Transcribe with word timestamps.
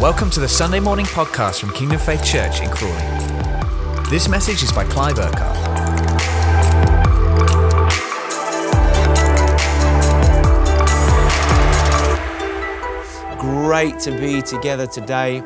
Welcome 0.00 0.30
to 0.30 0.40
the 0.40 0.48
Sunday 0.48 0.80
morning 0.80 1.04
podcast 1.04 1.60
from 1.60 1.74
Kingdom 1.74 1.98
Faith 1.98 2.24
Church 2.24 2.62
in 2.62 2.70
Crawley. 2.70 2.94
This 4.08 4.30
message 4.30 4.62
is 4.62 4.72
by 4.72 4.84
Clive 4.84 5.18
Urquhart. 5.18 5.58
Great 13.38 13.98
to 13.98 14.12
be 14.12 14.40
together 14.40 14.86
today. 14.86 15.42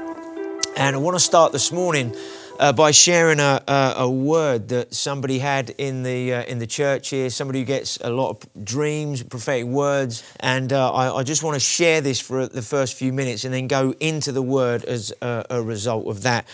And 0.77 0.95
I 0.95 0.99
want 1.01 1.17
to 1.17 1.21
start 1.21 1.51
this 1.51 1.73
morning 1.73 2.15
uh, 2.59 2.73
by 2.73 2.91
sharing 2.91 3.41
a, 3.41 3.63
a, 3.67 3.95
a, 3.99 4.11
word 4.11 4.69
that 4.69 4.95
somebody 4.95 5.39
had 5.39 5.71
in 5.71 6.03
the, 6.03 6.33
uh, 6.33 6.43
in 6.45 6.59
the 6.59 6.67
church 6.67 7.09
here, 7.09 7.29
somebody 7.29 7.61
who 7.61 7.65
gets 7.65 7.99
a 8.01 8.11
lot 8.11 8.31
of 8.31 8.65
dreams, 8.65 9.23
prophetic 9.23 9.67
words. 9.67 10.23
And 10.41 10.73
uh, 10.73 10.93
I, 10.93 11.19
I, 11.19 11.23
just 11.25 11.43
want 11.43 11.55
to 11.55 11.61
share 11.61 12.01
this 12.01 12.21
for 12.21 12.47
the 12.47 12.63
first 12.63 12.95
few 12.95 13.13
minutes 13.13 13.45
and 13.45 13.53
then 13.53 13.67
go 13.67 13.93
into 13.99 14.31
the 14.31 14.43
word 14.43 14.85
as 14.85 15.13
a, 15.21 15.45
a 15.51 15.63
result 15.63 16.07
of 16.07 16.23
that. 16.23 16.47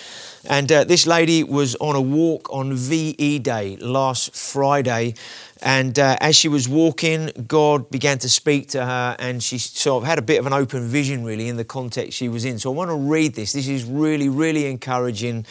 And 0.49 0.73
uh, 0.73 0.85
this 0.85 1.07
lady 1.07 1.45
was 1.45 1.77
on 1.77 1.97
a 1.97 2.01
walk 2.01 2.51
on 2.51 2.75
VE 2.75 3.41
Day 3.41 3.77
last 3.77 4.35
Friday. 4.35 5.15
And 5.63 5.99
uh, 5.99 6.17
as 6.21 6.35
she 6.35 6.49
was 6.49 6.67
walking, 6.67 7.31
God 7.47 7.91
began 7.91 8.19
to 8.21 8.31
speak 8.31 8.71
to 8.71 8.85
her, 8.85 9.17
and 9.19 9.43
she 9.43 9.59
sort 9.59 10.03
of 10.03 10.09
had 10.09 10.19
a 10.19 10.23
bit 10.23 10.41
of 10.41 10.47
an 10.47 10.55
open 10.55 10.87
vision, 10.87 11.23
really, 11.23 11.49
in 11.49 11.59
the 11.59 11.65
context 11.65 12.15
she 12.15 12.31
was 12.31 12.47
in. 12.47 12.59
So 12.59 12.73
I 12.73 12.75
want 12.75 12.91
to 12.91 12.97
read 12.97 13.35
this. 13.35 13.53
This 13.53 13.69
is 13.69 13.85
really, 13.85 14.31
really 14.31 14.65
encouraging 14.65 15.45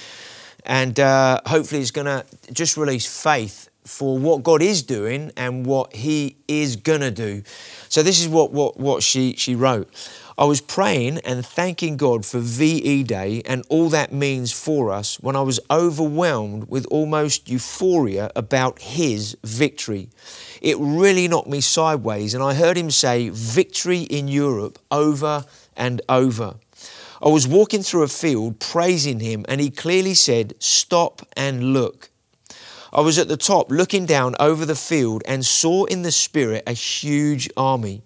and 0.65 0.99
uh, 0.99 1.41
hopefully 1.45 1.81
it's 1.81 1.91
going 1.91 2.05
to 2.05 2.25
just 2.51 2.77
release 2.77 3.05
faith 3.05 3.69
for 3.85 4.17
what 4.19 4.43
God 4.43 4.61
is 4.61 4.83
doing 4.83 5.31
and 5.35 5.65
what 5.65 5.95
He 5.95 6.37
is 6.47 6.75
going 6.75 7.01
to 7.01 7.11
do. 7.11 7.43
So 7.89 8.03
this 8.03 8.21
is 8.21 8.27
what, 8.27 8.51
what, 8.51 8.77
what 8.77 9.01
she, 9.01 9.35
she 9.35 9.55
wrote. 9.55 9.89
I 10.37 10.45
was 10.45 10.61
praying 10.61 11.17
and 11.25 11.45
thanking 11.45 11.97
God 11.97 12.25
for 12.25 12.39
VE 12.39 13.03
Day 13.03 13.41
and 13.45 13.65
all 13.67 13.89
that 13.89 14.13
means 14.13 14.53
for 14.53 14.89
us 14.89 15.19
when 15.19 15.35
I 15.35 15.41
was 15.41 15.59
overwhelmed 15.69 16.69
with 16.69 16.85
almost 16.85 17.49
euphoria 17.49 18.31
about 18.37 18.79
His 18.79 19.35
victory. 19.43 20.09
It 20.61 20.77
really 20.79 21.27
knocked 21.27 21.49
me 21.49 21.59
sideways, 21.59 22.33
and 22.33 22.43
I 22.43 22.53
heard 22.53 22.77
Him 22.77 22.91
say, 22.91 23.29
Victory 23.29 24.03
in 24.03 24.27
Europe 24.27 24.79
over 24.91 25.43
and 25.75 26.01
over. 26.07 26.55
I 27.21 27.27
was 27.27 27.47
walking 27.47 27.83
through 27.83 28.03
a 28.03 28.07
field 28.07 28.59
praising 28.59 29.19
him, 29.19 29.45
and 29.49 29.59
he 29.59 29.69
clearly 29.69 30.13
said, 30.13 30.53
Stop 30.59 31.21
and 31.35 31.73
look. 31.73 32.09
I 32.93 33.01
was 33.01 33.17
at 33.17 33.27
the 33.27 33.35
top 33.35 33.69
looking 33.69 34.05
down 34.05 34.35
over 34.39 34.65
the 34.65 34.75
field 34.75 35.21
and 35.27 35.45
saw 35.45 35.83
in 35.85 36.03
the 36.03 36.13
Spirit 36.13 36.63
a 36.65 36.71
huge 36.71 37.49
army. 37.57 38.01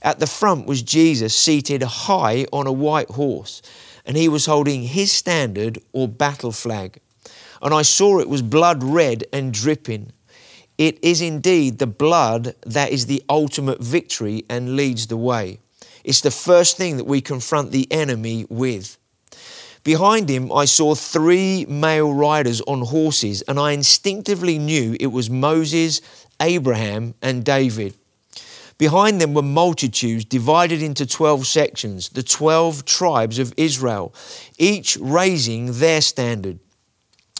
At 0.00 0.20
the 0.20 0.28
front 0.28 0.66
was 0.66 0.82
Jesus 0.82 1.34
seated 1.34 1.82
high 1.82 2.46
on 2.52 2.68
a 2.68 2.72
white 2.72 3.10
horse, 3.10 3.62
and 4.06 4.16
he 4.16 4.28
was 4.28 4.46
holding 4.46 4.84
his 4.84 5.10
standard 5.10 5.80
or 5.92 6.06
battle 6.06 6.52
flag. 6.52 7.00
And 7.60 7.74
I 7.74 7.82
saw 7.82 8.20
it 8.20 8.28
was 8.28 8.42
blood 8.42 8.84
red 8.84 9.24
and 9.32 9.52
dripping. 9.52 10.12
It 10.78 11.02
is 11.02 11.20
indeed 11.20 11.78
the 11.78 11.86
blood 11.88 12.54
that 12.64 12.92
is 12.92 13.06
the 13.06 13.24
ultimate 13.28 13.82
victory 13.82 14.44
and 14.48 14.76
leads 14.76 15.08
the 15.08 15.16
way. 15.16 15.58
It's 16.06 16.20
the 16.20 16.30
first 16.30 16.76
thing 16.76 16.98
that 16.98 17.04
we 17.04 17.20
confront 17.20 17.72
the 17.72 17.90
enemy 17.90 18.46
with. 18.48 18.96
Behind 19.82 20.28
him, 20.28 20.52
I 20.52 20.64
saw 20.64 20.94
three 20.94 21.66
male 21.68 22.14
riders 22.14 22.60
on 22.60 22.82
horses, 22.82 23.42
and 23.48 23.58
I 23.58 23.72
instinctively 23.72 24.56
knew 24.56 24.96
it 25.00 25.08
was 25.08 25.28
Moses, 25.28 26.00
Abraham, 26.40 27.14
and 27.20 27.44
David. 27.44 27.96
Behind 28.78 29.20
them 29.20 29.34
were 29.34 29.42
multitudes 29.42 30.24
divided 30.24 30.80
into 30.80 31.06
12 31.06 31.44
sections, 31.44 32.10
the 32.10 32.22
12 32.22 32.84
tribes 32.84 33.40
of 33.40 33.52
Israel, 33.56 34.14
each 34.58 34.96
raising 35.00 35.80
their 35.80 36.00
standard. 36.00 36.60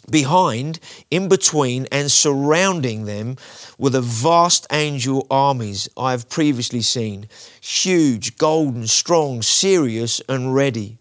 Behind, 0.09 0.79
in 1.11 1.27
between, 1.27 1.85
and 1.91 2.09
surrounding 2.09 3.03
them 3.03 3.35
were 3.77 3.89
the 3.89 4.01
vast 4.01 4.65
angel 4.71 5.27
armies 5.29 5.89
I 5.97 6.11
have 6.11 6.29
previously 6.29 6.81
seen 6.81 7.27
huge, 7.59 8.37
golden, 8.37 8.87
strong, 8.87 9.41
serious, 9.41 10.21
and 10.29 10.55
ready. 10.55 10.97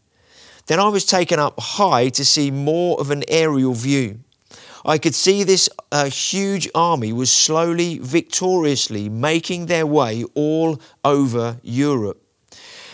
Then 0.66 0.80
I 0.80 0.88
was 0.88 1.06
taken 1.06 1.38
up 1.38 1.54
high 1.60 2.08
to 2.08 2.24
see 2.24 2.50
more 2.50 3.00
of 3.00 3.12
an 3.12 3.22
aerial 3.28 3.74
view. 3.74 4.18
I 4.84 4.98
could 4.98 5.14
see 5.14 5.44
this 5.44 5.68
uh, 5.92 6.06
huge 6.06 6.68
army 6.74 7.12
was 7.12 7.30
slowly, 7.30 7.98
victoriously 8.00 9.08
making 9.08 9.66
their 9.66 9.86
way 9.86 10.24
all 10.34 10.80
over 11.04 11.58
Europe. 11.62 12.20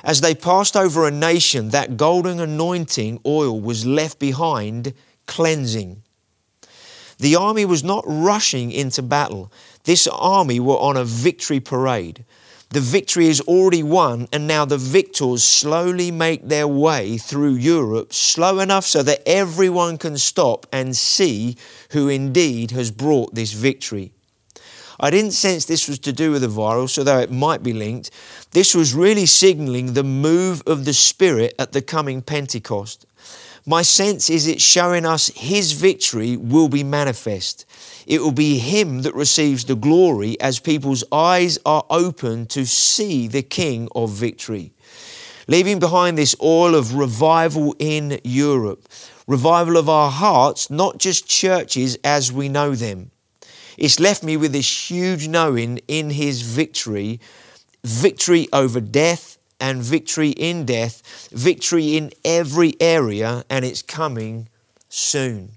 As 0.05 0.21
they 0.21 0.34
passed 0.34 0.77
over 0.77 1.06
a 1.06 1.11
nation, 1.11 1.71
that 1.71 1.97
golden 1.97 2.39
anointing 2.39 3.21
oil 3.25 3.59
was 3.59 3.87
left 3.87 4.19
behind 4.19 4.93
cleansing. 5.27 6.02
The 7.22 7.37
army 7.37 7.65
was 7.65 7.84
not 7.84 8.03
rushing 8.05 8.72
into 8.72 9.00
battle. 9.00 9.53
This 9.84 10.09
army 10.09 10.59
were 10.59 10.77
on 10.78 10.97
a 10.97 11.05
victory 11.05 11.60
parade. 11.60 12.25
The 12.71 12.81
victory 12.81 13.28
is 13.28 13.41
already 13.43 13.84
won, 13.84 14.27
and 14.33 14.49
now 14.49 14.65
the 14.65 14.77
victors 14.77 15.44
slowly 15.44 16.11
make 16.11 16.49
their 16.49 16.66
way 16.66 17.19
through 17.19 17.55
Europe, 17.55 18.12
slow 18.12 18.59
enough 18.59 18.84
so 18.84 19.05
that 19.05 19.22
everyone 19.25 19.99
can 19.99 20.19
stop 20.19 20.66
and 20.72 20.97
see 20.97 21.56
who 21.93 22.09
indeed 22.09 22.72
has 22.72 22.91
brought 22.91 23.37
this 23.37 23.53
victory. 23.53 24.11
I 24.99 25.11
didn't 25.11 25.31
sense 25.31 25.65
this 25.65 25.87
was 25.87 26.00
to 26.00 26.12
do 26.12 26.32
with 26.32 26.43
the 26.43 26.49
virus, 26.49 26.99
although 26.99 27.21
it 27.21 27.31
might 27.31 27.62
be 27.62 27.72
linked. 27.72 28.11
This 28.50 28.75
was 28.75 28.94
really 28.94 29.27
signaling 29.27 29.93
the 29.93 30.03
move 30.03 30.61
of 30.66 30.87
the 30.87 30.94
Spirit 30.94 31.55
at 31.56 31.71
the 31.71 31.82
coming 31.82 32.21
Pentecost. 32.21 33.06
My 33.65 33.83
sense 33.83 34.28
is 34.28 34.49
it's 34.49 34.62
showing 34.62 35.06
us 35.06 35.28
His 35.37 35.73
victory 35.73 36.37
will 36.37 36.69
be 36.69 36.83
manifest. 36.83 37.65
It 38.09 38.21
will 38.21 38.33
be 38.33 38.59
Him 38.59 39.03
that 39.03 39.15
receives 39.15 39.65
the 39.65 39.77
glory 39.77 40.41
as 40.41 40.59
people's 40.59 41.05
eyes 41.12 41.59
are 41.65 41.84
open 41.89 42.47
to 42.47 42.67
see 42.67 43.28
the 43.28 43.43
King 43.43 43.89
of 43.95 44.11
victory. 44.11 44.73
Leaving 45.47 45.78
behind 45.78 46.19
this 46.19 46.34
oil 46.43 46.75
of 46.75 46.95
revival 46.95 47.77
in 47.78 48.21
Europe, 48.25 48.89
revival 49.28 49.77
of 49.77 49.89
our 49.89 50.11
hearts, 50.11 50.69
not 50.69 50.99
just 50.99 51.29
churches 51.29 51.97
as 52.03 52.33
we 52.33 52.49
know 52.49 52.75
them. 52.75 53.12
It's 53.79 54.00
left 54.00 54.25
me 54.25 54.37
with 54.37 54.53
this 54.53 54.91
huge 54.91 55.29
knowing 55.29 55.79
in 55.87 56.11
His 56.11 56.43
victory 56.43 57.21
victory 57.84 58.49
over 58.53 58.81
death, 58.81 59.39
and 59.62 59.81
victory 59.81 60.31
in 60.31 60.67
death, 60.67 61.28
victory 61.31 61.97
in 61.97 62.11
every 62.25 62.75
area, 62.81 63.45
and 63.49 63.65
it's 63.65 63.81
coming 63.81 64.49
soon. 64.89 65.53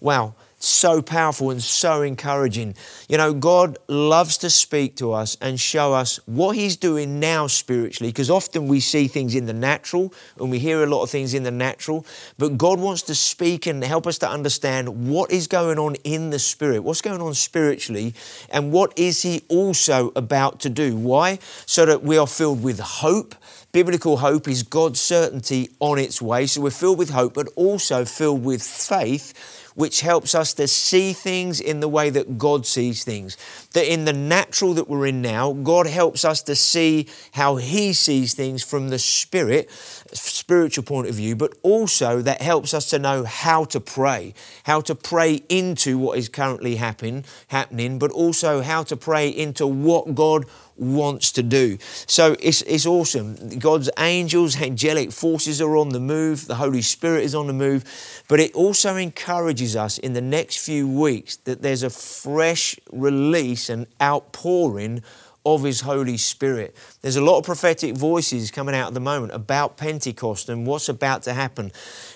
Wow, 0.00 0.34
so 0.64 1.02
powerful 1.02 1.50
and 1.50 1.62
so 1.62 2.02
encouraging. 2.02 2.74
You 3.08 3.18
know, 3.18 3.34
God 3.34 3.78
loves 3.88 4.38
to 4.38 4.50
speak 4.50 4.96
to 4.96 5.12
us 5.12 5.36
and 5.40 5.60
show 5.60 5.92
us 5.92 6.18
what 6.26 6.56
He's 6.56 6.76
doing 6.76 7.20
now 7.20 7.46
spiritually, 7.46 8.10
because 8.10 8.30
often 8.30 8.66
we 8.68 8.80
see 8.80 9.08
things 9.08 9.34
in 9.34 9.46
the 9.46 9.52
natural 9.52 10.12
and 10.38 10.50
we 10.50 10.58
hear 10.58 10.82
a 10.82 10.86
lot 10.86 11.02
of 11.02 11.10
things 11.10 11.34
in 11.34 11.42
the 11.42 11.50
natural, 11.50 12.06
but 12.38 12.56
God 12.56 12.80
wants 12.80 13.02
to 13.02 13.14
speak 13.14 13.66
and 13.66 13.84
help 13.84 14.06
us 14.06 14.18
to 14.18 14.28
understand 14.28 15.08
what 15.08 15.30
is 15.30 15.46
going 15.46 15.78
on 15.78 15.96
in 16.04 16.30
the 16.30 16.38
spirit, 16.38 16.80
what's 16.80 17.02
going 17.02 17.20
on 17.20 17.34
spiritually, 17.34 18.14
and 18.50 18.72
what 18.72 18.98
is 18.98 19.22
He 19.22 19.42
also 19.48 20.12
about 20.16 20.60
to 20.60 20.70
do. 20.70 20.96
Why? 20.96 21.38
So 21.66 21.84
that 21.86 22.02
we 22.02 22.18
are 22.18 22.26
filled 22.26 22.62
with 22.62 22.80
hope. 22.80 23.34
Biblical 23.72 24.18
hope 24.18 24.46
is 24.46 24.62
God's 24.62 25.00
certainty 25.00 25.68
on 25.80 25.98
its 25.98 26.22
way. 26.22 26.46
So 26.46 26.60
we're 26.60 26.70
filled 26.70 26.98
with 26.98 27.10
hope, 27.10 27.34
but 27.34 27.48
also 27.56 28.04
filled 28.04 28.44
with 28.44 28.62
faith 28.62 29.62
which 29.74 30.00
helps 30.00 30.34
us 30.34 30.54
to 30.54 30.68
see 30.68 31.12
things 31.12 31.60
in 31.60 31.80
the 31.80 31.88
way 31.88 32.10
that 32.10 32.38
God 32.38 32.64
sees 32.64 33.04
things. 33.04 33.36
That 33.72 33.92
in 33.92 34.04
the 34.04 34.12
natural 34.12 34.74
that 34.74 34.88
we're 34.88 35.06
in 35.06 35.20
now, 35.20 35.52
God 35.52 35.86
helps 35.86 36.24
us 36.24 36.42
to 36.42 36.54
see 36.54 37.08
how 37.32 37.56
He 37.56 37.92
sees 37.92 38.34
things 38.34 38.62
from 38.62 38.88
the 38.88 38.98
Spirit, 38.98 39.68
spiritual 40.14 40.84
point 40.84 41.08
of 41.08 41.14
view, 41.14 41.36
but 41.36 41.52
also 41.62 42.22
that 42.22 42.40
helps 42.40 42.74
us 42.74 42.90
to 42.90 42.98
know 42.98 43.24
how 43.24 43.64
to 43.64 43.80
pray, 43.80 44.34
how 44.64 44.80
to 44.80 44.94
pray 44.94 45.42
into 45.48 45.98
what 45.98 46.18
is 46.18 46.28
currently 46.28 46.76
happen, 46.76 47.24
happening, 47.48 47.98
but 47.98 48.10
also 48.10 48.62
how 48.62 48.82
to 48.82 48.96
pray 48.96 49.28
into 49.28 49.66
what 49.66 50.14
God 50.14 50.46
wants 50.76 51.32
to 51.32 51.42
do. 51.42 51.78
So 52.06 52.36
it's, 52.40 52.62
it's 52.62 52.86
awesome. 52.86 53.58
God's 53.58 53.90
angels, 53.98 54.60
angelic 54.60 55.12
forces 55.12 55.60
are 55.60 55.76
on 55.76 55.90
the 55.90 56.00
move, 56.00 56.46
the 56.46 56.56
Holy 56.56 56.82
Spirit 56.82 57.24
is 57.24 57.34
on 57.34 57.46
the 57.46 57.52
move, 57.52 57.84
but 58.28 58.40
it 58.40 58.52
also 58.54 58.96
encourages 58.96 59.76
us 59.76 59.98
in 59.98 60.14
the 60.14 60.20
next 60.20 60.58
few 60.58 60.88
weeks 60.88 61.36
that 61.36 61.62
there's 61.62 61.82
a 61.82 61.90
fresh 61.90 62.76
release 62.92 63.68
and 63.68 63.86
outpouring 64.02 65.02
of 65.44 65.62
His 65.62 65.80
Holy 65.80 66.16
Spirit. 66.16 66.74
There's 67.02 67.16
a 67.16 67.20
lot 67.20 67.38
of 67.38 67.44
prophetic 67.44 67.96
voices 67.96 68.50
coming 68.50 68.74
out 68.74 68.88
at 68.88 68.94
the 68.94 69.00
moment 69.00 69.32
about 69.32 69.76
Pentecost 69.76 70.48
and 70.48 70.66
what's 70.66 70.88
about 70.88 71.22
to 71.24 71.34
happen. 71.34 71.72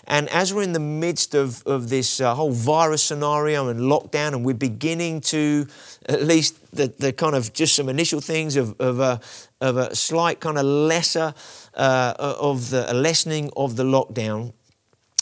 And 0.07 0.29
as 0.31 0.55
we're 0.55 0.63
in 0.63 0.73
the 0.73 0.81
midst 0.81 1.35
of, 1.35 1.63
of 1.67 1.89
this 1.91 2.21
uh, 2.21 2.35
whole 2.35 2.53
virus 2.53 3.03
scenario 3.03 3.69
and 3.69 3.81
lockdown, 3.81 4.29
and 4.29 4.45
we're 4.45 4.55
beginning 4.55 5.21
to, 5.23 5.67
at 6.07 6.23
least 6.23 6.57
the, 6.75 6.89
the 6.99 7.13
kind 7.13 7.35
of 7.35 7.53
just 7.53 7.75
some 7.75 7.89
initial 7.89 8.21
things 8.21 8.57
of, 8.57 8.81
of, 8.81 9.01
a, 9.01 9.21
of 9.61 9.77
a 9.77 9.95
slight 9.95 10.41
kind 10.41 10.59
of 10.59 10.65
lesser, 10.65 11.35
uh, 11.75 12.15
of 12.19 12.71
the 12.71 12.93
lessening 12.95 13.51
of 13.57 13.77
the 13.77 13.85
lockdown, 13.85 14.53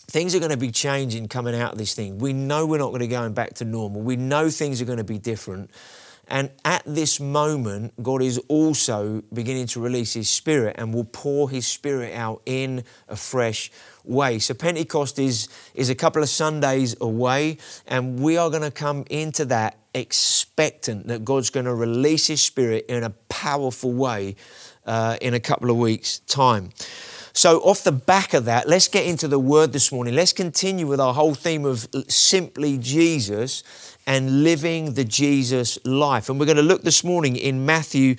things 0.08 0.34
are 0.34 0.38
going 0.38 0.50
to 0.52 0.56
be 0.56 0.70
changing 0.70 1.28
coming 1.28 1.54
out 1.54 1.72
of 1.72 1.78
this 1.78 1.94
thing. 1.94 2.18
We 2.18 2.32
know 2.32 2.64
we're 2.64 2.78
not 2.78 2.88
going 2.88 3.00
to 3.00 3.08
go 3.08 3.28
back 3.30 3.54
to 3.54 3.64
normal. 3.64 4.00
We 4.00 4.16
know 4.16 4.48
things 4.50 4.80
are 4.80 4.84
going 4.84 4.98
to 4.98 5.04
be 5.04 5.18
different. 5.18 5.70
And 6.28 6.50
at 6.64 6.82
this 6.84 7.20
moment, 7.20 7.92
God 8.02 8.20
is 8.20 8.38
also 8.48 9.22
beginning 9.32 9.66
to 9.68 9.80
release 9.80 10.14
His 10.14 10.28
Spirit 10.28 10.76
and 10.78 10.92
will 10.92 11.04
pour 11.04 11.48
His 11.50 11.66
Spirit 11.66 12.14
out 12.14 12.42
in 12.46 12.84
a 13.08 13.14
fresh 13.14 13.70
way. 14.04 14.40
So 14.40 14.54
Pentecost 14.54 15.18
is, 15.18 15.48
is 15.74 15.88
a 15.88 15.94
couple 15.94 16.22
of 16.22 16.28
Sundays 16.28 16.96
away, 17.00 17.58
and 17.86 18.18
we 18.18 18.36
are 18.36 18.50
going 18.50 18.62
to 18.62 18.72
come 18.72 19.04
into 19.08 19.44
that 19.46 19.78
expectant 19.94 21.06
that 21.06 21.24
God's 21.24 21.50
going 21.50 21.66
to 21.66 21.74
release 21.74 22.26
His 22.26 22.42
Spirit 22.42 22.86
in 22.88 23.04
a 23.04 23.10
powerful 23.28 23.92
way 23.92 24.34
uh, 24.84 25.16
in 25.20 25.34
a 25.34 25.40
couple 25.40 25.70
of 25.70 25.76
weeks' 25.76 26.18
time. 26.20 26.70
So, 27.32 27.58
off 27.60 27.84
the 27.84 27.92
back 27.92 28.32
of 28.32 28.46
that, 28.46 28.66
let's 28.66 28.88
get 28.88 29.04
into 29.04 29.28
the 29.28 29.38
word 29.38 29.74
this 29.74 29.92
morning. 29.92 30.14
Let's 30.14 30.32
continue 30.32 30.86
with 30.86 30.98
our 30.98 31.12
whole 31.12 31.34
theme 31.34 31.66
of 31.66 31.86
simply 32.08 32.78
Jesus 32.78 33.62
and 34.06 34.44
living 34.44 34.94
the 34.94 35.04
Jesus 35.04 35.78
life. 35.84 36.28
And 36.28 36.38
we're 36.38 36.46
going 36.46 36.56
to 36.56 36.62
look 36.62 36.82
this 36.82 37.02
morning 37.02 37.36
in 37.36 37.66
Matthew 37.66 38.16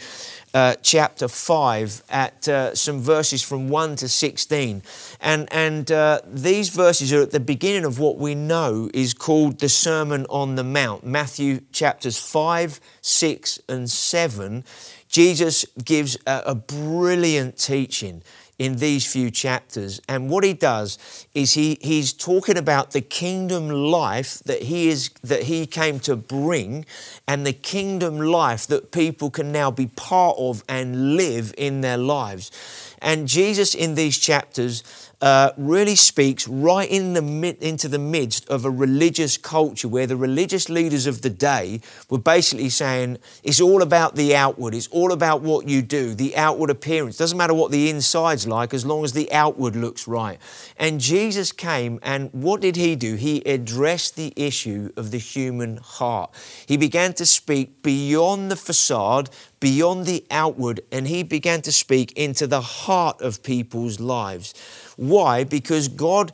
uh, 0.53 0.75
chapter 0.81 1.27
5 1.27 2.03
at 2.09 2.47
uh, 2.47 2.75
some 2.75 2.99
verses 2.99 3.41
from 3.41 3.69
1 3.69 3.95
to 3.97 4.09
16. 4.09 4.81
And, 5.21 5.47
and 5.51 5.91
uh, 5.91 6.21
these 6.25 6.69
verses 6.69 7.13
are 7.13 7.21
at 7.21 7.31
the 7.31 7.39
beginning 7.39 7.85
of 7.85 7.99
what 7.99 8.17
we 8.17 8.35
know 8.35 8.89
is 8.93 9.13
called 9.13 9.59
the 9.59 9.69
Sermon 9.69 10.25
on 10.29 10.55
the 10.55 10.63
Mount. 10.63 11.05
Matthew 11.05 11.61
chapters 11.71 12.17
5, 12.17 12.79
6, 13.01 13.59
and 13.69 13.89
7. 13.89 14.63
Jesus 15.07 15.65
gives 15.83 16.17
a, 16.25 16.43
a 16.47 16.55
brilliant 16.55 17.57
teaching 17.57 18.23
in 18.59 18.77
these 18.77 19.05
few 19.05 19.29
chapters. 19.29 20.01
And 20.07 20.29
what 20.29 20.43
he 20.43 20.53
does 20.53 20.97
is 21.33 21.53
he, 21.53 21.77
he's 21.81 22.11
talking 22.11 22.57
about 22.57 22.91
the 22.91 23.01
kingdom 23.01 23.69
life 23.69 24.39
that 24.45 24.63
he 24.63 24.89
is 24.89 25.09
that 25.23 25.43
he 25.43 25.67
came 25.67 25.99
to 26.01 26.15
bring 26.15 26.85
and 27.27 27.45
the 27.45 27.53
kingdom 27.53 28.19
life 28.19 28.65
that 28.67 28.91
people 28.91 29.29
can 29.29 29.51
now 29.51 29.69
be 29.69 29.87
part 29.95 30.37
of 30.39 30.63
and 30.67 31.15
live 31.15 31.53
in 31.57 31.81
their 31.81 31.97
lives. 31.97 32.51
And 32.99 33.27
Jesus 33.27 33.75
in 33.75 33.93
these 33.93 34.17
chapters 34.17 34.83
uh, 35.21 35.51
really 35.57 35.95
speaks 35.95 36.47
right 36.47 36.89
in 36.89 37.13
the 37.13 37.21
mid, 37.21 37.57
into 37.57 37.87
the 37.87 37.97
midst 37.97 38.47
of 38.49 38.65
a 38.65 38.69
religious 38.69 39.35
culture 39.37 39.87
where 39.87 40.05
the 40.05 40.15
religious 40.15 40.69
leaders 40.69 41.07
of 41.07 41.21
the 41.23 41.29
day 41.29 41.81
were 42.09 42.19
basically 42.19 42.69
saying 42.69 43.17
it's 43.43 43.59
all 43.59 43.81
about 43.81 44.15
the 44.15 44.35
outward, 44.35 44.75
it's 44.75 44.87
all 44.87 45.11
about 45.11 45.41
what 45.41 45.67
you 45.67 45.81
do, 45.81 46.13
the 46.13 46.35
outward 46.37 46.69
appearance. 46.69 47.17
Doesn't 47.17 47.37
matter 47.37 47.53
what 47.53 47.71
the 47.71 47.89
inside's 47.89 48.47
like 48.47 48.73
as 48.73 48.85
long 48.85 49.03
as 49.03 49.13
the 49.13 49.31
outward 49.31 49.75
looks 49.75 50.07
right. 50.07 50.37
And 50.77 50.99
Jesus 50.99 51.51
came, 51.51 51.99
and 52.03 52.29
what 52.31 52.61
did 52.61 52.75
he 52.75 52.95
do? 52.95 53.15
He 53.15 53.41
addressed 53.41 54.15
the 54.15 54.33
issue 54.35 54.91
of 54.95 55.09
the 55.09 55.17
human 55.17 55.77
heart. 55.77 56.31
He 56.67 56.77
began 56.77 57.13
to 57.13 57.25
speak 57.25 57.81
beyond 57.81 58.51
the 58.51 58.55
facade, 58.55 59.31
beyond 59.59 60.05
the 60.05 60.25
outward, 60.29 60.81
and 60.91 61.07
he 61.07 61.23
began 61.23 61.61
to 61.63 61.71
speak 61.71 62.11
into 62.11 62.45
the 62.45 62.61
heart 62.61 63.21
of 63.21 63.41
people's 63.41 63.99
lives. 63.99 64.53
Why? 64.97 65.43
Because 65.43 65.87
God 65.87 66.31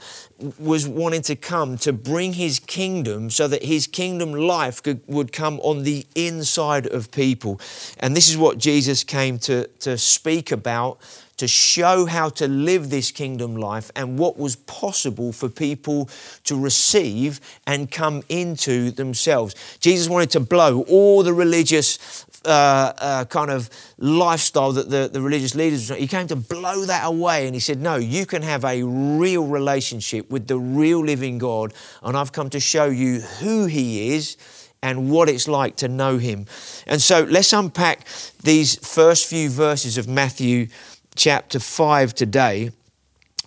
was 0.57 0.87
wanting 0.87 1.21
to 1.23 1.35
come 1.35 1.77
to 1.79 1.93
bring 1.93 2.33
his 2.33 2.59
kingdom 2.59 3.29
so 3.29 3.47
that 3.47 3.63
his 3.63 3.87
kingdom 3.87 4.33
life 4.33 4.81
could, 4.81 5.01
would 5.07 5.31
come 5.31 5.59
on 5.59 5.83
the 5.83 6.05
inside 6.15 6.87
of 6.87 7.11
people. 7.11 7.59
And 7.99 8.15
this 8.15 8.29
is 8.29 8.37
what 8.37 8.57
Jesus 8.57 9.03
came 9.03 9.37
to, 9.39 9.67
to 9.81 9.97
speak 9.97 10.51
about 10.51 10.99
to 11.37 11.47
show 11.47 12.05
how 12.05 12.29
to 12.29 12.47
live 12.47 12.89
this 12.89 13.11
kingdom 13.11 13.55
life 13.55 13.91
and 13.95 14.19
what 14.19 14.37
was 14.37 14.55
possible 14.55 15.31
for 15.31 15.49
people 15.49 16.09
to 16.43 16.59
receive 16.59 17.41
and 17.65 17.91
come 17.91 18.23
into 18.29 18.91
themselves. 18.91 19.55
Jesus 19.79 20.07
wanted 20.07 20.29
to 20.31 20.39
blow 20.39 20.83
all 20.83 21.23
the 21.23 21.33
religious 21.33 22.25
uh, 22.45 22.93
uh, 22.97 23.25
kind 23.25 23.51
of 23.51 23.69
lifestyle 23.97 24.71
that 24.73 24.89
the, 24.89 25.09
the 25.11 25.21
religious 25.21 25.55
leaders, 25.55 25.89
he 25.89 26.07
came 26.07 26.27
to 26.27 26.35
blow 26.35 26.85
that 26.85 27.05
away 27.05 27.45
and 27.45 27.55
he 27.55 27.59
said, 27.59 27.79
No, 27.79 27.95
you 27.95 28.25
can 28.25 28.41
have 28.41 28.65
a 28.65 28.83
real 28.83 29.45
relationship 29.45 30.29
with 30.29 30.47
the 30.47 30.57
real 30.57 31.03
living 31.03 31.37
God, 31.37 31.73
and 32.01 32.17
I've 32.17 32.31
come 32.31 32.49
to 32.51 32.59
show 32.59 32.85
you 32.85 33.19
who 33.19 33.65
he 33.65 34.13
is 34.15 34.37
and 34.81 35.09
what 35.09 35.29
it's 35.29 35.47
like 35.47 35.77
to 35.77 35.87
know 35.87 36.17
him. 36.17 36.45
And 36.85 37.01
so 37.01 37.23
let's 37.23 37.53
unpack 37.53 38.05
these 38.43 38.75
first 38.75 39.27
few 39.27 39.49
verses 39.49 39.97
of 39.97 40.07
Matthew 40.07 40.67
chapter 41.15 41.59
5 41.59 42.13
today 42.13 42.71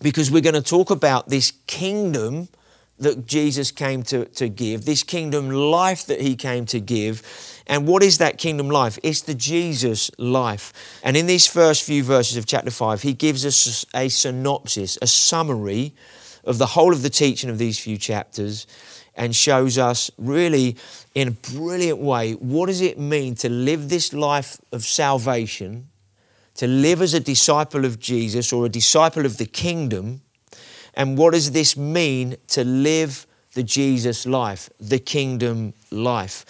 because 0.00 0.30
we're 0.30 0.42
going 0.42 0.54
to 0.54 0.62
talk 0.62 0.90
about 0.90 1.28
this 1.28 1.52
kingdom 1.66 2.48
that 2.98 3.26
Jesus 3.26 3.70
came 3.70 4.02
to, 4.04 4.24
to 4.24 4.48
give, 4.48 4.84
this 4.84 5.02
kingdom 5.02 5.50
life 5.50 6.06
that 6.06 6.20
he 6.20 6.34
came 6.34 6.64
to 6.66 6.80
give. 6.80 7.22
And 7.66 7.86
what 7.86 8.02
is 8.02 8.18
that 8.18 8.38
kingdom 8.38 8.70
life? 8.70 8.98
It's 9.02 9.20
the 9.20 9.34
Jesus 9.34 10.10
life. 10.18 10.72
And 11.02 11.16
in 11.16 11.26
these 11.26 11.46
first 11.46 11.82
few 11.82 12.02
verses 12.02 12.36
of 12.36 12.46
chapter 12.46 12.70
5, 12.70 13.02
he 13.02 13.12
gives 13.12 13.44
us 13.44 13.84
a 13.94 14.08
synopsis, 14.08 14.98
a 15.02 15.06
summary 15.06 15.94
of 16.44 16.58
the 16.58 16.66
whole 16.66 16.92
of 16.92 17.02
the 17.02 17.10
teaching 17.10 17.50
of 17.50 17.58
these 17.58 17.78
few 17.78 17.98
chapters 17.98 18.66
and 19.14 19.34
shows 19.34 19.78
us 19.78 20.10
really 20.16 20.76
in 21.14 21.28
a 21.28 21.30
brilliant 21.30 21.98
way 21.98 22.32
what 22.34 22.66
does 22.66 22.82
it 22.82 22.98
mean 22.98 23.34
to 23.34 23.48
live 23.48 23.88
this 23.88 24.12
life 24.12 24.60
of 24.72 24.84
salvation 24.84 25.88
to 26.56 26.66
live 26.66 27.02
as 27.02 27.14
a 27.14 27.20
disciple 27.20 27.84
of 27.84 27.98
Jesus 27.98 28.52
or 28.52 28.66
a 28.66 28.68
disciple 28.68 29.26
of 29.26 29.36
the 29.36 29.46
kingdom. 29.46 30.22
And 30.96 31.18
what 31.18 31.34
does 31.34 31.52
this 31.52 31.76
mean 31.76 32.36
to 32.48 32.64
live 32.64 33.26
the 33.52 33.62
Jesus 33.62 34.26
life, 34.26 34.70
the 34.80 34.98
kingdom 34.98 35.74
life? 35.90 36.44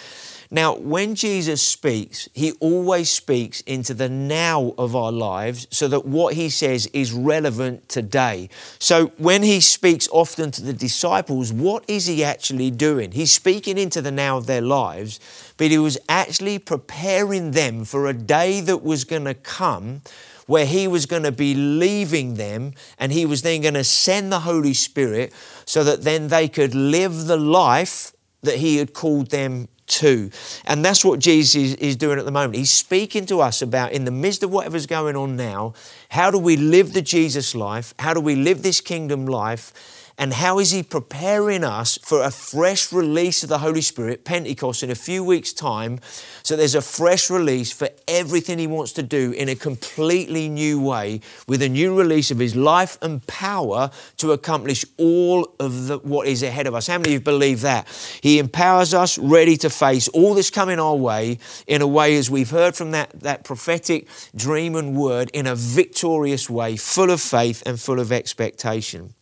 Now, 0.51 0.77
when 0.77 1.17
Jesus 1.17 1.61
speaks, 1.61 2.29
he 2.33 2.53
always 2.61 3.11
speaks 3.11 3.63
into 3.63 3.95
the 3.95 4.09
now 4.09 4.75
of 4.79 4.95
our 4.95 5.11
lives 5.11 5.67
so 5.71 5.89
that 5.89 6.07
what 6.07 6.35
he 6.35 6.51
says 6.51 6.87
is 6.93 7.13
relevant 7.13 7.89
today. 7.89 8.49
So, 8.79 9.09
when 9.19 9.43
he 9.43 9.61
speaks 9.61 10.09
often 10.13 10.53
to 10.53 10.63
the 10.63 10.73
disciples, 10.73 11.53
what 11.53 11.85
is 11.89 12.07
he 12.07 12.23
actually 12.23 12.71
doing? 12.71 13.11
He's 13.11 13.33
speaking 13.33 13.77
into 13.77 14.01
the 14.01 14.13
now 14.13 14.37
of 14.37 14.47
their 14.47 14.61
lives, 14.61 15.19
but 15.57 15.73
he 15.73 15.79
was 15.79 15.99
actually 16.09 16.61
preparing 16.61 17.51
them 17.51 17.85
for 17.85 18.07
a 18.07 18.15
day 18.15 18.61
that 18.61 18.85
was 18.85 19.03
going 19.03 19.25
to 19.25 19.35
come 19.35 20.03
where 20.47 20.67
he 20.67 20.89
was 20.89 21.07
going 21.07 21.25
to 21.25 21.33
be 21.33 21.55
leaving 21.55 22.35
them 22.35 22.73
and 22.99 23.13
he 23.13 23.27
was 23.27 23.43
then 23.43 23.61
going 23.61 23.75
to 23.75 23.85
send 23.85 24.33
the 24.33 24.41
Holy 24.41 24.75
Spirit 24.75 25.33
so 25.65 25.85
that 25.85 26.03
then 26.03 26.29
they 26.29 26.49
could 26.49 26.75
live 26.75 27.27
the 27.27 27.37
life 27.37 28.13
that 28.43 28.57
he 28.57 28.77
had 28.77 28.95
called 28.95 29.31
them 29.31 29.69
to. 29.87 30.31
And 30.65 30.85
that's 30.85 31.05
what 31.05 31.21
Jesus 31.21 31.75
is, 31.75 31.97
doing 31.97 32.19
at 32.19 32.25
the 32.25 32.31
moment. 32.31 32.57
He's 32.57 32.71
speaking 32.71 33.27
to 33.27 33.41
us 33.41 33.63
about, 33.63 33.93
in 33.93 34.05
the 34.05 34.11
midst 34.11 34.43
of 34.43 34.51
whatever's 34.51 34.87
going 34.87 35.17
on 35.17 35.37
now, 35.37 35.75
how 36.11 36.31
do 36.31 36.39
we 36.39 36.57
live 36.57 36.93
the 36.93 37.03
Jesus 37.03 37.55
life? 37.55 37.95
How 37.99 38.15
do 38.15 38.21
we 38.21 38.35
live 38.35 38.63
this 38.63 38.81
kingdom 38.81 39.27
life? 39.27 39.73
And 40.19 40.33
how 40.33 40.59
is 40.59 40.71
He 40.71 40.83
preparing 40.83 41.63
us 41.63 41.99
for 42.03 42.23
a 42.23 42.31
fresh 42.31 42.91
release 42.93 43.43
of 43.43 43.49
the 43.49 43.59
Holy 43.59 43.83
Spirit, 43.83 44.25
Pentecost, 44.25 44.83
in 44.83 44.91
a 44.91 44.95
few 44.95 45.23
weeks' 45.23 45.53
time? 45.53 46.01
So 46.43 46.57
there's 46.57 46.75
a 46.75 46.83
fresh 46.83 47.29
release 47.29 47.71
for 47.71 47.89
everything 48.09 48.59
He 48.59 48.67
wants 48.67 48.93
to 48.93 49.03
do 49.03 49.33
in 49.33 49.49
a 49.49 49.55
completely 49.55 50.49
new 50.49 50.81
way, 50.81 51.21
with 51.47 51.63
a 51.63 51.69
new 51.69 51.97
release 51.97 52.31
of 52.31 52.39
His 52.39 52.55
life 52.55 52.99
and 53.03 53.27
power 53.27 53.91
to 54.19 54.33
accomplish 54.33 54.85
all 54.97 55.55
of 55.59 55.87
the, 55.87 55.99
what 55.99 56.27
is 56.27 56.43
ahead 56.43 56.67
of 56.67 56.75
us. 56.75 56.87
How 56.87 56.99
many 56.99 57.11
of 57.11 57.13
you 57.15 57.21
believe 57.21 57.63
that? 57.63 57.89
He 58.23 58.39
empowers 58.39 58.95
us 58.95 59.19
ready 59.19 59.57
to 59.59 59.71
face 59.71 60.09
all 60.09 60.35
this 60.35 60.51
coming 60.51 60.79
our 60.79 60.97
way 60.97 61.39
in 61.67 61.83
a 61.83 61.87
way, 61.87 62.17
as 62.17 62.31
we've 62.31 62.51
heard 62.51 62.77
from 62.77 62.93
that, 62.93 63.11
that 63.21 63.45
prophetic 63.45 64.09
dream 64.35 64.77
and 64.77 64.97
word, 64.97 65.31
in 65.33 65.47
a 65.47 65.55
victorious 65.55 66.49
way, 66.49 66.77
full 66.77 67.11
of 67.11 67.21
faith 67.21 67.63
and 67.67 67.81
full 67.81 68.01
of 68.01 68.13
expectation. 68.13 69.15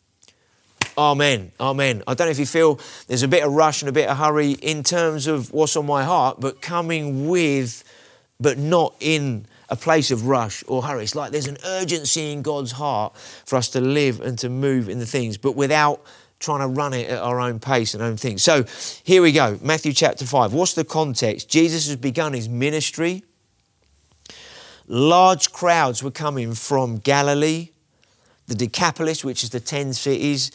Amen. 0.96 1.50
Amen. 1.58 2.02
I 2.06 2.14
don't 2.14 2.28
know 2.28 2.30
if 2.30 2.38
you 2.38 2.46
feel 2.46 2.78
there's 3.08 3.24
a 3.24 3.28
bit 3.28 3.42
of 3.42 3.52
rush 3.52 3.82
and 3.82 3.88
a 3.88 3.92
bit 3.92 4.08
of 4.08 4.16
hurry 4.16 4.52
in 4.52 4.84
terms 4.84 5.26
of 5.26 5.52
what's 5.52 5.74
on 5.76 5.86
my 5.86 6.04
heart, 6.04 6.38
but 6.38 6.60
coming 6.60 7.28
with, 7.28 7.82
but 8.40 8.58
not 8.58 8.94
in 9.00 9.46
a 9.68 9.76
place 9.76 10.10
of 10.10 10.26
rush 10.26 10.62
or 10.66 10.82
hurry. 10.82 11.04
It's 11.04 11.14
like 11.14 11.32
there's 11.32 11.46
an 11.46 11.58
urgency 11.64 12.32
in 12.32 12.42
God's 12.42 12.72
heart 12.72 13.16
for 13.16 13.56
us 13.56 13.68
to 13.70 13.80
live 13.80 14.20
and 14.20 14.38
to 14.40 14.48
move 14.48 14.88
in 14.88 14.98
the 14.98 15.06
things, 15.06 15.38
but 15.38 15.56
without 15.56 16.02
trying 16.38 16.60
to 16.60 16.66
run 16.66 16.92
it 16.92 17.08
at 17.08 17.18
our 17.18 17.40
own 17.40 17.58
pace 17.58 17.94
and 17.94 18.02
own 18.02 18.16
things. 18.16 18.42
So 18.42 18.64
here 19.02 19.22
we 19.22 19.32
go 19.32 19.58
Matthew 19.62 19.92
chapter 19.92 20.26
5. 20.26 20.52
What's 20.52 20.74
the 20.74 20.84
context? 20.84 21.48
Jesus 21.48 21.86
has 21.86 21.96
begun 21.96 22.32
his 22.34 22.48
ministry. 22.48 23.24
large 24.86 25.52
crowds 25.52 26.02
were 26.02 26.10
coming 26.10 26.52
from 26.54 26.98
Galilee, 26.98 27.70
the 28.46 28.54
Decapolis, 28.54 29.24
which 29.24 29.42
is 29.42 29.50
the 29.50 29.60
10 29.60 29.94
cities, 29.94 30.50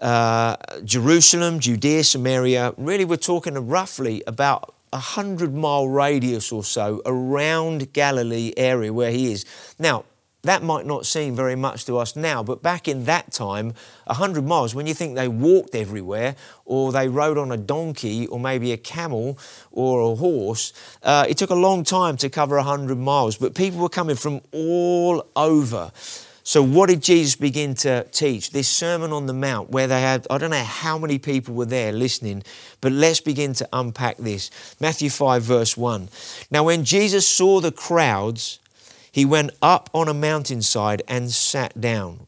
uh, 0.00 0.56
Jerusalem, 0.84 1.60
Judea, 1.60 2.04
Samaria. 2.04 2.74
Really, 2.76 3.06
we're 3.06 3.16
talking 3.16 3.54
roughly 3.54 4.22
about 4.26 4.74
a 4.92 4.98
hundred 4.98 5.54
mile 5.54 5.88
radius 5.88 6.52
or 6.52 6.64
so 6.64 7.00
around 7.06 7.92
Galilee 7.92 8.52
area 8.56 8.92
where 8.92 9.10
he 9.10 9.32
is. 9.32 9.44
Now, 9.78 10.04
that 10.42 10.62
might 10.62 10.86
not 10.86 11.04
seem 11.04 11.36
very 11.36 11.54
much 11.54 11.84
to 11.84 11.98
us 11.98 12.16
now, 12.16 12.42
but 12.42 12.62
back 12.62 12.88
in 12.88 13.04
that 13.04 13.30
time, 13.30 13.74
100 14.06 14.42
miles, 14.42 14.74
when 14.74 14.86
you 14.86 14.94
think 14.94 15.14
they 15.14 15.28
walked 15.28 15.74
everywhere, 15.74 16.34
or 16.64 16.92
they 16.92 17.08
rode 17.08 17.36
on 17.36 17.52
a 17.52 17.58
donkey, 17.58 18.26
or 18.26 18.40
maybe 18.40 18.72
a 18.72 18.78
camel, 18.78 19.38
or 19.70 20.12
a 20.12 20.14
horse, 20.14 20.72
uh, 21.02 21.26
it 21.28 21.36
took 21.36 21.50
a 21.50 21.54
long 21.54 21.84
time 21.84 22.16
to 22.16 22.30
cover 22.30 22.56
100 22.56 22.96
miles. 22.96 23.36
But 23.36 23.54
people 23.54 23.80
were 23.80 23.90
coming 23.90 24.16
from 24.16 24.40
all 24.52 25.26
over. 25.36 25.92
So, 26.50 26.64
what 26.64 26.88
did 26.88 27.00
Jesus 27.00 27.36
begin 27.36 27.76
to 27.76 28.02
teach? 28.10 28.50
This 28.50 28.66
Sermon 28.66 29.12
on 29.12 29.26
the 29.26 29.32
Mount, 29.32 29.70
where 29.70 29.86
they 29.86 30.00
had, 30.00 30.26
I 30.28 30.36
don't 30.36 30.50
know 30.50 30.56
how 30.56 30.98
many 30.98 31.16
people 31.16 31.54
were 31.54 31.64
there 31.64 31.92
listening, 31.92 32.42
but 32.80 32.90
let's 32.90 33.20
begin 33.20 33.52
to 33.52 33.68
unpack 33.72 34.16
this. 34.16 34.50
Matthew 34.80 35.10
5, 35.10 35.44
verse 35.44 35.76
1. 35.76 36.08
Now, 36.50 36.64
when 36.64 36.82
Jesus 36.84 37.28
saw 37.28 37.60
the 37.60 37.70
crowds, 37.70 38.58
he 39.12 39.24
went 39.24 39.52
up 39.62 39.90
on 39.94 40.08
a 40.08 40.12
mountainside 40.12 41.02
and 41.06 41.30
sat 41.30 41.80
down. 41.80 42.26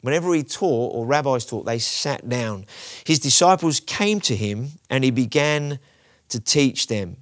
Whenever 0.00 0.32
he 0.32 0.44
taught, 0.44 0.94
or 0.94 1.04
rabbis 1.04 1.44
taught, 1.44 1.66
they 1.66 1.78
sat 1.78 2.26
down. 2.26 2.64
His 3.04 3.18
disciples 3.18 3.80
came 3.80 4.20
to 4.20 4.34
him 4.34 4.78
and 4.88 5.04
he 5.04 5.10
began 5.10 5.78
to 6.30 6.40
teach 6.40 6.86
them. 6.86 7.18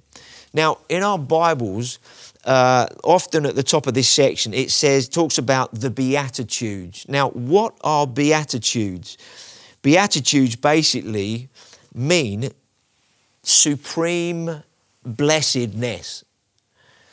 Now, 0.53 0.77
in 0.87 1.03
our 1.03 1.19
Bibles, 1.19 1.99
uh, 2.47 2.87
often 3.03 3.45
at 3.45 3.55
the 3.55 3.63
top 3.63 3.87
of 3.87 3.93
this 3.93 4.07
section, 4.07 4.53
it 4.53 4.71
says, 4.71 5.09
talks 5.09 5.37
about 5.37 5.73
the 5.73 5.89
Beatitudes. 5.89 7.05
Now, 7.09 7.29
what 7.29 7.77
are 7.81 8.07
Beatitudes? 8.07 9.17
Beatitudes 9.81 10.55
basically 10.55 11.49
mean 11.93 12.49
supreme 13.43 14.63
blessedness 15.05 16.23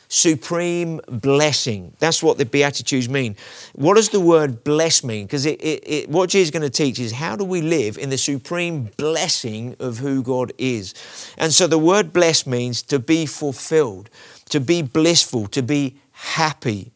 supreme 0.07 1.01
blessing. 1.07 1.93
That's 1.99 2.21
what 2.21 2.37
the 2.37 2.45
Beatitudes 2.45 3.09
mean. 3.09 3.35
What 3.73 3.95
does 3.95 4.09
the 4.09 4.19
word 4.19 4.63
bless 4.63 5.03
mean? 5.03 5.25
Because 5.25 5.45
it, 5.45 5.61
it, 5.61 5.83
it, 5.85 6.09
what 6.09 6.29
Jesus 6.29 6.47
is 6.47 6.51
going 6.51 6.69
to 6.69 6.69
teach 6.69 6.99
is 6.99 7.11
how 7.11 7.35
do 7.35 7.43
we 7.43 7.61
live 7.61 7.97
in 7.97 8.09
the 8.09 8.17
supreme 8.17 8.89
blessing 8.97 9.75
of 9.79 9.97
who 9.97 10.23
God 10.23 10.53
is. 10.57 10.93
And 11.37 11.53
so 11.53 11.67
the 11.67 11.77
word 11.77 12.13
bless 12.13 12.45
means 12.45 12.81
to 12.83 12.99
be 12.99 13.25
fulfilled, 13.25 14.09
to 14.49 14.59
be 14.59 14.81
blissful, 14.81 15.47
to 15.47 15.61
be 15.61 15.99
happy. 16.11 16.91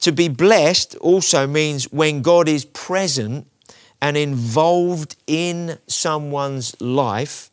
To 0.00 0.12
be 0.12 0.28
blessed 0.28 0.96
also 0.96 1.46
means 1.46 1.84
when 1.92 2.22
God 2.22 2.48
is 2.48 2.64
present 2.64 3.46
and 4.00 4.16
involved 4.16 5.16
in 5.26 5.78
someone's 5.86 6.80
life, 6.80 7.50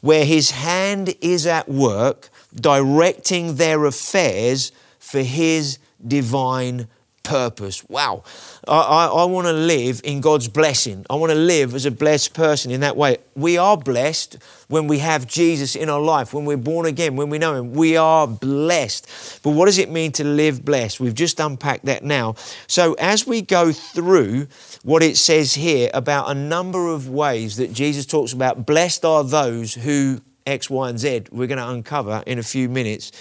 where 0.00 0.24
his 0.24 0.50
hand 0.50 1.14
is 1.20 1.46
at 1.46 1.68
work 1.68 2.30
directing 2.54 3.56
their 3.56 3.84
affairs 3.84 4.72
for 4.98 5.20
His 5.20 5.78
divine 6.06 6.88
purpose. 7.22 7.84
Wow. 7.88 8.24
I, 8.66 8.80
I, 8.80 9.06
I 9.06 9.24
want 9.24 9.46
to 9.46 9.52
live 9.52 10.00
in 10.04 10.20
God's 10.20 10.48
blessing. 10.48 11.04
I 11.08 11.14
want 11.14 11.30
to 11.32 11.38
live 11.38 11.74
as 11.74 11.86
a 11.86 11.90
blessed 11.90 12.34
person 12.34 12.70
in 12.70 12.80
that 12.80 12.96
way. 12.96 13.18
We 13.34 13.58
are 13.58 13.76
blessed 13.76 14.38
when 14.68 14.86
we 14.86 14.98
have 14.98 15.26
Jesus 15.26 15.76
in 15.76 15.88
our 15.88 16.00
life, 16.00 16.32
when 16.32 16.44
we're 16.44 16.56
born 16.56 16.86
again, 16.86 17.16
when 17.16 17.30
we 17.30 17.38
know 17.38 17.54
Him. 17.54 17.72
We 17.72 17.96
are 17.96 18.26
blessed. 18.26 19.40
But 19.42 19.50
what 19.50 19.66
does 19.66 19.78
it 19.78 19.90
mean 19.90 20.12
to 20.12 20.24
live 20.24 20.64
blessed? 20.64 21.00
We've 21.00 21.14
just 21.14 21.40
unpacked 21.40 21.84
that 21.86 22.04
now. 22.04 22.34
So 22.66 22.94
as 22.94 23.26
we 23.26 23.42
go 23.42 23.72
through 23.72 24.48
what 24.82 25.02
it 25.02 25.16
says 25.16 25.54
here 25.54 25.90
about 25.92 26.30
a 26.30 26.34
number 26.34 26.88
of 26.88 27.08
ways 27.08 27.56
that 27.56 27.72
Jesus 27.72 28.06
talks 28.06 28.32
about, 28.32 28.66
blessed 28.66 29.04
are 29.04 29.24
those 29.24 29.74
who 29.74 30.20
X, 30.46 30.68
Y, 30.68 30.88
and 30.88 30.98
Z 30.98 31.24
we're 31.30 31.46
going 31.46 31.58
to 31.58 31.68
uncover 31.68 32.22
in 32.26 32.38
a 32.38 32.42
few 32.42 32.68
minutes. 32.68 33.12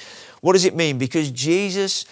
What 0.41 0.53
does 0.53 0.65
it 0.65 0.75
mean? 0.75 0.97
Because 0.97 1.31
Jesus, 1.31 2.05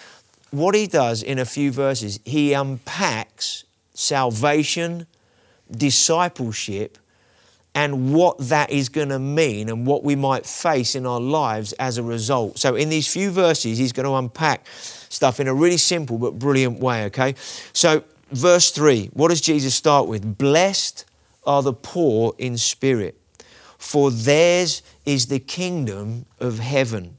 what 0.50 0.74
he 0.74 0.86
does 0.86 1.22
in 1.22 1.38
a 1.38 1.44
few 1.44 1.70
verses, 1.70 2.20
he 2.24 2.52
unpacks 2.52 3.64
salvation, 3.94 5.06
discipleship, 5.70 6.98
and 7.74 8.12
what 8.12 8.36
that 8.38 8.70
is 8.70 8.88
going 8.88 9.10
to 9.10 9.18
mean 9.18 9.68
and 9.68 9.86
what 9.86 10.02
we 10.02 10.16
might 10.16 10.44
face 10.44 10.94
in 10.94 11.06
our 11.06 11.20
lives 11.20 11.72
as 11.74 11.98
a 11.98 12.02
result. 12.02 12.58
So, 12.58 12.74
in 12.74 12.88
these 12.88 13.06
few 13.06 13.30
verses, 13.30 13.78
he's 13.78 13.92
going 13.92 14.06
to 14.06 14.14
unpack 14.14 14.66
stuff 14.66 15.38
in 15.38 15.46
a 15.46 15.54
really 15.54 15.76
simple 15.76 16.18
but 16.18 16.38
brilliant 16.38 16.80
way, 16.80 17.04
okay? 17.04 17.34
So, 17.72 18.02
verse 18.32 18.70
3, 18.70 19.10
what 19.12 19.28
does 19.28 19.40
Jesus 19.40 19.74
start 19.74 20.08
with? 20.08 20.36
Blessed 20.36 21.04
are 21.44 21.62
the 21.62 21.72
poor 21.72 22.34
in 22.38 22.58
spirit, 22.58 23.20
for 23.78 24.10
theirs 24.10 24.82
is 25.06 25.28
the 25.28 25.38
kingdom 25.38 26.26
of 26.40 26.58
heaven. 26.58 27.18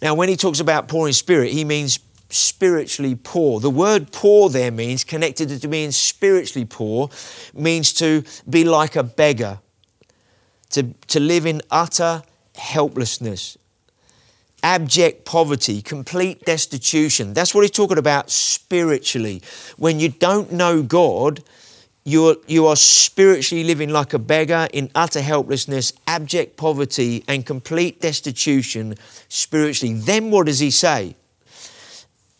Now, 0.00 0.14
when 0.14 0.28
he 0.28 0.36
talks 0.36 0.60
about 0.60 0.88
poor 0.88 1.08
in 1.08 1.14
spirit, 1.14 1.52
he 1.52 1.64
means 1.64 2.00
spiritually 2.30 3.14
poor. 3.14 3.60
The 3.60 3.70
word 3.70 4.12
poor 4.12 4.48
there 4.48 4.70
means, 4.70 5.04
connected 5.04 5.48
to 5.60 5.68
being 5.68 5.90
spiritually 5.90 6.66
poor, 6.66 7.10
means 7.54 7.92
to 7.94 8.22
be 8.48 8.64
like 8.64 8.96
a 8.96 9.02
beggar, 9.02 9.60
to, 10.70 10.94
to 11.08 11.20
live 11.20 11.46
in 11.46 11.62
utter 11.70 12.22
helplessness, 12.56 13.56
abject 14.62 15.24
poverty, 15.24 15.80
complete 15.80 16.44
destitution. 16.44 17.32
That's 17.32 17.54
what 17.54 17.62
he's 17.62 17.70
talking 17.70 17.98
about 17.98 18.30
spiritually. 18.30 19.42
When 19.76 20.00
you 20.00 20.10
don't 20.10 20.52
know 20.52 20.82
God, 20.82 21.42
you 22.08 22.28
are, 22.28 22.36
you 22.46 22.66
are 22.66 22.76
spiritually 22.76 23.64
living 23.64 23.90
like 23.90 24.14
a 24.14 24.18
beggar 24.18 24.66
in 24.72 24.90
utter 24.94 25.20
helplessness, 25.20 25.92
abject 26.06 26.56
poverty, 26.56 27.22
and 27.28 27.44
complete 27.44 28.00
destitution 28.00 28.94
spiritually. 29.28 29.92
Then 29.92 30.30
what 30.30 30.46
does 30.46 30.58
he 30.58 30.70
say? 30.70 31.16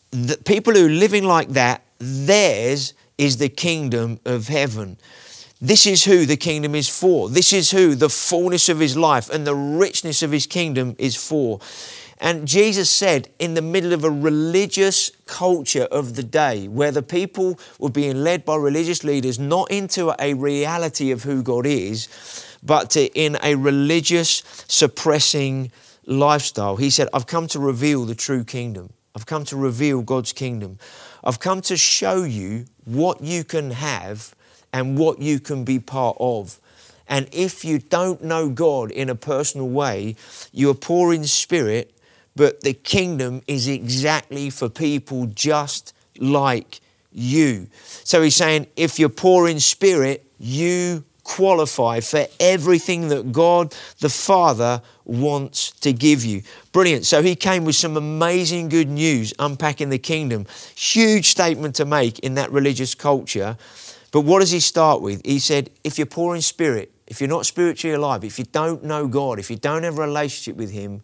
The 0.09 0.37
people 0.43 0.73
who 0.73 0.87
are 0.87 0.89
living 0.89 1.23
like 1.23 1.49
that, 1.49 1.83
theirs 1.99 2.95
is 3.19 3.37
the 3.37 3.49
kingdom 3.49 4.19
of 4.25 4.47
heaven. 4.47 4.97
This 5.61 5.85
is 5.85 6.03
who 6.03 6.25
the 6.25 6.37
kingdom 6.37 6.73
is 6.73 6.89
for. 6.89 7.29
This 7.29 7.53
is 7.53 7.69
who 7.69 7.93
the 7.93 8.09
fullness 8.09 8.69
of 8.69 8.79
his 8.79 8.97
life 8.97 9.29
and 9.29 9.45
the 9.45 9.55
richness 9.55 10.23
of 10.23 10.31
his 10.31 10.47
kingdom 10.47 10.95
is 10.97 11.15
for. 11.15 11.59
And 12.21 12.45
Jesus 12.47 12.89
said, 12.89 13.29
in 13.39 13.53
the 13.53 13.61
middle 13.61 13.93
of 13.93 14.03
a 14.03 14.09
religious 14.09 15.09
culture 15.25 15.83
of 15.83 16.15
the 16.15 16.23
day, 16.23 16.67
where 16.67 16.91
the 16.91 17.01
people 17.01 17.57
were 17.79 17.89
being 17.89 18.23
led 18.23 18.43
by 18.43 18.57
religious 18.57 19.05
leaders 19.05 19.39
not 19.39 19.71
into 19.71 20.13
a 20.19 20.33
reality 20.33 21.11
of 21.11 21.23
who 21.23 21.41
God 21.41 21.65
is, 21.65 22.09
but 22.61 22.89
to, 22.91 23.05
in 23.17 23.37
a 23.41 23.55
religious, 23.55 24.43
suppressing 24.67 25.71
lifestyle, 26.05 26.75
He 26.75 26.89
said, 26.89 27.07
I've 27.13 27.27
come 27.27 27.47
to 27.47 27.59
reveal 27.59 28.03
the 28.03 28.15
true 28.15 28.43
kingdom. 28.43 28.91
I've 29.15 29.25
come 29.25 29.45
to 29.45 29.55
reveal 29.55 30.01
God's 30.01 30.33
kingdom. 30.33 30.77
I've 31.23 31.39
come 31.39 31.61
to 31.61 31.77
show 31.77 32.23
you 32.23 32.65
what 32.83 33.21
you 33.21 33.45
can 33.45 33.71
have 33.71 34.35
and 34.73 34.97
what 34.97 35.19
you 35.19 35.39
can 35.39 35.63
be 35.63 35.79
part 35.79 36.17
of. 36.19 36.59
And 37.07 37.27
if 37.31 37.65
you 37.65 37.79
don't 37.79 38.23
know 38.23 38.49
God 38.49 38.91
in 38.91 39.09
a 39.09 39.15
personal 39.15 39.69
way, 39.69 40.15
you 40.51 40.69
are 40.69 40.75
poor 40.75 41.13
in 41.13 41.23
spirit 41.23 41.95
but 42.35 42.61
the 42.61 42.73
kingdom 42.73 43.41
is 43.47 43.67
exactly 43.67 44.49
for 44.49 44.69
people 44.69 45.25
just 45.27 45.93
like 46.19 46.79
you. 47.11 47.67
So 47.83 48.21
he's 48.21 48.35
saying, 48.35 48.67
if 48.75 48.99
you're 48.99 49.09
poor 49.09 49.47
in 49.47 49.59
spirit, 49.59 50.25
you 50.37 51.03
qualify 51.23 51.99
for 51.99 52.25
everything 52.39 53.09
that 53.09 53.31
God 53.31 53.75
the 53.99 54.09
Father 54.09 54.81
wants 55.05 55.71
to 55.81 55.93
give 55.93 56.25
you. 56.25 56.41
Brilliant. 56.71 57.05
So 57.05 57.21
he 57.21 57.35
came 57.35 57.65
with 57.65 57.75
some 57.75 57.97
amazing 57.97 58.69
good 58.69 58.89
news 58.89 59.33
unpacking 59.37 59.89
the 59.89 59.99
kingdom. 59.99 60.47
Huge 60.75 61.29
statement 61.29 61.75
to 61.75 61.85
make 61.85 62.19
in 62.19 62.33
that 62.35 62.51
religious 62.51 62.95
culture. 62.95 63.57
But 64.11 64.21
what 64.21 64.39
does 64.39 64.49
he 64.49 64.59
start 64.59 65.01
with? 65.01 65.21
He 65.23 65.37
said, 65.37 65.69
if 65.83 65.99
you're 65.99 66.07
poor 66.07 66.35
in 66.35 66.41
spirit, 66.41 66.91
if 67.05 67.21
you're 67.21 67.29
not 67.29 67.45
spiritually 67.45 67.95
alive, 67.95 68.23
if 68.23 68.39
you 68.39 68.45
don't 68.45 68.83
know 68.83 69.07
God, 69.07 69.37
if 69.37 69.51
you 69.51 69.55
don't 69.55 69.83
have 69.83 69.99
a 69.99 70.01
relationship 70.01 70.55
with 70.55 70.71
him, 70.71 71.01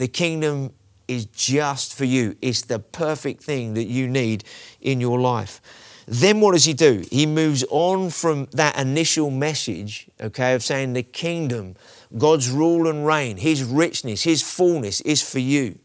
the 0.00 0.08
kingdom 0.08 0.72
is 1.08 1.26
just 1.26 1.94
for 1.94 2.06
you. 2.06 2.34
It's 2.40 2.62
the 2.62 2.78
perfect 2.78 3.42
thing 3.42 3.74
that 3.74 3.84
you 3.84 4.08
need 4.08 4.44
in 4.80 4.98
your 4.98 5.20
life. 5.20 5.60
Then 6.06 6.40
what 6.40 6.52
does 6.52 6.64
he 6.64 6.72
do? 6.72 7.04
He 7.10 7.26
moves 7.26 7.66
on 7.68 8.08
from 8.08 8.48
that 8.52 8.78
initial 8.78 9.30
message, 9.30 10.08
okay, 10.18 10.54
of 10.54 10.62
saying 10.62 10.94
the 10.94 11.02
kingdom, 11.02 11.76
God's 12.16 12.48
rule 12.48 12.88
and 12.88 13.06
reign, 13.06 13.36
his 13.36 13.62
richness, 13.62 14.22
his 14.22 14.40
fullness 14.40 15.02
is 15.02 15.20
for 15.20 15.38
you. 15.38 15.78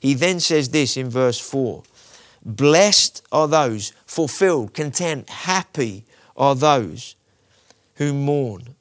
He 0.00 0.14
then 0.14 0.40
says 0.40 0.70
this 0.70 0.96
in 0.96 1.08
verse 1.08 1.38
4 1.38 1.84
Blessed 2.44 3.24
are 3.30 3.46
those, 3.46 3.92
fulfilled, 4.04 4.74
content, 4.74 5.30
happy 5.30 6.04
are 6.36 6.56
those 6.56 7.14
who 7.94 8.12
mourn, 8.12 8.74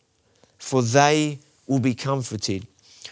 for 0.57 0.81
they 0.81 1.37
will 1.67 1.79
be 1.79 1.93
comforted. 1.93 2.65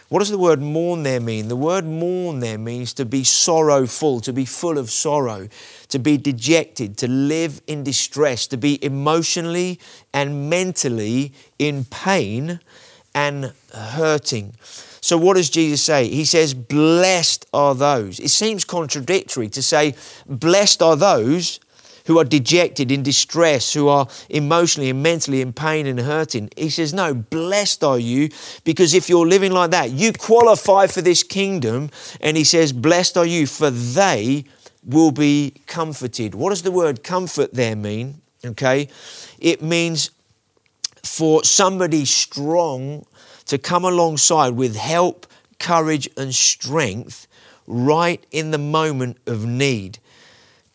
What 0.08 0.20
does 0.20 0.30
the 0.30 0.38
word 0.38 0.62
mourn 0.62 1.02
there 1.02 1.20
mean? 1.20 1.48
The 1.48 1.56
word 1.56 1.84
mourn 1.84 2.40
there 2.40 2.56
means 2.56 2.94
to 2.94 3.04
be 3.04 3.24
sorrowful, 3.24 4.20
to 4.20 4.32
be 4.32 4.46
full 4.46 4.78
of 4.78 4.90
sorrow, 4.90 5.48
to 5.88 5.98
be 5.98 6.16
dejected, 6.16 6.96
to 6.98 7.08
live 7.08 7.60
in 7.66 7.84
distress, 7.84 8.46
to 8.46 8.56
be 8.56 8.82
emotionally 8.82 9.78
and 10.14 10.48
mentally 10.48 11.34
in 11.58 11.84
pain 11.84 12.60
and 13.14 13.52
hurting. 13.74 14.54
So, 15.02 15.18
what 15.18 15.36
does 15.36 15.50
Jesus 15.50 15.82
say? 15.82 16.08
He 16.08 16.24
says, 16.24 16.54
Blessed 16.54 17.44
are 17.52 17.74
those. 17.74 18.18
It 18.18 18.30
seems 18.30 18.64
contradictory 18.64 19.48
to 19.50 19.62
say, 19.62 19.94
Blessed 20.26 20.82
are 20.82 20.96
those 20.96 21.60
who 22.08 22.18
are 22.18 22.24
dejected, 22.24 22.90
in 22.90 23.02
distress, 23.02 23.74
who 23.74 23.86
are 23.86 24.08
emotionally 24.30 24.88
and 24.88 25.02
mentally 25.02 25.42
in 25.42 25.52
pain 25.52 25.86
and 25.86 26.00
hurting. 26.00 26.48
He 26.56 26.70
says, 26.70 26.94
No, 26.94 27.12
blessed 27.12 27.84
are 27.84 27.98
you, 27.98 28.30
because 28.64 28.94
if 28.94 29.10
you're 29.10 29.26
living 29.26 29.52
like 29.52 29.72
that, 29.72 29.90
you 29.90 30.14
qualify 30.14 30.86
for 30.86 31.02
this 31.02 31.22
kingdom. 31.22 31.90
And 32.22 32.38
he 32.38 32.44
says, 32.44 32.72
Blessed 32.72 33.18
are 33.18 33.26
you, 33.26 33.46
for 33.46 33.70
they 33.70 34.44
will 34.82 35.10
be 35.10 35.52
comforted. 35.66 36.34
What 36.34 36.48
does 36.48 36.62
the 36.62 36.72
word 36.72 37.04
comfort 37.04 37.52
there 37.52 37.76
mean? 37.76 38.22
Okay, 38.42 38.88
it 39.38 39.60
means 39.60 40.10
for 41.02 41.44
somebody 41.44 42.06
strong 42.06 43.04
to 43.44 43.58
come 43.58 43.84
alongside 43.84 44.50
with 44.50 44.76
help, 44.76 45.26
courage, 45.58 46.08
and 46.16 46.34
strength 46.34 47.26
right 47.66 48.24
in 48.30 48.50
the 48.50 48.58
moment 48.58 49.18
of 49.26 49.44
need. 49.44 49.98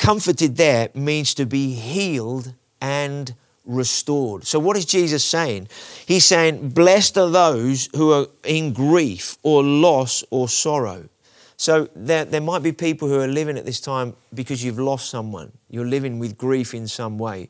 Comforted 0.03 0.57
there 0.57 0.89
means 0.93 1.33
to 1.35 1.45
be 1.45 1.75
healed 1.75 2.53
and 2.81 3.33
restored. 3.63 4.45
So, 4.45 4.59
what 4.59 4.75
is 4.75 4.83
Jesus 4.83 5.23
saying? 5.23 5.69
He's 6.05 6.25
saying, 6.25 6.71
Blessed 6.71 7.17
are 7.17 7.29
those 7.29 7.87
who 7.95 8.11
are 8.11 8.27
in 8.43 8.73
grief 8.73 9.37
or 9.43 9.63
loss 9.63 10.21
or 10.29 10.49
sorrow. 10.49 11.07
So, 11.55 11.87
there, 11.95 12.25
there 12.25 12.41
might 12.41 12.63
be 12.63 12.73
people 12.73 13.07
who 13.07 13.21
are 13.21 13.29
living 13.29 13.57
at 13.57 13.65
this 13.65 13.79
time 13.79 14.13
because 14.33 14.61
you've 14.61 14.77
lost 14.77 15.09
someone. 15.09 15.53
You're 15.69 15.87
living 15.87 16.19
with 16.19 16.37
grief 16.37 16.73
in 16.73 16.85
some 16.89 17.17
way. 17.17 17.47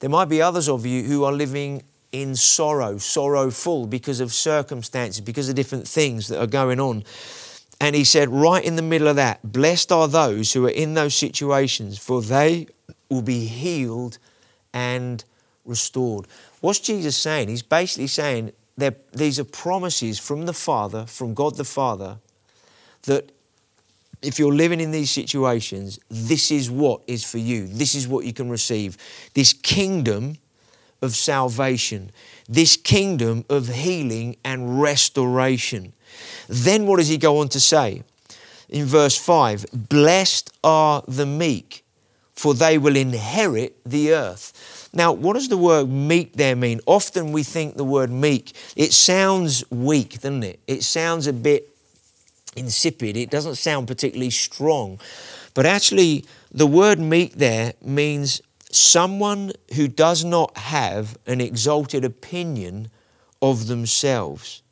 There 0.00 0.10
might 0.10 0.26
be 0.26 0.42
others 0.42 0.68
of 0.68 0.84
you 0.84 1.04
who 1.04 1.24
are 1.24 1.32
living 1.32 1.84
in 2.12 2.36
sorrow, 2.36 2.98
sorrowful 2.98 3.86
because 3.86 4.20
of 4.20 4.30
circumstances, 4.30 5.22
because 5.22 5.48
of 5.48 5.54
different 5.54 5.88
things 5.88 6.28
that 6.28 6.38
are 6.38 6.46
going 6.46 6.80
on. 6.80 7.02
And 7.84 7.94
he 7.94 8.04
said, 8.04 8.30
right 8.30 8.64
in 8.64 8.76
the 8.76 8.82
middle 8.82 9.08
of 9.08 9.16
that, 9.16 9.40
blessed 9.52 9.92
are 9.92 10.08
those 10.08 10.54
who 10.54 10.64
are 10.64 10.70
in 10.70 10.94
those 10.94 11.14
situations, 11.14 11.98
for 11.98 12.22
they 12.22 12.66
will 13.10 13.20
be 13.20 13.44
healed 13.44 14.16
and 14.72 15.22
restored. 15.66 16.26
What's 16.62 16.80
Jesus 16.80 17.14
saying? 17.14 17.48
He's 17.48 17.62
basically 17.62 18.06
saying 18.06 18.52
that 18.78 19.12
these 19.12 19.38
are 19.38 19.44
promises 19.44 20.18
from 20.18 20.46
the 20.46 20.54
Father, 20.54 21.04
from 21.04 21.34
God 21.34 21.56
the 21.56 21.64
Father, 21.64 22.16
that 23.02 23.32
if 24.22 24.38
you're 24.38 24.54
living 24.54 24.80
in 24.80 24.90
these 24.90 25.10
situations, 25.10 25.98
this 26.08 26.50
is 26.50 26.70
what 26.70 27.02
is 27.06 27.22
for 27.22 27.36
you. 27.36 27.66
This 27.66 27.94
is 27.94 28.08
what 28.08 28.24
you 28.24 28.32
can 28.32 28.48
receive. 28.48 28.96
This 29.34 29.52
kingdom 29.52 30.38
of 31.04 31.14
salvation, 31.14 32.10
this 32.48 32.76
kingdom 32.76 33.44
of 33.48 33.68
healing 33.68 34.36
and 34.44 34.80
restoration. 34.80 35.92
Then 36.48 36.86
what 36.86 36.96
does 36.96 37.08
he 37.08 37.18
go 37.18 37.38
on 37.38 37.48
to 37.50 37.60
say? 37.60 38.02
In 38.68 38.86
verse 38.86 39.16
5 39.16 39.66
Blessed 39.72 40.52
are 40.64 41.04
the 41.06 41.26
meek, 41.26 41.84
for 42.32 42.54
they 42.54 42.78
will 42.78 42.96
inherit 42.96 43.76
the 43.84 44.12
earth. 44.12 44.88
Now, 44.92 45.12
what 45.12 45.34
does 45.34 45.48
the 45.48 45.58
word 45.58 45.88
meek 45.88 46.34
there 46.34 46.56
mean? 46.56 46.80
Often 46.86 47.32
we 47.32 47.42
think 47.42 47.76
the 47.76 47.84
word 47.84 48.10
meek, 48.10 48.52
it 48.76 48.92
sounds 48.92 49.68
weak, 49.70 50.14
doesn't 50.14 50.44
it? 50.44 50.60
It 50.66 50.82
sounds 50.82 51.26
a 51.26 51.32
bit 51.32 51.68
insipid. 52.56 53.16
It 53.16 53.30
doesn't 53.30 53.56
sound 53.56 53.88
particularly 53.88 54.30
strong. 54.30 55.00
But 55.54 55.66
actually, 55.66 56.24
the 56.52 56.66
word 56.66 56.98
meek 56.98 57.34
there 57.34 57.74
means 57.82 58.40
someone 58.74 59.52
who 59.74 59.88
does 59.88 60.24
not 60.24 60.56
have 60.56 61.16
an 61.26 61.40
exalted 61.40 62.04
opinion 62.04 62.90
of 63.40 63.66
themselves. 63.66 64.62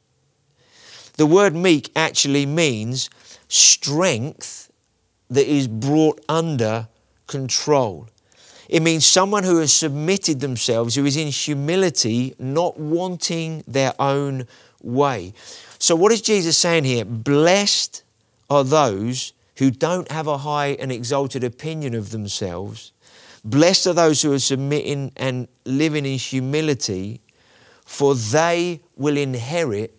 The 1.15 1.27
word 1.27 1.55
meek 1.55 1.91
actually 1.95 2.47
means 2.47 3.11
strength 3.49 4.73
that 5.31 5.47
is 5.47 5.69
brought 5.69 6.25
under 6.29 6.89
control. 7.27 8.09
It 8.69 8.81
means 8.81 9.05
someone 9.05 9.45
who 9.45 9.59
has 9.59 9.73
submitted 9.73 10.41
themselves, 10.41 10.95
who 10.95 11.05
is 11.05 11.17
in 11.17 11.29
humility, 11.29 12.35
not 12.39 12.79
wanting 12.81 13.63
their 13.67 13.93
own 14.01 14.47
way. 14.83 15.35
So, 15.79 15.95
what 15.95 16.13
is 16.13 16.23
Jesus 16.23 16.57
saying 16.57 16.85
here? 16.85 17.05
Blessed 17.05 18.03
are 18.49 18.65
those 18.65 19.33
who 19.57 19.71
don't 19.71 20.11
have 20.11 20.27
a 20.27 20.39
high 20.39 20.69
and 20.81 20.91
exalted 20.91 21.45
opinion 21.45 21.95
of 21.95 22.11
themselves. 22.11 22.93
Blessed 23.45 23.89
are 23.89 23.95
those 23.95 24.23
who 24.23 24.33
are 24.33 24.39
submitting 24.39 25.13
and 25.17 25.49
living 25.65 26.07
in 26.07 26.19
humility, 26.19 27.21
for 27.85 28.15
they 28.15 28.81
will 28.97 29.17
inherit 29.17 29.97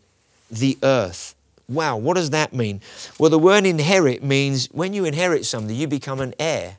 the 0.50 0.78
earth. 0.84 1.36
Wow, 1.68 1.98
what 1.98 2.16
does 2.16 2.30
that 2.32 2.54
mean? 2.54 2.82
Well, 3.18 3.30
the 3.30 3.40
word 3.40 3.66
inherit 3.66 4.24
means 4.24 4.68
when 4.68 4.94
you 4.94 5.06
inherit 5.06 5.46
something, 5.46 5.76
you 5.76 5.88
become 5.88 6.20
an 6.20 6.34
heir. 6.40 6.78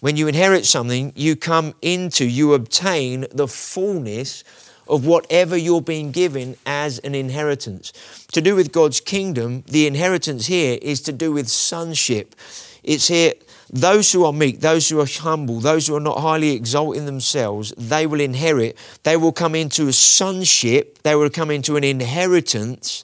When 0.00 0.16
you 0.16 0.26
inherit 0.26 0.66
something, 0.66 1.12
you 1.14 1.36
come 1.36 1.74
into, 1.80 2.26
you 2.26 2.54
obtain 2.54 3.26
the 3.32 3.46
fullness 3.46 4.42
of 4.88 5.06
whatever 5.06 5.56
you're 5.56 5.80
being 5.80 6.10
given 6.10 6.56
as 6.66 6.98
an 7.00 7.14
inheritance. 7.14 7.92
To 8.32 8.40
do 8.40 8.56
with 8.56 8.72
God's 8.72 9.00
kingdom, 9.00 9.62
the 9.68 9.86
inheritance 9.86 10.46
here 10.46 10.78
is 10.82 11.00
to 11.02 11.12
do 11.12 11.30
with 11.30 11.48
sonship. 11.48 12.34
It's 12.82 13.06
here, 13.06 13.34
those 13.72 14.12
who 14.12 14.24
are 14.24 14.32
meek, 14.32 14.60
those 14.60 14.88
who 14.88 15.00
are 15.00 15.06
humble, 15.06 15.58
those 15.58 15.86
who 15.86 15.96
are 15.96 16.00
not 16.00 16.18
highly 16.20 16.50
exalting 16.50 17.06
themselves, 17.06 17.72
they 17.78 18.06
will 18.06 18.20
inherit. 18.20 18.76
They 19.02 19.16
will 19.16 19.32
come 19.32 19.54
into 19.54 19.88
a 19.88 19.92
sonship. 19.92 21.02
They 21.02 21.14
will 21.14 21.30
come 21.30 21.50
into 21.50 21.76
an 21.76 21.84
inheritance 21.84 23.02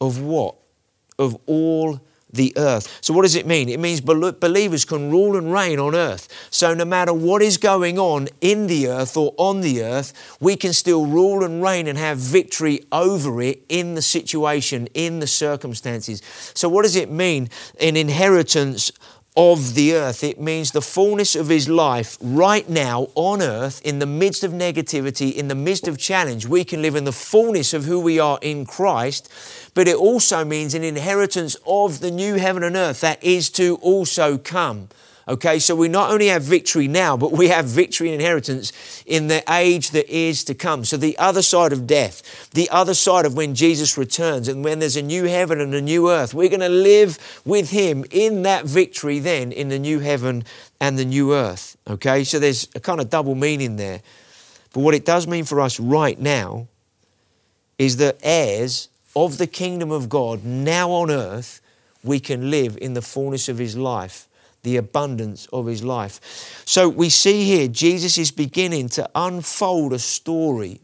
of 0.00 0.20
what? 0.20 0.56
Of 1.16 1.36
all 1.46 2.00
the 2.34 2.52
earth. 2.56 2.98
So, 3.00 3.14
what 3.14 3.22
does 3.22 3.34
it 3.34 3.46
mean? 3.46 3.68
It 3.68 3.80
means 3.80 4.00
believers 4.00 4.84
can 4.84 5.10
rule 5.10 5.36
and 5.36 5.52
reign 5.52 5.78
on 5.78 5.94
earth. 5.94 6.28
So, 6.50 6.74
no 6.74 6.84
matter 6.84 7.12
what 7.12 7.42
is 7.42 7.56
going 7.56 7.98
on 7.98 8.28
in 8.40 8.66
the 8.66 8.88
earth 8.88 9.16
or 9.16 9.34
on 9.36 9.60
the 9.60 9.82
earth, 9.82 10.12
we 10.40 10.56
can 10.56 10.72
still 10.72 11.06
rule 11.06 11.44
and 11.44 11.62
reign 11.62 11.86
and 11.86 11.98
have 11.98 12.18
victory 12.18 12.80
over 12.92 13.40
it 13.42 13.64
in 13.68 13.94
the 13.94 14.02
situation, 14.02 14.88
in 14.94 15.20
the 15.20 15.26
circumstances. 15.26 16.22
So, 16.54 16.68
what 16.68 16.82
does 16.82 16.96
it 16.96 17.10
mean? 17.10 17.48
An 17.80 17.96
inheritance 17.96 18.92
of 19.36 19.74
the 19.74 19.94
earth. 19.94 20.22
It 20.22 20.40
means 20.40 20.70
the 20.70 20.80
fullness 20.80 21.34
of 21.34 21.48
his 21.48 21.68
life 21.68 22.16
right 22.20 22.68
now 22.68 23.08
on 23.14 23.42
earth, 23.42 23.80
in 23.84 23.98
the 23.98 24.06
midst 24.06 24.44
of 24.44 24.52
negativity, 24.52 25.34
in 25.34 25.48
the 25.48 25.54
midst 25.54 25.88
of 25.88 25.98
challenge. 25.98 26.46
We 26.46 26.64
can 26.64 26.82
live 26.82 26.94
in 26.94 27.04
the 27.04 27.12
fullness 27.12 27.74
of 27.74 27.84
who 27.84 27.98
we 27.98 28.18
are 28.18 28.38
in 28.42 28.64
Christ, 28.64 29.28
but 29.74 29.88
it 29.88 29.96
also 29.96 30.44
means 30.44 30.74
an 30.74 30.84
inheritance 30.84 31.56
of 31.66 32.00
the 32.00 32.10
new 32.10 32.34
heaven 32.34 32.62
and 32.62 32.76
earth 32.76 33.00
that 33.00 33.22
is 33.24 33.50
to 33.50 33.76
also 33.76 34.38
come. 34.38 34.88
Okay, 35.26 35.58
so 35.58 35.74
we 35.74 35.88
not 35.88 36.10
only 36.10 36.26
have 36.26 36.42
victory 36.42 36.86
now, 36.86 37.16
but 37.16 37.32
we 37.32 37.48
have 37.48 37.64
victory 37.64 38.08
and 38.08 38.20
inheritance 38.20 39.02
in 39.06 39.28
the 39.28 39.42
age 39.50 39.90
that 39.92 40.06
is 40.14 40.44
to 40.44 40.54
come. 40.54 40.84
So 40.84 40.98
the 40.98 41.16
other 41.16 41.40
side 41.40 41.72
of 41.72 41.86
death, 41.86 42.50
the 42.50 42.68
other 42.68 42.92
side 42.92 43.24
of 43.24 43.34
when 43.34 43.54
Jesus 43.54 43.96
returns 43.96 44.48
and 44.48 44.62
when 44.62 44.80
there's 44.80 44.96
a 44.96 45.02
new 45.02 45.24
heaven 45.24 45.62
and 45.62 45.72
a 45.74 45.80
new 45.80 46.10
earth, 46.10 46.34
we're 46.34 46.50
going 46.50 46.60
to 46.60 46.68
live 46.68 47.40
with 47.46 47.70
Him 47.70 48.04
in 48.10 48.42
that 48.42 48.66
victory 48.66 49.18
then 49.18 49.50
in 49.50 49.68
the 49.70 49.78
new 49.78 50.00
heaven 50.00 50.44
and 50.78 50.98
the 50.98 51.06
new 51.06 51.32
earth. 51.32 51.78
Okay, 51.88 52.22
so 52.24 52.38
there's 52.38 52.68
a 52.74 52.80
kind 52.80 53.00
of 53.00 53.08
double 53.08 53.34
meaning 53.34 53.76
there. 53.76 54.02
But 54.74 54.80
what 54.80 54.94
it 54.94 55.06
does 55.06 55.26
mean 55.26 55.44
for 55.44 55.58
us 55.58 55.80
right 55.80 56.18
now 56.18 56.66
is 57.78 57.96
that 57.96 58.18
heirs 58.22 58.90
of 59.16 59.38
the 59.38 59.46
kingdom 59.46 59.90
of 59.90 60.10
God 60.10 60.44
now 60.44 60.90
on 60.90 61.10
earth, 61.10 61.62
we 62.02 62.20
can 62.20 62.50
live 62.50 62.76
in 62.76 62.92
the 62.92 63.00
fullness 63.00 63.48
of 63.48 63.56
His 63.56 63.74
life 63.74 64.28
the 64.64 64.76
abundance 64.76 65.46
of 65.52 65.66
his 65.66 65.84
life. 65.84 66.62
So 66.66 66.88
we 66.88 67.08
see 67.08 67.44
here 67.44 67.68
Jesus 67.68 68.18
is 68.18 68.32
beginning 68.32 68.88
to 68.90 69.08
unfold 69.14 69.92
a 69.92 69.98
story. 69.98 70.80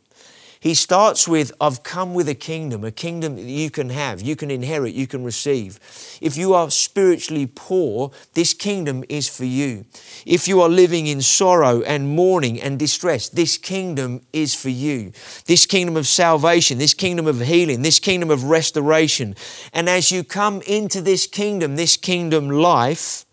He 0.61 0.75
starts 0.75 1.27
with, 1.27 1.53
I've 1.59 1.83
come 1.83 2.12
with 2.12 2.29
a 2.29 2.35
kingdom, 2.35 2.85
a 2.85 2.90
kingdom 2.90 3.37
that 3.37 3.43
you 3.43 3.71
can 3.71 3.88
have, 3.88 4.21
you 4.21 4.37
can 4.37 4.51
inherit, 4.51 4.93
you 4.93 5.07
can 5.07 5.25
receive. 5.25 5.81
If 6.21 6.37
you 6.37 6.53
are 6.53 6.71
spiritually 6.71 7.47
poor, 7.47 8.11
this 8.35 8.53
kingdom 8.53 9.03
is 9.09 9.27
for 9.27 9.47
you. 9.47 9.87
If 10.27 10.47
you 10.47 10.61
are 10.61 10.69
living 10.69 11.07
in 11.07 11.23
sorrow 11.23 11.81
and 11.81 12.14
mourning 12.14 12.61
and 12.61 12.79
distress, 12.79 13.31
this 13.31 13.57
kingdom 13.57 14.21
is 14.35 14.55
for 14.55 14.69
you. 14.69 15.12
This 15.47 15.64
kingdom 15.64 15.97
of 15.97 16.07
salvation, 16.07 16.77
this 16.77 16.93
kingdom 16.93 17.27
of 17.27 17.40
healing, 17.40 17.81
this 17.81 17.99
kingdom 17.99 18.31
of 18.31 18.45
restoration. 18.45 19.37
And 19.73 19.88
as 19.88 20.12
you 20.12 20.23
come 20.23 20.61
into 20.66 21.01
this 21.01 21.27
kingdom, 21.27 21.77
this 21.77 21.97
kingdom 21.97 22.51
life, 22.51 23.25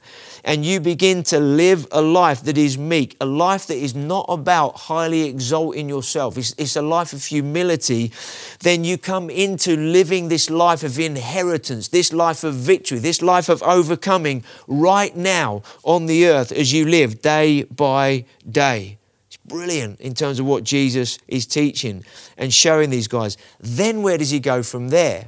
and 0.47 0.65
you 0.65 0.79
begin 0.79 1.23
to 1.23 1.41
live 1.41 1.85
a 1.91 2.01
life 2.01 2.41
that 2.43 2.57
is 2.57 2.77
meek, 2.77 3.17
a 3.19 3.25
life 3.25 3.67
that 3.67 3.75
is 3.75 3.93
not 3.93 4.25
about 4.29 4.77
highly 4.77 5.23
exalting 5.23 5.89
yourself, 5.89 6.37
it's, 6.37 6.55
it's 6.57 6.77
a 6.77 6.81
life 6.81 7.11
of 7.11 7.25
humility, 7.25 8.13
then 8.61 8.85
you 8.85 8.97
come 8.97 9.29
into 9.29 9.75
living 9.75 10.29
this 10.29 10.49
life 10.49 10.83
of 10.83 10.97
inheritance, 10.97 11.89
this 11.89 12.13
life 12.13 12.45
of 12.45 12.55
victory, 12.55 12.97
this 12.97 13.21
life 13.21 13.49
of 13.49 13.61
overcoming 13.63 14.41
right 14.67 15.17
now 15.17 15.61
on 15.83 16.05
the 16.05 16.25
earth 16.25 16.53
as 16.53 16.71
you 16.71 16.85
live 16.85 17.21
day 17.21 17.63
by 17.63 18.23
day 18.49 18.97
It's 19.27 19.35
brilliant 19.37 19.99
in 19.99 20.13
terms 20.13 20.39
of 20.39 20.45
what 20.45 20.63
Jesus 20.63 21.19
is 21.27 21.45
teaching 21.45 22.05
and 22.37 22.53
showing 22.53 22.89
these 22.89 23.09
guys. 23.09 23.35
Then 23.59 24.01
where 24.01 24.17
does 24.17 24.29
he 24.29 24.39
go 24.39 24.63
from 24.63 24.87
there? 24.87 25.27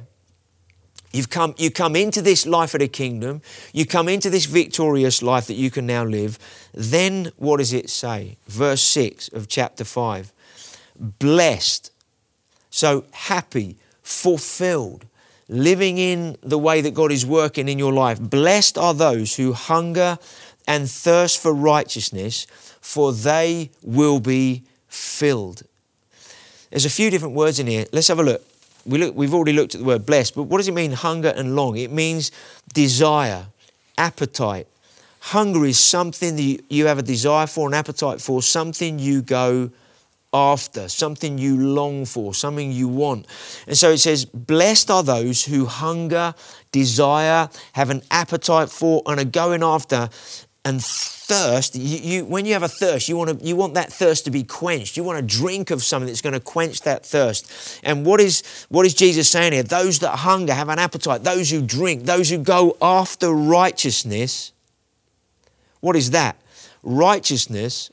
You've 1.12 1.30
come, 1.30 1.54
you 1.58 1.70
come 1.70 1.96
into 1.96 2.22
this 2.22 2.46
life 2.46 2.74
of 2.74 2.80
the 2.80 2.88
kingdom, 2.88 3.42
you 3.72 3.84
come 3.84 4.08
into 4.08 4.30
this 4.30 4.46
victorious 4.46 5.22
life 5.22 5.46
that 5.48 5.54
you 5.54 5.70
can 5.70 5.86
now 5.86 6.04
live. 6.04 6.38
Then 6.72 7.32
what 7.36 7.56
does 7.56 7.72
it 7.72 7.90
say? 7.90 8.36
Verse 8.46 8.82
6 8.82 9.28
of 9.28 9.48
chapter 9.48 9.84
5 9.84 10.32
Blessed, 10.96 11.90
so 12.70 13.04
happy, 13.12 13.76
fulfilled, 14.02 15.06
living 15.48 15.98
in 15.98 16.36
the 16.42 16.58
way 16.58 16.80
that 16.80 16.94
God 16.94 17.10
is 17.10 17.26
working 17.26 17.68
in 17.68 17.78
your 17.78 17.92
life. 17.92 18.20
Blessed 18.20 18.78
are 18.78 18.94
those 18.94 19.34
who 19.34 19.52
hunger 19.52 20.18
and 20.68 20.88
thirst 20.88 21.40
for 21.42 21.52
righteousness, 21.52 22.46
for 22.80 23.12
they 23.12 23.70
will 23.82 24.20
be 24.20 24.62
filled. 24.86 25.62
There's 26.70 26.84
a 26.84 26.90
few 26.90 27.10
different 27.10 27.34
words 27.34 27.58
in 27.58 27.66
here. 27.66 27.86
Let's 27.92 28.06
have 28.06 28.20
a 28.20 28.22
look. 28.22 28.49
We 28.86 28.98
look 28.98 29.14
we've 29.14 29.34
already 29.34 29.52
looked 29.52 29.74
at 29.74 29.80
the 29.80 29.86
word 29.86 30.06
blessed, 30.06 30.34
but 30.34 30.44
what 30.44 30.58
does 30.58 30.68
it 30.68 30.74
mean, 30.74 30.92
hunger 30.92 31.32
and 31.36 31.54
long? 31.54 31.76
It 31.76 31.92
means 31.92 32.30
desire, 32.72 33.46
appetite. 33.98 34.66
Hunger 35.20 35.66
is 35.66 35.78
something 35.78 36.36
that 36.36 36.64
you 36.70 36.86
have 36.86 36.98
a 36.98 37.02
desire 37.02 37.46
for, 37.46 37.68
an 37.68 37.74
appetite 37.74 38.20
for, 38.20 38.42
something 38.42 38.98
you 38.98 39.20
go 39.20 39.70
after, 40.32 40.88
something 40.88 41.38
you 41.38 41.56
long 41.56 42.04
for, 42.04 42.32
something 42.32 42.72
you 42.72 42.88
want. 42.88 43.26
And 43.66 43.76
so 43.76 43.90
it 43.90 43.98
says, 43.98 44.24
Blessed 44.24 44.90
are 44.90 45.02
those 45.02 45.44
who 45.44 45.66
hunger, 45.66 46.34
desire, 46.72 47.48
have 47.72 47.90
an 47.90 48.02
appetite 48.10 48.70
for, 48.70 49.02
and 49.06 49.20
are 49.20 49.24
going 49.24 49.62
after 49.62 50.08
and 50.64 50.82
thirst 50.82 51.74
you, 51.74 51.98
you, 51.98 52.24
when 52.24 52.44
you 52.44 52.52
have 52.52 52.62
a 52.62 52.68
thirst 52.68 53.08
you 53.08 53.16
want 53.16 53.38
to 53.38 53.46
you 53.46 53.56
want 53.56 53.74
that 53.74 53.92
thirst 53.92 54.26
to 54.26 54.30
be 54.30 54.42
quenched. 54.42 54.96
You 54.96 55.04
want 55.04 55.18
to 55.18 55.36
drink 55.38 55.70
of 55.70 55.82
something 55.82 56.06
that's 56.06 56.20
going 56.20 56.34
to 56.34 56.40
quench 56.40 56.82
that 56.82 57.06
thirst. 57.06 57.80
And 57.82 58.04
what 58.04 58.20
is 58.20 58.66
what 58.68 58.84
is 58.84 58.94
jesus 58.94 59.30
saying 59.30 59.52
here? 59.52 59.62
Those 59.62 60.00
that 60.00 60.16
hunger 60.16 60.52
have 60.52 60.68
an 60.68 60.78
appetite. 60.78 61.24
Those 61.24 61.50
who 61.50 61.62
drink 61.62 62.04
those 62.04 62.28
who 62.28 62.38
go 62.38 62.76
after 62.82 63.32
righteousness 63.32 64.52
what 65.80 65.96
is 65.96 66.10
that? 66.10 66.36
Righteousness 66.82 67.90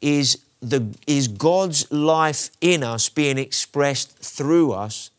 is 0.00 0.38
the 0.60 0.94
is 1.06 1.28
god's 1.28 1.90
life 1.92 2.50
in 2.60 2.82
us 2.82 3.08
being 3.08 3.38
expressed 3.38 4.18
through 4.18 4.72
us 4.72 5.10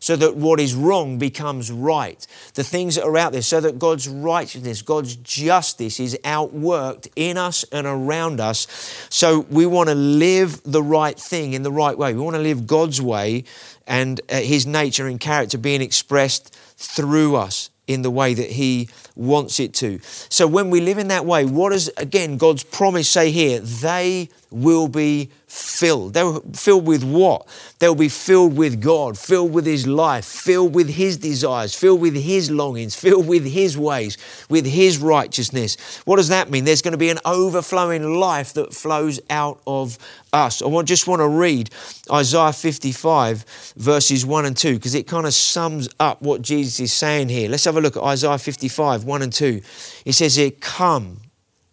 so 0.00 0.16
that 0.16 0.34
what 0.34 0.58
is 0.58 0.74
wrong 0.74 1.18
becomes 1.18 1.70
right. 1.70 2.26
The 2.54 2.64
things 2.64 2.96
that 2.96 3.04
are 3.04 3.16
out 3.16 3.32
there, 3.32 3.42
so 3.42 3.60
that 3.60 3.78
God's 3.78 4.08
righteousness, 4.08 4.82
God's 4.82 5.14
justice 5.16 6.00
is 6.00 6.18
outworked 6.24 7.08
in 7.14 7.36
us 7.36 7.64
and 7.64 7.86
around 7.86 8.40
us. 8.40 8.66
So 9.10 9.40
we 9.50 9.66
want 9.66 9.90
to 9.90 9.94
live 9.94 10.62
the 10.64 10.82
right 10.82 11.18
thing 11.18 11.52
in 11.52 11.62
the 11.62 11.70
right 11.70 11.96
way. 11.96 12.14
We 12.14 12.20
want 12.20 12.36
to 12.36 12.42
live 12.42 12.66
God's 12.66 13.00
way 13.00 13.44
and 13.86 14.20
uh, 14.30 14.40
His 14.40 14.66
nature 14.66 15.06
and 15.06 15.20
character 15.20 15.58
being 15.58 15.82
expressed 15.82 16.54
through 16.76 17.36
us 17.36 17.70
in 17.86 18.02
the 18.02 18.10
way 18.10 18.32
that 18.34 18.50
He 18.50 18.88
wants 19.16 19.60
it 19.60 19.74
to. 19.74 19.98
So 20.02 20.46
when 20.46 20.70
we 20.70 20.80
live 20.80 20.96
in 20.96 21.08
that 21.08 21.26
way, 21.26 21.44
what 21.44 21.72
does, 21.72 21.90
again, 21.96 22.38
God's 22.38 22.64
promise 22.64 23.08
say 23.08 23.32
here? 23.32 23.60
They 23.60 24.30
will 24.50 24.88
be 24.88 25.30
filled. 25.50 26.14
They 26.14 26.22
were 26.22 26.40
filled 26.52 26.86
with 26.86 27.02
what? 27.02 27.46
They'll 27.80 27.94
be 27.94 28.08
filled 28.08 28.56
with 28.56 28.80
God, 28.80 29.18
filled 29.18 29.52
with 29.52 29.66
His 29.66 29.86
life, 29.86 30.24
filled 30.24 30.74
with 30.74 30.88
His 30.88 31.16
desires, 31.16 31.74
filled 31.74 32.00
with 32.00 32.14
His 32.14 32.50
longings, 32.50 32.94
filled 32.94 33.26
with 33.26 33.44
His 33.44 33.76
ways, 33.76 34.16
with 34.48 34.64
His 34.64 34.98
righteousness. 34.98 35.76
What 36.04 36.16
does 36.16 36.28
that 36.28 36.50
mean? 36.50 36.64
There's 36.64 36.82
going 36.82 36.92
to 36.92 36.98
be 36.98 37.10
an 37.10 37.18
overflowing 37.24 38.14
life 38.14 38.52
that 38.52 38.72
flows 38.72 39.20
out 39.28 39.60
of 39.66 39.98
us. 40.32 40.62
I 40.62 40.82
just 40.82 41.08
want 41.08 41.20
to 41.20 41.28
read 41.28 41.70
Isaiah 42.12 42.52
55, 42.52 43.74
verses 43.76 44.24
1 44.24 44.44
and 44.44 44.56
2, 44.56 44.74
because 44.74 44.94
it 44.94 45.08
kind 45.08 45.26
of 45.26 45.34
sums 45.34 45.88
up 45.98 46.22
what 46.22 46.42
Jesus 46.42 46.78
is 46.78 46.92
saying 46.92 47.28
here. 47.28 47.48
Let's 47.48 47.64
have 47.64 47.76
a 47.76 47.80
look 47.80 47.96
at 47.96 48.02
Isaiah 48.04 48.38
55, 48.38 49.04
1 49.04 49.22
and 49.22 49.32
2. 49.32 49.60
It 50.04 50.12
says 50.12 50.36
here, 50.36 50.52
Come, 50.52 51.22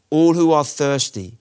all 0.09 0.33
who 0.33 0.51
are 0.51 0.63
thirsty 0.63 1.37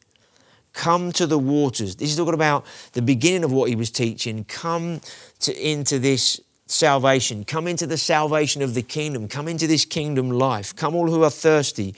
Come 0.77 1.11
to 1.13 1.27
the 1.27 1.39
waters. 1.39 1.97
This 1.97 2.11
is 2.11 2.17
talking 2.19 2.35
about 2.35 2.67
the 2.93 3.01
beginning 3.01 3.45
of 3.45 3.51
what 3.51 3.71
he 3.71 3.75
was 3.75 3.91
teaching. 3.91 4.45
Come 4.45 5.01
to, 5.41 5.69
into 5.69 5.99
this 5.99 6.39
salvation. 6.67 7.47
Come 7.47 7.67
into 7.67 7.87
the 7.87 7.97
salvation 7.97 8.61
of 8.61 8.75
the 8.75 8.83
kingdom. 8.83 9.27
Come 9.27 9.49
into 9.49 9.67
this 9.67 9.87
kingdom 9.87 10.31
life. 10.31 10.77
Come, 10.77 10.95
all 10.95 11.09
who 11.11 11.25
are 11.25 11.31
thirsty. 11.31 11.95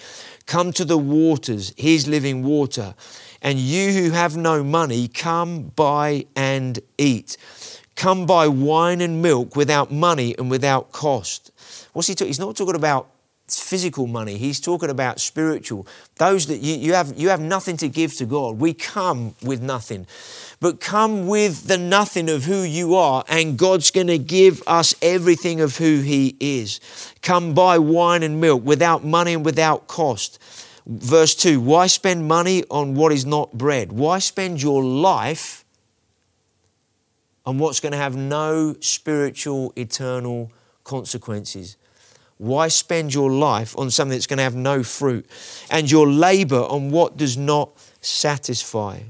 Come 0.46 0.72
to 0.74 0.84
the 0.84 0.96
waters, 0.96 1.74
his 1.76 2.06
living 2.06 2.44
water. 2.44 2.94
And 3.42 3.58
you 3.58 3.92
who 3.92 4.10
have 4.12 4.36
no 4.36 4.62
money, 4.62 5.08
come 5.08 5.72
buy 5.74 6.26
and 6.36 6.78
eat. 6.98 7.36
Come 7.96 8.26
buy 8.26 8.46
wine 8.46 9.00
and 9.00 9.20
milk 9.20 9.56
without 9.56 9.90
money 9.90 10.36
and 10.38 10.52
without 10.52 10.92
cost. 10.92 11.50
What's 11.94 12.06
he 12.06 12.14
talking? 12.14 12.28
He's 12.28 12.38
not 12.38 12.54
talking 12.54 12.76
about 12.76 13.08
physical 13.56 14.06
money. 14.06 14.36
He's 14.36 14.60
talking 14.60 14.90
about 14.90 15.20
spiritual. 15.20 15.86
Those 16.16 16.46
that 16.46 16.58
you, 16.58 16.74
you, 16.74 16.94
have, 16.94 17.18
you 17.18 17.28
have 17.28 17.40
nothing 17.40 17.76
to 17.78 17.88
give 17.88 18.14
to 18.16 18.26
God. 18.26 18.58
We 18.58 18.74
come 18.74 19.34
with 19.42 19.62
nothing. 19.62 20.06
But 20.60 20.80
come 20.80 21.28
with 21.28 21.68
the 21.68 21.78
nothing 21.78 22.28
of 22.28 22.44
who 22.44 22.62
you 22.62 22.96
are, 22.96 23.24
and 23.28 23.56
God's 23.56 23.92
going 23.92 24.08
to 24.08 24.18
give 24.18 24.62
us 24.66 24.94
everything 25.00 25.60
of 25.60 25.76
who 25.76 26.00
He 26.00 26.36
is. 26.40 26.80
Come 27.22 27.54
buy 27.54 27.78
wine 27.78 28.24
and 28.24 28.40
milk 28.40 28.64
without 28.64 29.04
money 29.04 29.34
and 29.34 29.44
without 29.44 29.86
cost. 29.86 30.40
Verse 30.86 31.36
2 31.36 31.60
Why 31.60 31.86
spend 31.86 32.26
money 32.26 32.64
on 32.70 32.94
what 32.94 33.12
is 33.12 33.24
not 33.24 33.52
bread? 33.52 33.92
Why 33.92 34.18
spend 34.18 34.60
your 34.60 34.82
life 34.82 35.64
on 37.46 37.58
what's 37.58 37.78
going 37.78 37.92
to 37.92 37.98
have 37.98 38.16
no 38.16 38.74
spiritual, 38.80 39.72
eternal 39.76 40.50
consequences? 40.82 41.76
Why 42.38 42.68
spend 42.68 43.12
your 43.12 43.30
life 43.30 43.76
on 43.76 43.90
something 43.90 44.16
that's 44.16 44.26
going 44.26 44.38
to 44.38 44.44
have 44.44 44.54
no 44.54 44.82
fruit 44.82 45.26
and 45.70 45.90
your 45.90 46.08
labor 46.08 46.60
on 46.60 46.90
what 46.90 47.16
does 47.16 47.36
not 47.36 47.70
satisfy? 48.00 49.00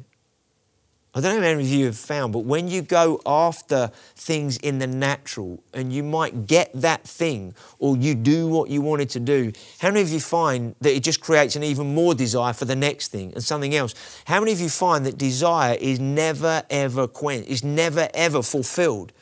I 1.14 1.20
don't 1.20 1.36
know 1.36 1.42
how 1.48 1.54
many 1.54 1.62
of 1.62 1.68
you 1.68 1.86
have 1.86 1.96
found, 1.96 2.32
but 2.32 2.40
when 2.40 2.68
you 2.68 2.80
go 2.80 3.20
after 3.26 3.90
things 4.14 4.56
in 4.58 4.78
the 4.78 4.86
natural 4.86 5.62
and 5.74 5.92
you 5.92 6.02
might 6.02 6.46
get 6.46 6.70
that 6.74 7.02
thing 7.02 7.54
or 7.78 7.96
you 7.96 8.14
do 8.14 8.46
what 8.46 8.70
you 8.70 8.82
wanted 8.82 9.10
to 9.10 9.20
do, 9.20 9.52
how 9.80 9.88
many 9.88 10.02
of 10.02 10.10
you 10.10 10.20
find 10.20 10.74
that 10.80 10.94
it 10.94 11.02
just 11.02 11.20
creates 11.20 11.56
an 11.56 11.64
even 11.64 11.94
more 11.94 12.14
desire 12.14 12.52
for 12.52 12.66
the 12.66 12.76
next 12.76 13.08
thing 13.08 13.32
and 13.32 13.42
something 13.42 13.74
else? 13.74 13.94
How 14.26 14.38
many 14.38 14.52
of 14.52 14.60
you 14.60 14.68
find 14.68 15.04
that 15.06 15.18
desire 15.18 15.76
is 15.80 15.98
never 15.98 16.62
ever 16.70 17.08
quenched, 17.08 17.48
is 17.48 17.64
never 17.64 18.08
ever 18.14 18.42
fulfilled? 18.42 19.12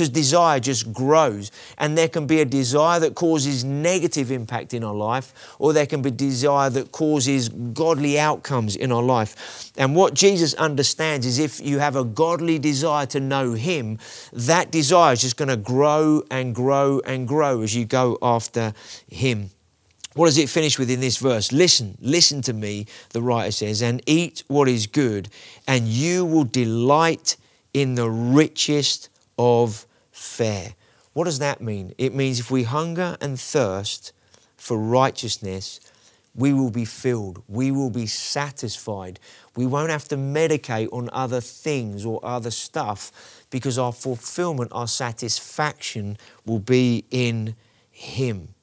Because 0.00 0.08
desire 0.08 0.58
just 0.58 0.94
grows. 0.94 1.50
And 1.76 1.96
there 1.96 2.08
can 2.08 2.26
be 2.26 2.40
a 2.40 2.46
desire 2.46 2.98
that 3.00 3.14
causes 3.14 3.64
negative 3.64 4.30
impact 4.30 4.72
in 4.72 4.82
our 4.82 4.94
life, 4.94 5.34
or 5.58 5.74
there 5.74 5.84
can 5.84 6.00
be 6.00 6.10
desire 6.10 6.70
that 6.70 6.90
causes 6.90 7.50
godly 7.50 8.18
outcomes 8.18 8.76
in 8.76 8.92
our 8.92 9.02
life. 9.02 9.70
And 9.76 9.94
what 9.94 10.14
Jesus 10.14 10.54
understands 10.54 11.26
is 11.26 11.38
if 11.38 11.60
you 11.60 11.80
have 11.80 11.96
a 11.96 12.04
godly 12.04 12.58
desire 12.58 13.04
to 13.06 13.20
know 13.20 13.52
Him, 13.52 13.98
that 14.32 14.70
desire 14.70 15.12
is 15.12 15.20
just 15.20 15.36
going 15.36 15.50
to 15.50 15.58
grow 15.58 16.22
and 16.30 16.54
grow 16.54 17.02
and 17.04 17.28
grow 17.28 17.60
as 17.60 17.76
you 17.76 17.84
go 17.84 18.16
after 18.22 18.72
Him. 19.10 19.50
What 20.14 20.26
does 20.26 20.38
it 20.38 20.48
finish 20.48 20.78
with 20.78 20.90
in 20.90 21.00
this 21.00 21.18
verse? 21.18 21.52
Listen, 21.52 21.98
listen 22.00 22.40
to 22.42 22.54
me, 22.54 22.86
the 23.10 23.20
writer 23.20 23.52
says, 23.52 23.82
and 23.82 24.02
eat 24.06 24.44
what 24.48 24.66
is 24.66 24.86
good, 24.86 25.28
and 25.68 25.86
you 25.86 26.24
will 26.24 26.44
delight 26.44 27.36
in 27.74 27.96
the 27.96 28.08
richest 28.08 29.10
of 29.38 29.86
fare. 30.20 30.74
What 31.14 31.24
does 31.24 31.38
that 31.38 31.60
mean? 31.60 31.94
It 31.98 32.14
means 32.14 32.38
if 32.38 32.50
we 32.50 32.64
hunger 32.64 33.16
and 33.20 33.40
thirst 33.40 34.12
for 34.56 34.78
righteousness, 34.78 35.80
we 36.34 36.52
will 36.52 36.70
be 36.70 36.84
filled, 36.84 37.42
we 37.48 37.72
will 37.72 37.90
be 37.90 38.06
satisfied. 38.06 39.18
We 39.56 39.66
won't 39.66 39.90
have 39.90 40.06
to 40.08 40.16
medicate 40.16 40.88
on 40.92 41.10
other 41.12 41.40
things 41.40 42.04
or 42.04 42.20
other 42.22 42.50
stuff 42.50 43.44
because 43.50 43.78
our 43.78 43.92
fulfillment, 43.92 44.70
our 44.72 44.86
satisfaction 44.86 46.18
will 46.46 46.60
be 46.60 47.04
in 47.10 47.56
Him. 47.90 48.54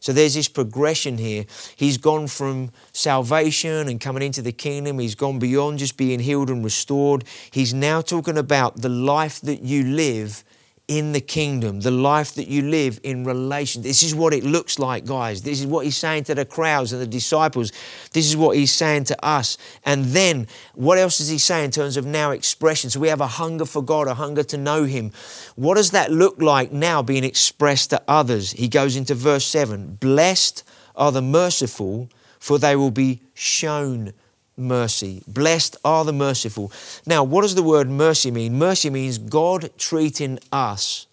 So 0.00 0.12
there's 0.12 0.34
this 0.34 0.48
progression 0.48 1.18
here. 1.18 1.44
He's 1.76 1.98
gone 1.98 2.26
from 2.26 2.72
salvation 2.92 3.88
and 3.88 4.00
coming 4.00 4.22
into 4.22 4.42
the 4.42 4.52
kingdom, 4.52 4.98
he's 4.98 5.14
gone 5.14 5.38
beyond 5.38 5.78
just 5.78 5.96
being 5.96 6.18
healed 6.18 6.50
and 6.50 6.64
restored. 6.64 7.24
He's 7.50 7.72
now 7.72 8.00
talking 8.00 8.36
about 8.36 8.82
the 8.82 8.88
life 8.88 9.40
that 9.42 9.62
you 9.62 9.84
live 9.84 10.44
in 10.86 11.12
the 11.12 11.20
kingdom, 11.20 11.80
the 11.80 11.90
life 11.90 12.34
that 12.34 12.46
you 12.46 12.60
live 12.60 13.00
in 13.02 13.24
relation. 13.24 13.80
This 13.80 14.02
is 14.02 14.14
what 14.14 14.34
it 14.34 14.44
looks 14.44 14.78
like, 14.78 15.06
guys. 15.06 15.40
This 15.40 15.60
is 15.60 15.66
what 15.66 15.86
he's 15.86 15.96
saying 15.96 16.24
to 16.24 16.34
the 16.34 16.44
crowds 16.44 16.92
and 16.92 17.00
the 17.00 17.06
disciples. 17.06 17.72
This 18.12 18.26
is 18.26 18.36
what 18.36 18.56
he's 18.56 18.72
saying 18.72 19.04
to 19.04 19.24
us. 19.24 19.56
And 19.84 20.04
then, 20.06 20.46
what 20.74 20.98
else 20.98 21.18
does 21.18 21.28
he 21.28 21.38
say 21.38 21.64
in 21.64 21.70
terms 21.70 21.96
of 21.96 22.04
now 22.04 22.32
expression? 22.32 22.90
So 22.90 23.00
we 23.00 23.08
have 23.08 23.22
a 23.22 23.26
hunger 23.26 23.64
for 23.64 23.82
God, 23.82 24.08
a 24.08 24.14
hunger 24.14 24.42
to 24.44 24.58
know 24.58 24.84
him. 24.84 25.10
What 25.56 25.76
does 25.76 25.92
that 25.92 26.12
look 26.12 26.42
like 26.42 26.70
now 26.70 27.02
being 27.02 27.24
expressed 27.24 27.90
to 27.90 28.02
others? 28.06 28.52
He 28.52 28.68
goes 28.68 28.94
into 28.94 29.14
verse 29.14 29.46
7 29.46 29.94
Blessed 29.94 30.64
are 30.96 31.12
the 31.12 31.22
merciful, 31.22 32.10
for 32.38 32.58
they 32.58 32.76
will 32.76 32.90
be 32.90 33.22
shown 33.32 34.12
mercy. 34.56 35.22
Blessed 35.26 35.76
are 35.84 36.04
the 36.04 36.12
merciful. 36.12 36.72
Now, 37.06 37.24
what 37.24 37.42
does 37.42 37.54
the 37.54 37.62
word 37.62 37.88
mercy 37.88 38.30
mean? 38.30 38.58
Mercy 38.58 38.90
means 38.90 39.18
God 39.18 39.70
treating 39.78 40.38
us 40.52 41.06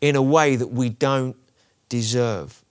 in 0.00 0.16
a 0.16 0.22
way 0.22 0.56
that 0.56 0.68
we 0.68 0.88
don't 0.88 1.36
deserve. 1.88 2.62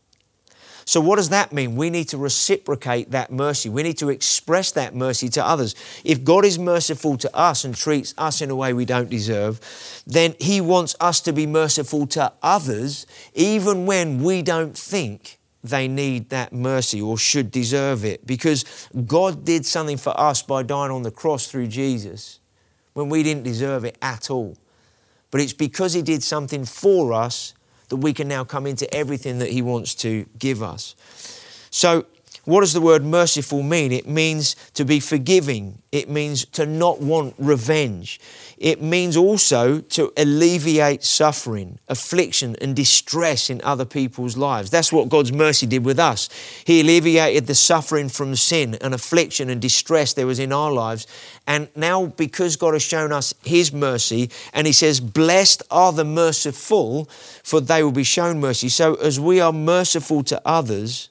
So, 0.86 1.02
what 1.02 1.18
does 1.18 1.30
that 1.30 1.52
mean? 1.52 1.76
We 1.76 1.90
need 1.90 2.08
to 2.10 2.18
reciprocate 2.18 3.12
that 3.12 3.30
mercy. 3.30 3.68
We 3.68 3.84
need 3.84 3.98
to 3.98 4.10
express 4.10 4.72
that 4.72 4.96
mercy 4.96 5.28
to 5.30 5.46
others. 5.46 5.76
If 6.06 6.24
God 6.24 6.46
is 6.46 6.58
merciful 6.58 7.18
to 7.18 7.36
us 7.36 7.66
and 7.66 7.76
treats 7.76 8.14
us 8.18 8.42
in 8.42 8.50
a 8.50 8.56
way 8.56 8.72
we 8.72 8.86
don't 8.86 9.10
deserve, 9.10 9.60
then 10.08 10.34
He 10.40 10.62
wants 10.62 10.96
us 11.02 11.20
to 11.22 11.34
be 11.34 11.46
merciful 11.46 12.08
to 12.08 12.32
others, 12.42 13.06
even 13.34 13.86
when 13.86 14.24
we 14.24 14.42
don't 14.42 14.78
think 14.78 15.37
they 15.64 15.88
need 15.88 16.30
that 16.30 16.54
mercy 16.54 17.02
or 17.02 17.18
should 17.18 17.52
deserve 17.52 18.06
it 18.06 18.26
because 18.26 18.64
God 19.06 19.44
did 19.44 19.66
something 19.66 19.98
for 19.98 20.18
us 20.20 20.42
by 20.42 20.64
dying 20.64 20.92
on 20.92 21.04
the 21.04 21.12
cross 21.12 21.48
through 21.48 21.68
Jesus 21.68 22.40
when 22.94 23.10
we 23.10 23.24
didn't 23.24 23.44
deserve 23.44 23.84
it 23.84 23.98
at 24.02 24.30
all. 24.30 24.58
But 25.32 25.42
it's 25.42 25.54
because 25.54 25.94
He 25.94 26.02
did 26.02 26.24
something 26.24 26.66
for 26.66 27.14
us 27.14 27.54
that 27.90 27.98
we 27.98 28.14
can 28.14 28.28
now 28.28 28.44
come 28.44 28.68
into 28.68 28.92
everything 28.94 29.40
that 29.40 29.50
He 29.50 29.62
wants 29.62 29.96
to 29.96 30.26
give 30.40 30.62
us. 30.64 30.96
So, 31.70 32.06
what 32.48 32.62
does 32.62 32.72
the 32.72 32.80
word 32.80 33.04
merciful 33.04 33.62
mean? 33.62 33.92
It 33.92 34.08
means 34.08 34.56
to 34.76 34.86
be 34.86 35.02
forgiving, 35.02 35.82
it 35.92 36.10
means 36.10 36.46
to 36.46 36.66
not 36.66 37.02
want 37.02 37.36
revenge. 37.38 38.22
It 38.58 38.82
means 38.82 39.18
also 39.18 39.82
to 39.82 40.14
alleviate 40.16 41.04
suffering, 41.04 41.78
affliction, 41.90 42.56
and 42.62 42.74
distress 42.74 43.50
in 43.50 43.60
other 43.66 43.84
people's 43.84 44.38
lives. 44.38 44.70
That's 44.70 44.94
what 44.94 45.10
God's 45.10 45.34
mercy 45.34 45.68
did 45.68 45.84
with 45.84 46.00
us. 46.00 46.30
He 46.64 46.80
alleviated 46.80 47.48
the 47.48 47.54
suffering 47.54 48.08
from 48.08 48.34
sin 48.38 48.76
and 48.76 48.94
affliction 48.94 49.50
and 49.50 49.62
distress 49.62 50.14
there 50.14 50.26
was 50.26 50.40
in 50.40 50.54
our 50.54 50.72
lives. 50.72 51.06
And 51.48 51.68
now, 51.76 52.06
because 52.06 52.56
God 52.56 52.76
has 52.76 52.82
shown 52.82 53.12
us 53.12 53.34
His 53.44 53.74
mercy, 53.74 54.32
and 54.54 54.66
He 54.66 54.72
says, 54.72 55.02
Blessed 55.02 55.64
are 55.70 55.92
the 55.92 56.06
merciful, 56.06 57.10
for 57.44 57.60
they 57.60 57.84
will 57.84 57.92
be 57.92 58.06
shown 58.06 58.40
mercy. 58.40 58.70
So, 58.70 58.96
as 58.96 59.20
we 59.20 59.42
are 59.42 59.52
merciful 59.52 60.24
to 60.24 60.42
others, 60.46 61.10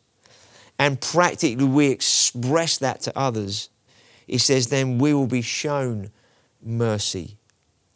and 0.79 1.01
practically 1.01 1.65
we 1.65 1.89
express 1.89 2.79
that 2.79 3.01
to 3.03 3.19
others, 3.19 3.71
He 4.27 4.39
says, 4.39 4.69
then 4.69 4.99
we 4.99 5.15
will 5.15 5.27
be 5.27 5.43
shown 5.43 6.11
mercy, 6.63 7.37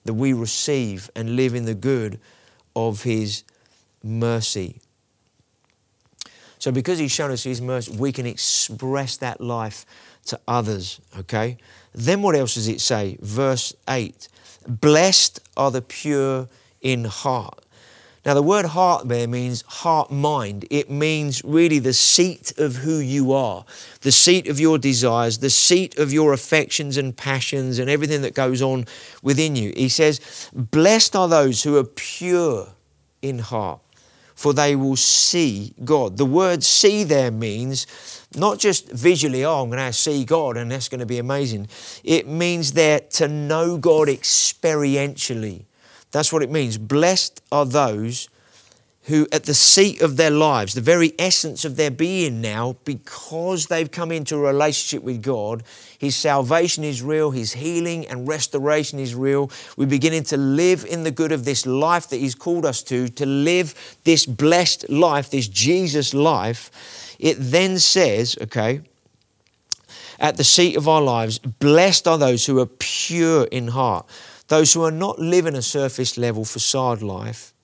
that 0.04 0.14
we 0.14 0.32
receive 0.32 1.10
and 1.14 1.36
live 1.36 1.54
in 1.54 1.64
the 1.64 1.74
good 1.74 2.20
of 2.74 3.02
His 3.02 3.44
mercy. 4.02 4.80
So, 6.58 6.70
because 6.70 6.98
He's 6.98 7.12
shown 7.12 7.30
us 7.30 7.42
His 7.42 7.60
mercy, 7.60 7.92
we 7.96 8.12
can 8.12 8.26
express 8.26 9.16
that 9.18 9.40
life 9.40 9.84
to 10.26 10.40
others, 10.46 11.00
okay? 11.18 11.58
Then 11.94 12.22
what 12.22 12.36
else 12.36 12.54
does 12.54 12.68
it 12.68 12.80
say? 12.80 13.18
Verse 13.20 13.74
8 13.88 14.28
Blessed 14.66 15.40
are 15.56 15.70
the 15.70 15.82
pure 15.82 16.48
in 16.80 17.04
heart, 17.04 17.59
now, 18.24 18.34
the 18.34 18.42
word 18.42 18.66
heart 18.66 19.08
there 19.08 19.26
means 19.26 19.62
heart 19.62 20.10
mind. 20.10 20.66
It 20.70 20.90
means 20.90 21.42
really 21.42 21.78
the 21.78 21.94
seat 21.94 22.52
of 22.58 22.76
who 22.76 22.98
you 22.98 23.32
are, 23.32 23.64
the 24.02 24.12
seat 24.12 24.46
of 24.46 24.60
your 24.60 24.76
desires, 24.76 25.38
the 25.38 25.48
seat 25.48 25.96
of 25.98 26.12
your 26.12 26.34
affections 26.34 26.98
and 26.98 27.16
passions 27.16 27.78
and 27.78 27.88
everything 27.88 28.20
that 28.22 28.34
goes 28.34 28.60
on 28.60 28.84
within 29.22 29.56
you. 29.56 29.72
He 29.74 29.88
says, 29.88 30.50
Blessed 30.52 31.16
are 31.16 31.28
those 31.28 31.62
who 31.62 31.78
are 31.78 31.84
pure 31.84 32.68
in 33.22 33.38
heart, 33.38 33.80
for 34.34 34.52
they 34.52 34.76
will 34.76 34.96
see 34.96 35.72
God. 35.82 36.18
The 36.18 36.26
word 36.26 36.62
see 36.62 37.04
there 37.04 37.30
means 37.30 37.86
not 38.36 38.58
just 38.58 38.90
visually, 38.92 39.46
oh, 39.46 39.62
I'm 39.62 39.70
going 39.70 39.78
to 39.78 39.94
see 39.94 40.26
God 40.26 40.58
and 40.58 40.70
that's 40.70 40.90
going 40.90 41.00
to 41.00 41.06
be 41.06 41.18
amazing. 41.18 41.68
It 42.04 42.28
means 42.28 42.72
there 42.72 43.00
to 43.00 43.28
know 43.28 43.78
God 43.78 44.08
experientially 44.08 45.64
that's 46.12 46.32
what 46.32 46.42
it 46.42 46.50
means. 46.50 46.78
Blessed 46.78 47.42
are 47.52 47.64
those 47.64 48.28
who, 49.04 49.26
at 49.32 49.44
the 49.44 49.54
seat 49.54 50.02
of 50.02 50.16
their 50.16 50.30
lives, 50.30 50.74
the 50.74 50.80
very 50.80 51.12
essence 51.18 51.64
of 51.64 51.76
their 51.76 51.90
being 51.90 52.40
now, 52.40 52.76
because 52.84 53.66
they've 53.66 53.90
come 53.90 54.12
into 54.12 54.36
a 54.36 54.38
relationship 54.38 55.02
with 55.02 55.22
God, 55.22 55.62
His 55.98 56.14
salvation 56.14 56.84
is 56.84 57.02
real, 57.02 57.30
His 57.30 57.54
healing 57.54 58.06
and 58.06 58.28
restoration 58.28 58.98
is 58.98 59.14
real. 59.14 59.50
We're 59.76 59.86
beginning 59.86 60.24
to 60.24 60.36
live 60.36 60.84
in 60.84 61.02
the 61.02 61.10
good 61.10 61.32
of 61.32 61.44
this 61.44 61.64
life 61.64 62.08
that 62.08 62.18
He's 62.18 62.34
called 62.34 62.66
us 62.66 62.82
to, 62.84 63.08
to 63.08 63.26
live 63.26 63.96
this 64.04 64.26
blessed 64.26 64.90
life, 64.90 65.30
this 65.30 65.48
Jesus 65.48 66.12
life. 66.12 67.16
It 67.18 67.36
then 67.38 67.78
says, 67.78 68.36
okay, 68.42 68.82
at 70.18 70.36
the 70.36 70.44
seat 70.44 70.76
of 70.76 70.86
our 70.86 71.00
lives, 71.00 71.38
blessed 71.38 72.06
are 72.06 72.18
those 72.18 72.44
who 72.44 72.58
are 72.60 72.66
pure 72.66 73.44
in 73.44 73.68
heart 73.68 74.06
those 74.50 74.72
who 74.72 74.82
are 74.82 74.90
not 74.90 75.20
living 75.20 75.54
a 75.54 75.62
surface 75.62 76.18
level 76.18 76.44
facade 76.44 77.02
life, 77.02 77.54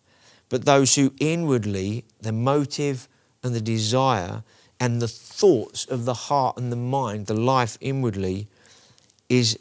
but 0.49 0.65
those 0.65 0.95
who 0.95 1.13
inwardly, 1.19 2.05
the 2.21 2.31
motive 2.31 3.09
and 3.43 3.53
the 3.53 3.61
desire 3.61 4.45
and 4.79 5.03
the 5.03 5.09
thoughts 5.09 5.85
of 5.87 6.05
the 6.05 6.15
heart 6.15 6.57
and 6.57 6.71
the 6.71 6.77
mind, 6.77 7.27
the 7.27 7.35
life 7.35 7.77
inwardly, 7.81 8.47
is 9.29 9.59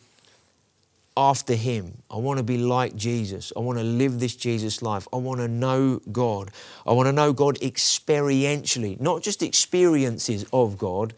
after 1.17 1.55
Him. 1.55 2.03
I 2.11 2.17
want 2.17 2.37
to 2.37 2.43
be 2.43 2.59
like 2.59 2.95
Jesus. 2.95 3.51
I 3.57 3.59
want 3.61 3.79
to 3.79 3.83
live 3.83 4.19
this 4.19 4.35
Jesus 4.35 4.83
life. 4.83 5.07
I 5.11 5.17
want 5.17 5.39
to 5.39 5.47
know 5.47 6.01
God. 6.11 6.51
I 6.85 6.93
want 6.93 7.07
to 7.07 7.13
know 7.13 7.33
God 7.33 7.57
experientially, 7.59 9.01
not 9.01 9.23
just 9.23 9.41
experiences 9.41 10.45
of 10.53 10.77
God, 10.77 11.15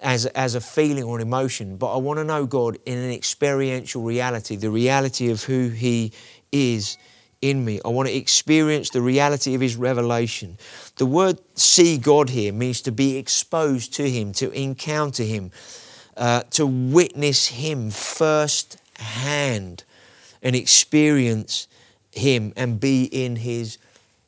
as, 0.00 0.26
as 0.26 0.54
a 0.54 0.60
feeling 0.60 1.04
or 1.04 1.16
an 1.16 1.22
emotion, 1.22 1.76
but 1.76 1.92
I 1.92 1.96
want 1.96 2.18
to 2.18 2.24
know 2.24 2.46
God 2.46 2.78
in 2.86 2.98
an 2.98 3.10
experiential 3.10 4.02
reality, 4.02 4.56
the 4.56 4.70
reality 4.70 5.30
of 5.30 5.44
who 5.44 5.68
He 5.68 6.12
is 6.52 6.96
in 7.42 7.64
me. 7.64 7.80
I 7.84 7.88
want 7.88 8.08
to 8.08 8.14
experience 8.14 8.90
the 8.90 9.02
reality 9.02 9.54
of 9.54 9.60
His 9.60 9.76
revelation. 9.76 10.56
The 10.96 11.06
word 11.06 11.40
see 11.54 11.98
God 11.98 12.30
here 12.30 12.52
means 12.52 12.80
to 12.82 12.92
be 12.92 13.16
exposed 13.16 13.94
to 13.94 14.08
Him, 14.08 14.32
to 14.34 14.50
encounter 14.52 15.24
Him, 15.24 15.50
uh, 16.16 16.42
to 16.50 16.66
witness 16.66 17.48
Him 17.48 17.90
firsthand 17.90 19.84
and 20.42 20.54
experience 20.54 21.66
Him 22.12 22.52
and 22.56 22.78
be 22.78 23.04
in 23.04 23.36
His 23.36 23.78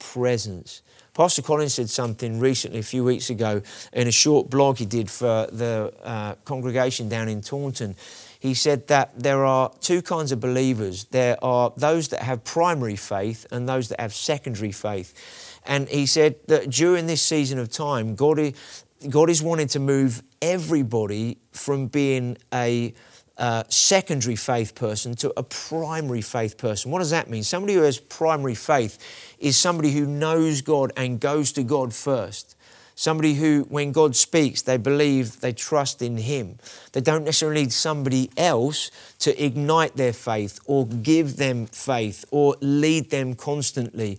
presence. 0.01 0.83
Pastor 1.21 1.43
Collins 1.43 1.75
said 1.75 1.91
something 1.91 2.41
recently, 2.41 2.79
a 2.79 2.83
few 2.83 3.05
weeks 3.05 3.29
ago, 3.29 3.61
in 3.93 4.09
a 4.09 4.11
short 4.11 4.49
blog 4.49 4.79
he 4.79 4.87
did 4.87 5.11
for 5.11 5.47
the 5.53 5.93
uh, 6.03 6.35
congregation 6.47 7.11
down 7.11 7.29
in 7.29 7.43
Taunton. 7.43 7.95
He 8.39 8.55
said 8.55 8.87
that 8.87 9.13
there 9.23 9.45
are 9.45 9.71
two 9.83 10.01
kinds 10.01 10.33
of 10.33 10.41
believers 10.41 11.05
there 11.11 11.37
are 11.45 11.75
those 11.77 12.09
that 12.09 12.23
have 12.23 12.43
primary 12.45 12.97
faith 12.97 13.45
and 13.53 13.69
those 13.69 13.91
that 13.91 14.01
have 14.01 14.15
secondary 14.15 14.73
faith. 14.73 15.61
And 15.67 15.91
he 15.91 16.07
said 16.07 16.37
that 16.47 16.71
during 16.71 17.07
this 17.07 17.21
season 17.21 17.59
of 17.59 17.71
time, 17.71 18.15
God 18.15 18.39
is, 18.39 18.85
God 19.11 19.29
is 19.29 19.43
wanting 19.43 19.69
to 19.69 19.79
move 19.79 20.23
everybody 20.41 21.37
from 21.53 21.89
being 21.89 22.39
a 22.51 22.95
uh, 23.41 23.65
secondary 23.69 24.37
faith 24.37 24.75
person 24.75 25.15
to 25.17 25.33
a 25.37 25.43
primary 25.43 26.21
faith 26.21 26.59
person. 26.59 26.91
What 26.91 26.99
does 26.99 27.11
that 27.11 27.31
mean? 27.31 27.43
Somebody 27.43 27.75
who 27.75 27.83
has 27.83 27.99
primary 27.99 28.55
faith 28.55 28.99
is 29.39 29.57
somebody 29.57 29.91
who 29.93 30.07
knows 30.07 30.61
God 30.61 30.93
and 30.97 31.19
goes 31.19 31.51
to 31.53 31.63
God 31.63 31.95
first. 31.95 32.55
Somebody 32.95 33.33
who, 33.33 33.67
when 33.71 33.93
God 33.93 34.15
speaks, 34.15 34.61
they 34.61 34.77
believe, 34.77 35.41
they 35.41 35.55
trust 35.55 36.03
in 36.03 36.19
Him. 36.19 36.59
They 36.93 37.01
don't 37.01 37.25
necessarily 37.25 37.63
need 37.63 37.73
somebody 37.73 38.31
else 38.37 38.91
to 39.21 39.43
ignite 39.43 39.97
their 39.97 40.13
faith 40.13 40.61
or 40.67 40.87
give 40.87 41.37
them 41.37 41.65
faith 41.65 42.27
or 42.31 42.57
lead 42.61 43.09
them 43.09 43.37
constantly. 43.37 44.19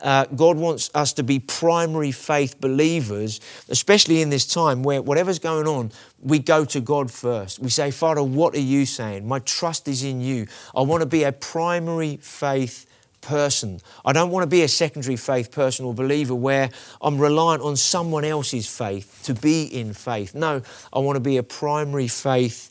Uh, 0.00 0.24
God 0.26 0.56
wants 0.56 0.90
us 0.94 1.12
to 1.14 1.22
be 1.22 1.38
primary 1.38 2.12
faith 2.12 2.60
believers, 2.60 3.40
especially 3.68 4.22
in 4.22 4.30
this 4.30 4.46
time 4.46 4.82
where 4.82 5.02
whatever's 5.02 5.38
going 5.38 5.66
on, 5.66 5.92
we 6.20 6.38
go 6.38 6.64
to 6.66 6.80
God 6.80 7.10
first. 7.10 7.58
We 7.58 7.70
say, 7.70 7.90
Father, 7.90 8.22
what 8.22 8.54
are 8.54 8.60
you 8.60 8.86
saying? 8.86 9.28
My 9.28 9.40
trust 9.40 9.88
is 9.88 10.02
in 10.02 10.20
you. 10.20 10.46
I 10.74 10.82
want 10.82 11.02
to 11.02 11.06
be 11.06 11.24
a 11.24 11.32
primary 11.32 12.16
faith 12.16 12.86
person. 13.20 13.80
I 14.04 14.12
don't 14.12 14.30
want 14.30 14.44
to 14.44 14.48
be 14.48 14.62
a 14.62 14.68
secondary 14.68 15.16
faith 15.16 15.50
person 15.50 15.84
or 15.84 15.94
believer 15.94 16.34
where 16.34 16.70
I'm 17.02 17.18
reliant 17.18 17.62
on 17.62 17.76
someone 17.76 18.24
else's 18.24 18.66
faith 18.66 19.20
to 19.24 19.34
be 19.34 19.64
in 19.64 19.92
faith. 19.92 20.34
No, 20.34 20.62
I 20.92 20.98
want 21.00 21.16
to 21.16 21.20
be 21.20 21.36
a 21.36 21.42
primary 21.42 22.08
faith 22.08 22.70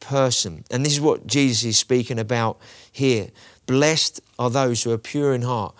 person. 0.00 0.64
And 0.70 0.84
this 0.84 0.92
is 0.92 1.00
what 1.00 1.26
Jesus 1.26 1.64
is 1.64 1.78
speaking 1.78 2.18
about 2.18 2.58
here. 2.92 3.28
Blessed 3.66 4.20
are 4.38 4.50
those 4.50 4.82
who 4.82 4.92
are 4.92 4.98
pure 4.98 5.34
in 5.34 5.42
heart 5.42 5.74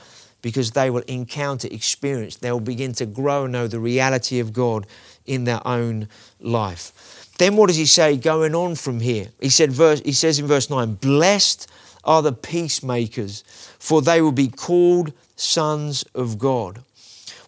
because 0.47 0.71
they 0.71 0.91
will 0.91 1.03
encounter, 1.09 1.67
experience, 1.73 2.37
they'll 2.37 2.61
begin 2.61 2.93
to 2.93 3.05
grow 3.05 3.43
and 3.43 3.53
know 3.53 3.67
the 3.67 3.81
reality 3.81 4.39
of 4.39 4.53
God 4.53 4.87
in 5.27 5.43
their 5.43 5.61
own 5.67 6.07
life. 6.39 7.33
Then 7.39 7.57
what 7.57 7.67
does 7.67 7.75
he 7.75 7.85
say 7.85 8.17
going 8.17 8.55
on 8.55 8.77
from 8.77 9.01
here? 9.01 9.27
He 9.41 9.49
said 9.49 9.73
verse 9.73 10.01
he 10.05 10.13
says 10.13 10.39
in 10.39 10.47
verse 10.47 10.71
9, 10.71 10.95
"Blessed 11.01 11.67
are 12.05 12.23
the 12.23 12.31
peacemakers, 12.31 13.43
for 13.81 14.01
they 14.01 14.23
will 14.23 14.31
be 14.31 14.47
called 14.47 15.13
sons 15.35 16.05
of 16.15 16.39
God." 16.39 16.79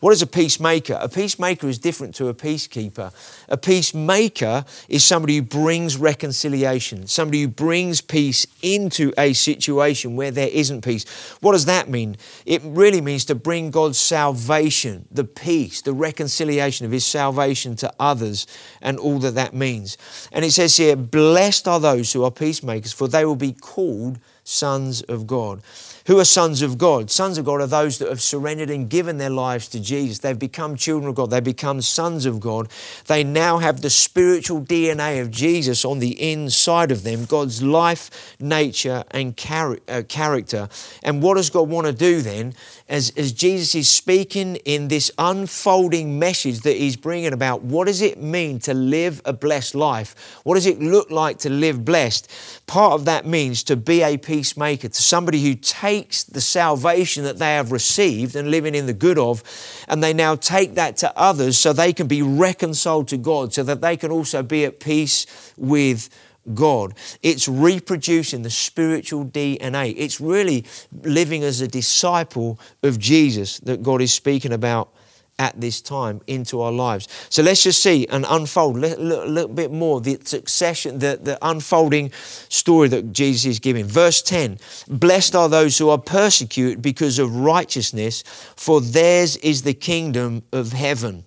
What 0.00 0.12
is 0.12 0.22
a 0.22 0.26
peacemaker? 0.26 0.96
A 1.00 1.08
peacemaker 1.08 1.68
is 1.68 1.78
different 1.78 2.14
to 2.16 2.28
a 2.28 2.34
peacekeeper. 2.34 3.12
A 3.48 3.56
peacemaker 3.56 4.64
is 4.88 5.04
somebody 5.04 5.37
who 5.37 5.42
brings 5.42 5.96
reconciliation, 5.96 7.08
somebody 7.08 7.42
who 7.42 7.48
brings 7.48 8.00
peace 8.00 8.46
into 8.62 9.12
a 9.18 9.32
situation 9.32 10.14
where 10.14 10.30
there 10.30 10.48
isn't 10.52 10.82
peace. 10.82 11.04
What 11.40 11.52
does 11.52 11.64
that 11.64 11.88
mean? 11.88 12.16
It 12.46 12.62
really 12.64 13.00
means 13.00 13.24
to 13.26 13.34
bring 13.34 13.70
God's 13.70 13.98
salvation, 13.98 15.06
the 15.11 15.24
peace, 15.24 15.82
the 15.82 15.92
reconciliation 15.92 16.87
of 16.87 16.92
His 16.92 17.04
salvation 17.04 17.74
to 17.76 17.92
others, 17.98 18.46
and 18.80 18.98
all 18.98 19.18
that 19.18 19.34
that 19.34 19.52
means. 19.52 19.98
And 20.30 20.44
it 20.44 20.52
says 20.52 20.76
here, 20.76 20.94
Blessed 20.94 21.66
are 21.66 21.80
those 21.80 22.12
who 22.12 22.22
are 22.22 22.30
peacemakers, 22.30 22.92
for 22.92 23.08
they 23.08 23.24
will 23.24 23.37
be 23.37 23.52
called 23.52 24.20
sons 24.44 25.02
of 25.02 25.26
God. 25.26 25.61
Who 26.08 26.18
are 26.18 26.24
sons 26.24 26.62
of 26.62 26.78
God? 26.78 27.10
Sons 27.10 27.36
of 27.36 27.44
God 27.44 27.60
are 27.60 27.66
those 27.66 27.98
that 27.98 28.08
have 28.08 28.22
surrendered 28.22 28.70
and 28.70 28.88
given 28.88 29.18
their 29.18 29.28
lives 29.28 29.68
to 29.68 29.78
Jesus. 29.78 30.20
They've 30.20 30.38
become 30.38 30.74
children 30.74 31.10
of 31.10 31.14
God. 31.14 31.28
They've 31.28 31.44
become 31.44 31.82
sons 31.82 32.24
of 32.24 32.40
God. 32.40 32.70
They 33.08 33.22
now 33.22 33.58
have 33.58 33.82
the 33.82 33.90
spiritual 33.90 34.62
DNA 34.62 35.20
of 35.20 35.30
Jesus 35.30 35.84
on 35.84 35.98
the 35.98 36.18
inside 36.32 36.90
of 36.90 37.02
them, 37.02 37.26
God's 37.26 37.62
life, 37.62 38.34
nature, 38.40 39.04
and 39.10 39.36
char- 39.36 39.80
uh, 39.86 40.00
character. 40.08 40.70
And 41.02 41.22
what 41.22 41.36
does 41.36 41.50
God 41.50 41.68
want 41.68 41.86
to 41.88 41.92
do 41.92 42.22
then? 42.22 42.54
As, 42.88 43.12
as 43.18 43.32
Jesus 43.32 43.74
is 43.74 43.86
speaking 43.90 44.56
in 44.64 44.88
this 44.88 45.10
unfolding 45.18 46.18
message 46.18 46.60
that 46.60 46.78
he's 46.78 46.96
bringing 46.96 47.34
about, 47.34 47.60
what 47.60 47.86
does 47.86 48.00
it 48.00 48.18
mean 48.18 48.60
to 48.60 48.72
live 48.72 49.20
a 49.26 49.34
blessed 49.34 49.74
life? 49.74 50.40
What 50.44 50.54
does 50.54 50.64
it 50.64 50.80
look 50.80 51.10
like 51.10 51.36
to 51.40 51.50
live 51.50 51.84
blessed? 51.84 52.30
Part 52.66 52.94
of 52.94 53.04
that 53.04 53.26
means 53.26 53.62
to 53.64 53.76
be 53.76 54.02
a 54.02 54.16
peacemaker, 54.16 54.88
to 54.88 55.02
somebody 55.02 55.42
who 55.42 55.54
takes 55.54 55.97
the 56.02 56.40
salvation 56.40 57.24
that 57.24 57.38
they 57.38 57.54
have 57.54 57.72
received 57.72 58.37
and 58.37 58.50
living 58.50 58.74
in 58.74 58.87
the 58.87 58.92
good 58.92 59.18
of, 59.18 59.42
and 59.88 60.02
they 60.02 60.12
now 60.12 60.34
take 60.34 60.74
that 60.74 60.96
to 60.98 61.16
others 61.18 61.58
so 61.58 61.72
they 61.72 61.92
can 61.92 62.06
be 62.06 62.22
reconciled 62.22 63.08
to 63.08 63.16
God, 63.16 63.54
so 63.54 63.62
that 63.62 63.80
they 63.80 63.96
can 63.96 64.11
also 64.11 64.42
be 64.42 64.64
at 64.64 64.80
peace 64.80 65.26
with 65.56 66.08
God. 66.54 66.94
It's 67.22 67.48
reproducing 67.48 68.42
the 68.42 68.50
spiritual 68.50 69.24
DNA. 69.24 69.94
It's 69.96 70.20
really 70.20 70.64
living 71.02 71.42
as 71.42 71.61
a 71.61 71.68
disciple 71.68 72.58
of 72.82 72.98
Jesus 72.98 73.58
that 73.61 73.82
God 73.82 74.00
is 74.00 74.12
speaking 74.12 74.52
about 74.52 74.92
at 75.38 75.61
this 75.61 75.81
time 75.81 76.20
into 76.27 76.61
our 76.61 76.72
lives. 76.72 77.09
So 77.29 77.42
let's 77.42 77.62
just 77.62 77.83
see 77.83 78.07
and 78.09 78.27
unfold 78.29 78.77
a 78.77 78.81
little, 78.81 79.05
little, 79.27 79.55
bit 79.55 79.70
more 79.70 80.01
the 80.01 80.18
succession, 80.24 80.98
the, 80.98 81.18
the 81.20 81.38
unfolding 81.42 82.11
story 82.48 82.88
that 82.88 83.12
Jesus 83.12 83.46
is 83.46 83.59
giving. 83.59 83.87
Verse 83.87 84.20
10 84.22 84.59
Blessed 84.88 85.35
are 85.35 85.48
those 85.48 85.79
who 85.79 85.88
are 85.88 85.98
persecuted 85.98 86.83
because 86.83 87.18
of 87.18 87.35
righteousness, 87.35 88.22
for 88.57 88.81
theirs 88.81 89.37
is 89.38 89.62
the 89.62 89.74
kingdom 89.74 90.42
of 90.53 90.72
heaven. 90.72 91.24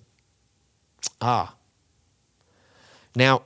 Ah. 1.20 1.54
Now, 3.14 3.42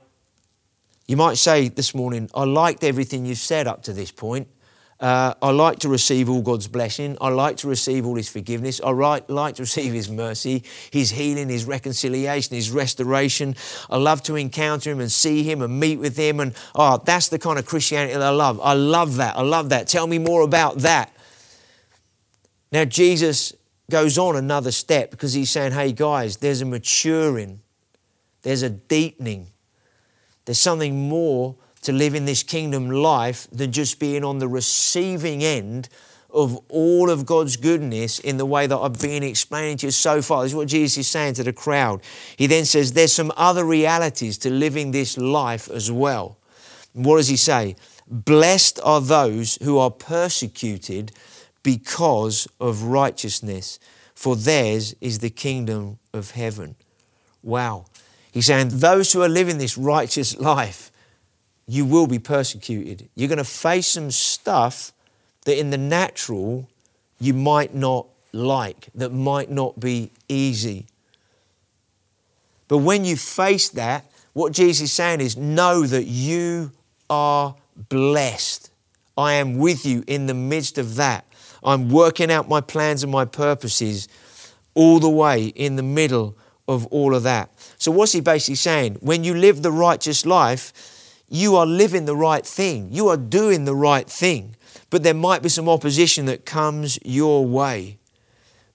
you 1.07 1.15
might 1.15 1.37
say 1.37 1.69
this 1.69 1.95
morning, 1.95 2.29
I 2.35 2.43
liked 2.43 2.83
everything 2.83 3.25
you've 3.25 3.37
said 3.37 3.67
up 3.67 3.83
to 3.83 3.93
this 3.93 4.11
point. 4.11 4.47
Uh, 4.99 5.33
I 5.41 5.51
like 5.51 5.79
to 5.79 5.89
receive 5.89 6.29
all 6.29 6.41
God's 6.41 6.67
blessing. 6.67 7.17
I 7.21 7.29
like 7.29 7.57
to 7.57 7.67
receive 7.67 8.05
all 8.05 8.15
His 8.15 8.29
forgiveness. 8.29 8.81
I 8.83 8.89
like, 8.89 9.29
like 9.29 9.55
to 9.55 9.63
receive 9.63 9.93
His 9.93 10.09
mercy, 10.09 10.63
His 10.91 11.11
healing, 11.11 11.49
His 11.49 11.65
reconciliation, 11.65 12.55
His 12.55 12.71
restoration. 12.71 13.55
I 13.89 13.97
love 13.97 14.23
to 14.23 14.35
encounter 14.35 14.91
Him 14.91 14.99
and 14.99 15.11
see 15.11 15.43
Him 15.43 15.61
and 15.61 15.79
meet 15.79 15.99
with 15.99 16.17
Him. 16.17 16.39
And 16.39 16.55
oh, 16.73 17.01
that's 17.05 17.29
the 17.29 17.37
kind 17.37 17.59
of 17.59 17.65
Christianity 17.65 18.13
that 18.13 18.21
I 18.21 18.29
love. 18.29 18.59
I 18.61 18.73
love 18.73 19.17
that. 19.17 19.37
I 19.37 19.43
love 19.43 19.69
that. 19.69 19.87
Tell 19.87 20.07
me 20.07 20.17
more 20.17 20.41
about 20.41 20.79
that. 20.79 21.15
Now, 22.71 22.85
Jesus 22.85 23.53
goes 23.89 24.17
on 24.17 24.35
another 24.35 24.71
step 24.71 25.11
because 25.11 25.33
He's 25.33 25.51
saying, 25.51 25.73
hey, 25.73 25.91
guys, 25.91 26.37
there's 26.37 26.61
a 26.61 26.65
maturing, 26.65 27.61
there's 28.41 28.63
a 28.63 28.69
deepening 28.69 29.47
there's 30.47 30.59
something 30.59 31.09
more 31.09 31.57
to 31.87 31.93
live 31.93 32.15
in 32.15 32.25
this 32.25 32.43
kingdom 32.43 32.91
life 32.91 33.47
than 33.49 33.71
just 33.71 33.97
being 33.97 34.23
on 34.25 34.39
the 34.39 34.47
receiving 34.47 35.41
end 35.41 35.87
of 36.29 36.59
all 36.67 37.09
of 37.09 37.25
God's 37.25 37.55
goodness 37.55 38.19
in 38.19 38.35
the 38.35 38.45
way 38.45 38.67
that 38.67 38.77
I've 38.77 38.99
been 38.99 39.23
explaining 39.23 39.77
to 39.77 39.87
you 39.87 39.91
so 39.91 40.21
far. 40.21 40.43
This 40.43 40.51
is 40.51 40.55
what 40.55 40.67
Jesus 40.67 40.97
is 40.97 41.07
saying 41.07 41.35
to 41.35 41.43
the 41.43 41.53
crowd. 41.53 42.01
He 42.35 42.45
then 42.45 42.65
says, 42.65 42.91
There's 42.91 43.13
some 43.13 43.31
other 43.37 43.63
realities 43.63 44.37
to 44.39 44.49
living 44.49 44.91
this 44.91 45.17
life 45.17 45.69
as 45.69 45.89
well. 45.89 46.37
What 46.91 47.17
does 47.17 47.29
he 47.29 47.37
say? 47.37 47.77
Blessed 48.05 48.81
are 48.83 48.99
those 48.99 49.57
who 49.63 49.77
are 49.77 49.91
persecuted 49.91 51.13
because 51.63 52.49
of 52.59 52.83
righteousness, 52.83 53.79
for 54.13 54.35
theirs 54.35 54.93
is 54.99 55.19
the 55.19 55.29
kingdom 55.29 55.99
of 56.13 56.31
heaven. 56.31 56.75
Wow. 57.41 57.85
He's 58.33 58.47
saying, 58.47 58.69
those 58.73 59.13
who 59.13 59.21
are 59.21 59.29
living 59.29 59.57
this 59.57 59.77
righteous 59.77 60.37
life, 60.39 60.91
you 61.67 61.85
will 61.85 62.07
be 62.07 62.19
persecuted. 62.19 63.09
You're 63.15 63.27
going 63.27 63.37
to 63.37 63.43
face 63.43 63.87
some 63.87 64.09
stuff 64.09 64.93
that 65.45 65.59
in 65.59 65.69
the 65.69 65.77
natural 65.77 66.69
you 67.19 67.33
might 67.33 67.75
not 67.75 68.07
like, 68.31 68.89
that 68.95 69.11
might 69.11 69.51
not 69.51 69.79
be 69.79 70.11
easy. 70.29 70.85
But 72.67 72.79
when 72.79 73.05
you 73.05 73.15
face 73.15 73.69
that, 73.69 74.05
what 74.33 74.53
Jesus 74.53 74.85
is 74.85 74.93
saying 74.93 75.21
is, 75.21 75.35
know 75.35 75.85
that 75.85 76.03
you 76.03 76.71
are 77.09 77.55
blessed. 77.89 78.69
I 79.17 79.33
am 79.33 79.57
with 79.57 79.85
you 79.85 80.03
in 80.05 80.27
the 80.27 80.33
midst 80.33 80.77
of 80.77 80.95
that. 80.95 81.25
I'm 81.63 81.89
working 81.89 82.31
out 82.31 82.47
my 82.47 82.61
plans 82.61 83.03
and 83.03 83.11
my 83.11 83.25
purposes 83.25 84.07
all 84.73 84.99
the 84.99 85.09
way 85.09 85.47
in 85.47 85.75
the 85.75 85.83
middle 85.83 86.37
of 86.67 86.85
all 86.87 87.15
of 87.15 87.23
that. 87.23 87.49
So, 87.77 87.91
what's 87.91 88.11
he 88.11 88.21
basically 88.21 88.55
saying? 88.55 88.97
When 88.99 89.23
you 89.23 89.33
live 89.33 89.63
the 89.63 89.71
righteous 89.71 90.25
life, 90.25 90.71
you 91.29 91.55
are 91.55 91.65
living 91.65 92.05
the 92.05 92.15
right 92.15 92.45
thing, 92.45 92.89
you 92.91 93.07
are 93.09 93.17
doing 93.17 93.65
the 93.65 93.75
right 93.75 94.09
thing, 94.09 94.55
but 94.89 95.03
there 95.03 95.13
might 95.13 95.41
be 95.41 95.49
some 95.49 95.67
opposition 95.67 96.25
that 96.25 96.45
comes 96.45 96.97
your 97.03 97.45
way. 97.45 97.97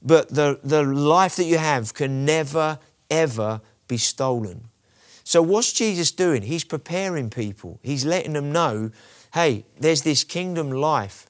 But 0.03 0.29
the, 0.31 0.59
the 0.63 0.83
life 0.83 1.37
that 1.37 1.45
you 1.45 1.59
have 1.59 1.95
can 1.95 2.25
never, 2.25 2.79
ever 3.11 3.61
be 3.89 3.97
stolen. 3.97 4.69
So, 5.25 5.41
what's 5.41 5.73
Jesus 5.73 6.11
doing? 6.11 6.43
He's 6.43 6.65
preparing 6.65 7.31
people, 7.31 7.79
He's 7.83 8.05
letting 8.05 8.33
them 8.33 8.53
know 8.53 8.91
hey, 9.33 9.65
there's 9.79 10.03
this 10.03 10.25
kingdom 10.25 10.71
life. 10.71 11.27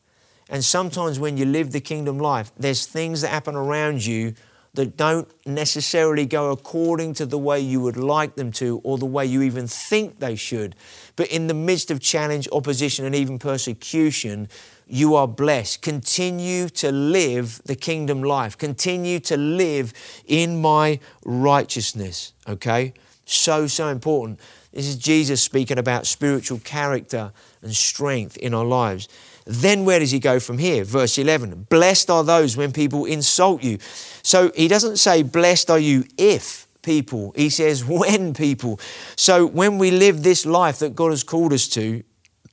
And 0.49 0.65
sometimes 0.65 1.19
when 1.19 1.37
you 1.37 1.45
live 1.45 1.71
the 1.71 1.81
kingdom 1.81 2.19
life, 2.19 2.53
there's 2.59 2.85
things 2.85 3.23
that 3.23 3.29
happen 3.29 3.55
around 3.55 4.05
you 4.05 4.35
that 4.75 4.97
don't 4.97 5.29
necessarily 5.47 6.27
go 6.27 6.51
according 6.51 7.15
to 7.15 7.27
the 7.27 7.39
way 7.39 7.61
you 7.61 7.81
would 7.81 7.97
like 7.97 8.35
them 8.37 8.51
to 8.53 8.81
or 8.85 8.99
the 8.99 9.07
way 9.07 9.25
you 9.25 9.43
even 9.43 9.67
think 9.67 10.19
they 10.19 10.35
should. 10.35 10.75
But 11.17 11.29
in 11.29 11.47
the 11.47 11.55
midst 11.55 11.91
of 11.91 12.01
challenge, 12.01 12.49
opposition, 12.53 13.05
and 13.05 13.15
even 13.15 13.39
persecution, 13.39 14.49
you 14.87 15.15
are 15.15 15.29
blessed. 15.29 15.83
Continue 15.83 16.69
to 16.71 16.93
live 16.93 17.61
the 17.65 17.77
kingdom 17.77 18.23
life. 18.23 18.57
Continue 18.57 19.21
to 19.21 19.37
live 19.37 19.93
in 20.27 20.61
my 20.61 21.01
righteousness. 21.25 22.33
Okay? 22.49 22.95
So, 23.25 23.67
so 23.67 23.89
important. 23.89 24.41
This 24.73 24.87
is 24.87 24.97
Jesus 24.97 25.43
speaking 25.43 25.79
about 25.79 26.07
spiritual 26.07 26.59
character 26.59 27.33
and 27.61 27.75
strength 27.75 28.37
in 28.39 28.55
our 28.55 28.65
lives. 28.65 29.09
Then 29.45 29.85
where 29.85 29.99
does 29.99 30.11
he 30.11 30.19
go 30.19 30.41
from 30.41 30.59
here? 30.59 30.85
Verse 30.85 31.19
11 31.19 31.67
Blessed 31.69 32.11
are 32.11 32.25
those 32.25 32.57
when 32.57 32.73
people 32.73 33.05
insult 33.05 33.63
you. 33.63 33.79
So 34.23 34.53
he 34.55 34.69
doesn't 34.69 34.97
say, 34.97 35.23
Blessed 35.23 35.71
are 35.71 35.79
you 35.79 36.05
if 36.17 36.67
people. 36.83 37.33
He 37.37 37.51
says, 37.51 37.85
When 37.87 38.35
people. 38.35 38.81
So 39.17 39.47
when 39.47 39.79
we 39.79 39.91
live 39.91 40.23
this 40.23 40.45
life 40.45 40.79
that 40.81 40.95
God 40.95 41.11
has 41.11 41.23
called 41.23 41.53
us 41.53 41.69
to, 41.69 42.03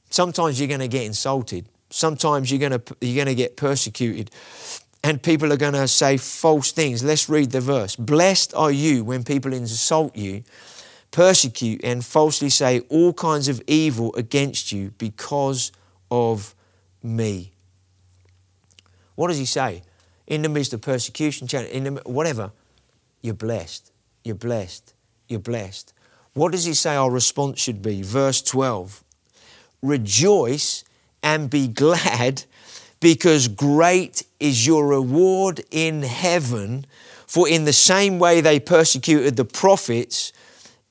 sometimes 0.09 0.59
you're 0.59 0.67
going 0.67 0.79
to 0.79 0.87
get 0.87 1.03
insulted. 1.03 1.67
Sometimes 1.89 2.51
you're 2.51 2.59
going 2.59 2.79
to, 2.79 2.95
you're 3.01 3.15
going 3.15 3.35
to 3.35 3.35
get 3.35 3.57
persecuted. 3.57 4.31
And 5.03 5.21
people 5.23 5.51
are 5.53 5.57
going 5.57 5.73
to 5.73 5.87
say 5.87 6.17
false 6.17 6.71
things. 6.71 7.03
Let's 7.03 7.29
read 7.29 7.51
the 7.51 7.61
verse. 7.61 7.95
Blessed 7.95 8.53
are 8.53 8.71
you 8.71 9.03
when 9.03 9.23
people 9.23 9.53
insult 9.53 10.15
you, 10.15 10.43
persecute, 11.11 11.81
and 11.83 12.03
falsely 12.03 12.49
say 12.49 12.81
all 12.89 13.13
kinds 13.13 13.47
of 13.47 13.61
evil 13.65 14.13
against 14.15 14.71
you 14.71 14.91
because 14.97 15.71
of 16.11 16.53
me. 17.01 17.51
What 19.15 19.29
does 19.29 19.37
he 19.37 19.45
say? 19.45 19.83
In 20.27 20.41
the 20.41 20.49
midst 20.49 20.73
of 20.73 20.81
persecution, 20.81 21.47
in 21.67 21.83
the, 21.85 22.01
whatever, 22.05 22.51
you're 23.21 23.33
blessed. 23.33 23.91
You're 24.29 24.35
blessed. 24.35 24.93
You're 25.27 25.39
blessed. 25.39 25.91
What 26.33 26.51
does 26.51 26.63
he 26.63 26.75
say 26.75 26.95
our 26.95 27.09
response 27.09 27.59
should 27.59 27.81
be? 27.81 28.03
Verse 28.03 28.43
12 28.43 29.03
Rejoice 29.81 30.83
and 31.23 31.49
be 31.49 31.67
glad 31.67 32.43
because 32.99 33.47
great 33.47 34.21
is 34.39 34.67
your 34.67 34.85
reward 34.85 35.61
in 35.71 36.03
heaven. 36.03 36.85
For 37.25 37.49
in 37.49 37.65
the 37.65 37.73
same 37.73 38.19
way 38.19 38.39
they 38.39 38.59
persecuted 38.59 39.35
the 39.35 39.45
prophets 39.45 40.31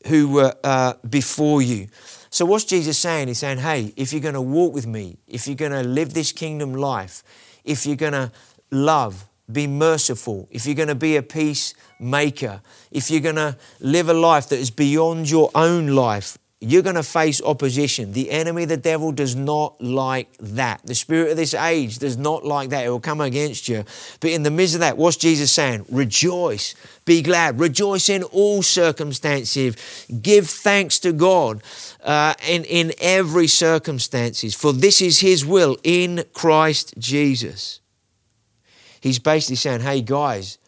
who 0.09 0.30
were 0.30 0.57
uh, 0.64 0.95
before 1.09 1.62
you. 1.62 1.86
So, 2.30 2.45
what's 2.45 2.64
Jesus 2.64 2.99
saying? 2.99 3.28
He's 3.28 3.39
saying, 3.39 3.59
hey, 3.59 3.93
if 3.97 4.12
you're 4.12 4.20
going 4.20 4.34
to 4.34 4.41
walk 4.41 4.74
with 4.74 4.89
me, 4.89 5.18
if 5.28 5.47
you're 5.47 5.55
going 5.55 5.70
to 5.70 5.84
live 5.84 6.12
this 6.12 6.32
kingdom 6.32 6.74
life, 6.74 7.22
if 7.64 7.86
you're 7.86 7.95
going 7.95 8.14
to 8.14 8.32
love, 8.72 9.28
be 9.51 9.68
merciful, 9.68 10.49
if 10.51 10.66
you're 10.66 10.74
going 10.74 10.89
to 10.89 10.97
be 10.97 11.16
a 11.16 11.22
peacemaker, 11.22 12.61
if 12.91 13.11
you're 13.11 13.20
going 13.20 13.36
to 13.36 13.57
live 13.80 14.09
a 14.09 14.14
life 14.14 14.49
that 14.49 14.59
is 14.59 14.70
beyond 14.70 15.30
your 15.30 15.51
own 15.55 15.89
life, 15.89 16.39
you're 16.61 16.82
going 16.82 16.97
to 16.97 17.05
face 17.05 17.41
opposition. 17.41 18.12
The 18.12 18.32
enemy, 18.32 18.64
the 18.64 18.76
devil, 18.76 19.12
does 19.12 19.36
not 19.36 19.80
like 19.80 20.36
that. 20.39 20.80
The 20.84 20.95
spirit 20.95 21.30
of 21.30 21.36
this 21.36 21.55
age 21.55 21.99
does 21.99 22.16
not 22.16 22.45
like 22.45 22.70
that. 22.70 22.84
It 22.84 22.91
will 22.91 22.99
come 22.99 23.20
against 23.20 23.68
you. 23.68 23.84
But 24.18 24.30
in 24.30 24.43
the 24.43 24.51
midst 24.51 24.74
of 24.74 24.80
that, 24.80 24.97
what's 24.97 25.16
Jesus 25.16 25.53
saying? 25.53 25.86
Rejoice, 25.89 26.74
be 27.05 27.22
glad, 27.22 27.61
rejoice 27.61 28.09
in 28.09 28.24
all 28.24 28.62
circumstances, 28.62 30.07
give 30.20 30.49
thanks 30.49 30.99
to 31.01 31.12
God 31.12 31.62
uh, 32.03 32.34
in, 32.49 32.64
in 32.64 32.93
every 33.01 33.47
circumstances, 33.47 34.57
for 34.57 34.72
this 34.72 35.01
is 35.01 35.20
His 35.20 35.47
will 35.47 35.76
in 35.84 36.24
Christ 36.32 36.95
Jesus. 36.99 37.78
He's 39.01 39.20
basically 39.20 39.57
saying, 39.57 39.82
hey 39.82 40.03
guys, 40.03 40.59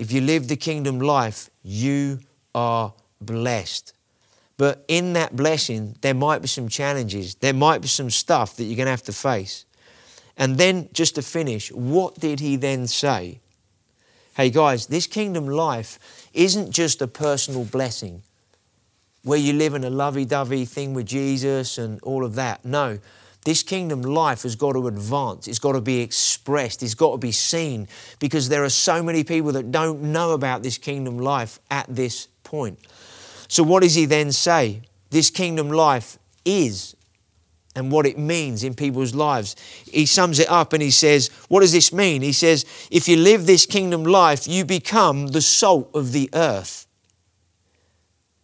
if 0.00 0.10
you 0.12 0.22
live 0.22 0.48
the 0.48 0.56
kingdom 0.56 0.98
life, 0.98 1.50
you 1.62 2.20
are 2.54 2.94
blessed. 3.20 3.92
But 4.56 4.82
in 4.88 5.12
that 5.12 5.36
blessing, 5.36 5.94
there 6.00 6.14
might 6.14 6.40
be 6.40 6.48
some 6.48 6.68
challenges. 6.68 7.34
There 7.34 7.52
might 7.52 7.82
be 7.82 7.88
some 7.88 8.08
stuff 8.08 8.56
that 8.56 8.64
you're 8.64 8.76
going 8.76 8.86
to 8.86 8.92
have 8.92 9.02
to 9.02 9.12
face. 9.12 9.66
And 10.38 10.56
then, 10.56 10.88
just 10.94 11.16
to 11.16 11.22
finish, 11.22 11.70
what 11.70 12.14
did 12.14 12.40
he 12.40 12.56
then 12.56 12.86
say? 12.86 13.40
Hey 14.34 14.48
guys, 14.48 14.86
this 14.86 15.06
kingdom 15.06 15.46
life 15.46 15.98
isn't 16.32 16.70
just 16.70 17.02
a 17.02 17.06
personal 17.06 17.66
blessing 17.66 18.22
where 19.22 19.38
you 19.38 19.52
live 19.52 19.74
in 19.74 19.84
a 19.84 19.90
lovey 19.90 20.24
dovey 20.24 20.64
thing 20.64 20.94
with 20.94 21.04
Jesus 21.04 21.76
and 21.76 22.00
all 22.02 22.24
of 22.24 22.36
that. 22.36 22.64
No, 22.64 23.00
this 23.44 23.62
kingdom 23.62 24.02
life 24.02 24.42
has 24.42 24.54
got 24.54 24.72
to 24.74 24.86
advance. 24.86 25.48
It's 25.48 25.58
got 25.58 25.72
to 25.72 25.80
be 25.80 26.00
expressed. 26.00 26.82
It's 26.82 26.94
got 26.94 27.12
to 27.12 27.18
be 27.18 27.32
seen 27.32 27.88
because 28.18 28.48
there 28.48 28.64
are 28.64 28.70
so 28.70 29.02
many 29.02 29.24
people 29.24 29.52
that 29.52 29.72
don't 29.72 30.02
know 30.02 30.32
about 30.32 30.62
this 30.62 30.76
kingdom 30.76 31.18
life 31.18 31.58
at 31.70 31.86
this 31.88 32.28
point. 32.44 32.78
So, 33.48 33.62
what 33.62 33.82
does 33.82 33.94
he 33.94 34.04
then 34.04 34.32
say? 34.32 34.82
This 35.10 35.30
kingdom 35.30 35.70
life 35.70 36.18
is 36.44 36.94
and 37.76 37.90
what 37.90 38.04
it 38.04 38.18
means 38.18 38.64
in 38.64 38.74
people's 38.74 39.14
lives. 39.14 39.56
He 39.90 40.04
sums 40.06 40.38
it 40.38 40.50
up 40.50 40.72
and 40.72 40.82
he 40.82 40.90
says, 40.90 41.28
What 41.48 41.60
does 41.60 41.72
this 41.72 41.92
mean? 41.92 42.22
He 42.22 42.32
says, 42.32 42.64
If 42.90 43.08
you 43.08 43.16
live 43.16 43.46
this 43.46 43.66
kingdom 43.66 44.04
life, 44.04 44.46
you 44.46 44.64
become 44.64 45.28
the 45.28 45.40
salt 45.40 45.90
of 45.94 46.12
the 46.12 46.28
earth. 46.34 46.86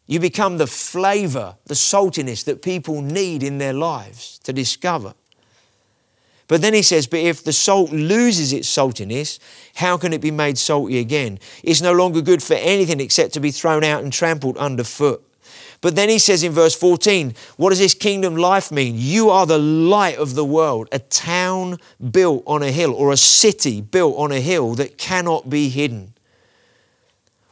You 0.07 0.21
become 0.21 0.59
the 0.59 0.67
flavor, 0.67 1.57
the 1.67 1.75
saltiness 1.75 2.45
that 2.45 2.63
people 2.63 3.03
need 3.03 3.43
in 3.43 3.59
their 3.59 3.73
lives 3.73 4.39
to 4.45 4.53
discover. 4.53 5.15
But 6.49 6.63
then 6.63 6.75
he 6.75 6.83
says, 6.83 7.07
But 7.07 7.21
if 7.21 7.43
the 7.43 7.53
salt 7.53 7.91
loses 7.91 8.53
its 8.53 8.69
saltiness, 8.69 9.39
how 9.75 9.97
can 9.97 10.13
it 10.13 10.21
be 10.21 10.31
made 10.31 10.59
salty 10.59 10.99
again? 10.99 11.41
It's 11.65 11.83
no 11.83 11.93
longer 11.93 12.23
good 12.23 12.43
for 12.43 12.55
anything 12.55 13.01
except 13.01 13.35
to 13.35 13.41
be 13.41 13.51
thrown 13.51 13.83
out 13.83 14.05
and 14.05 14.13
trampled 14.13 14.57
underfoot. 14.57 15.23
But 15.81 15.95
then 15.95 16.09
he 16.09 16.19
says 16.19 16.43
in 16.43 16.53
verse 16.53 16.75
14, 16.75 17.35
What 17.57 17.71
does 17.71 17.81
this 17.81 17.95
kingdom 17.95 18.37
life 18.37 18.71
mean? 18.71 18.95
You 18.97 19.31
are 19.31 19.47
the 19.47 19.59
light 19.59 20.17
of 20.17 20.35
the 20.35 20.45
world, 20.45 20.89
a 20.93 20.99
town 20.99 21.79
built 22.11 22.45
on 22.47 22.63
a 22.63 22.71
hill, 22.71 22.95
or 22.95 23.13
a 23.13 23.17
city 23.17 23.81
built 23.81 24.17
on 24.17 24.33
a 24.33 24.41
hill 24.41 24.75
that 24.77 24.99
cannot 24.99 25.51
be 25.51 25.69
hidden. 25.69 26.15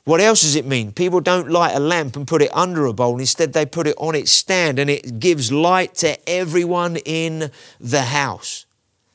What 0.04 0.20
else 0.20 0.42
does 0.42 0.54
it 0.54 0.66
mean? 0.66 0.92
People 0.92 1.20
don't 1.20 1.50
light 1.50 1.74
a 1.74 1.80
lamp 1.80 2.14
and 2.14 2.26
put 2.26 2.42
it 2.42 2.54
under 2.54 2.84
a 2.84 2.92
bowl. 2.92 3.18
Instead, 3.18 3.54
they 3.54 3.64
put 3.64 3.86
it 3.86 3.96
on 3.98 4.14
its 4.14 4.30
stand 4.30 4.78
and 4.78 4.90
it 4.90 5.18
gives 5.18 5.50
light 5.50 5.94
to 5.96 6.28
everyone 6.28 6.96
in 6.96 7.50
the 7.80 8.02
house. 8.02 8.66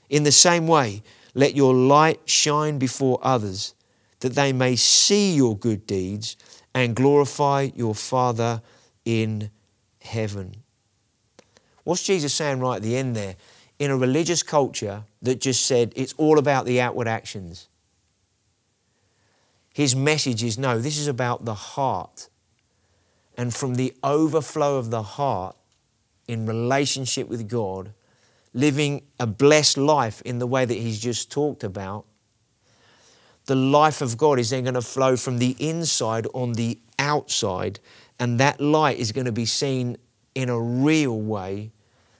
In 0.09 0.23
the 0.23 0.31
same 0.31 0.65
way, 0.65 1.03
let 1.35 1.55
your 1.55 1.75
light 1.75 2.21
shine 2.25 2.79
before 2.79 3.19
others, 3.21 3.75
that 4.21 4.33
they 4.33 4.51
may 4.51 4.75
see 4.75 5.35
your 5.35 5.55
good 5.55 5.85
deeds 5.85 6.35
and 6.73 6.95
glorify 6.95 7.69
your 7.75 7.93
Father 7.93 8.63
in 9.05 9.51
heaven. 10.01 10.55
What's 11.83 12.03
Jesus 12.03 12.33
saying 12.33 12.59
right 12.59 12.77
at 12.77 12.81
the 12.81 12.97
end 12.97 13.15
there? 13.15 13.35
In 13.77 13.91
a 13.91 13.97
religious 13.97 14.41
culture 14.41 15.03
that 15.21 15.39
just 15.39 15.65
said 15.65 15.93
it's 15.95 16.13
all 16.17 16.39
about 16.39 16.65
the 16.65 16.81
outward 16.81 17.07
actions, 17.07 17.67
his 19.79 19.95
message 19.95 20.43
is 20.43 20.57
no, 20.57 20.77
this 20.77 20.97
is 20.97 21.07
about 21.07 21.45
the 21.45 21.53
heart. 21.53 22.27
And 23.37 23.55
from 23.55 23.75
the 23.75 23.93
overflow 24.03 24.77
of 24.77 24.91
the 24.91 25.01
heart 25.01 25.55
in 26.27 26.45
relationship 26.45 27.29
with 27.29 27.47
God, 27.47 27.93
living 28.53 29.03
a 29.21 29.25
blessed 29.25 29.77
life 29.77 30.21
in 30.23 30.37
the 30.39 30.47
way 30.47 30.65
that 30.65 30.73
he's 30.73 30.99
just 30.99 31.31
talked 31.31 31.63
about, 31.63 32.05
the 33.45 33.55
life 33.55 34.01
of 34.01 34.17
God 34.17 34.37
is 34.37 34.49
then 34.49 34.63
going 34.63 34.73
to 34.73 34.81
flow 34.81 35.15
from 35.15 35.37
the 35.37 35.55
inside 35.59 36.27
on 36.33 36.55
the 36.55 36.77
outside, 36.99 37.79
and 38.19 38.37
that 38.37 38.59
light 38.59 38.97
is 38.97 39.13
going 39.13 39.27
to 39.27 39.31
be 39.31 39.45
seen 39.45 39.95
in 40.35 40.49
a 40.49 40.59
real 40.59 41.21
way, 41.21 41.71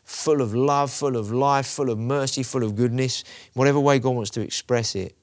full 0.06 0.42
of 0.42 0.56
love, 0.56 0.92
full 0.92 1.18
of 1.18 1.30
life, 1.30 1.68
full 1.68 1.90
of 1.90 2.00
mercy, 2.00 2.42
full 2.42 2.64
of 2.64 2.78
goodness, 2.78 3.26
whatever 3.54 3.82
way 3.82 4.00
God 4.00 4.12
wants 4.12 4.32
to 4.32 4.40
express 4.40 4.96
it. 4.96 5.18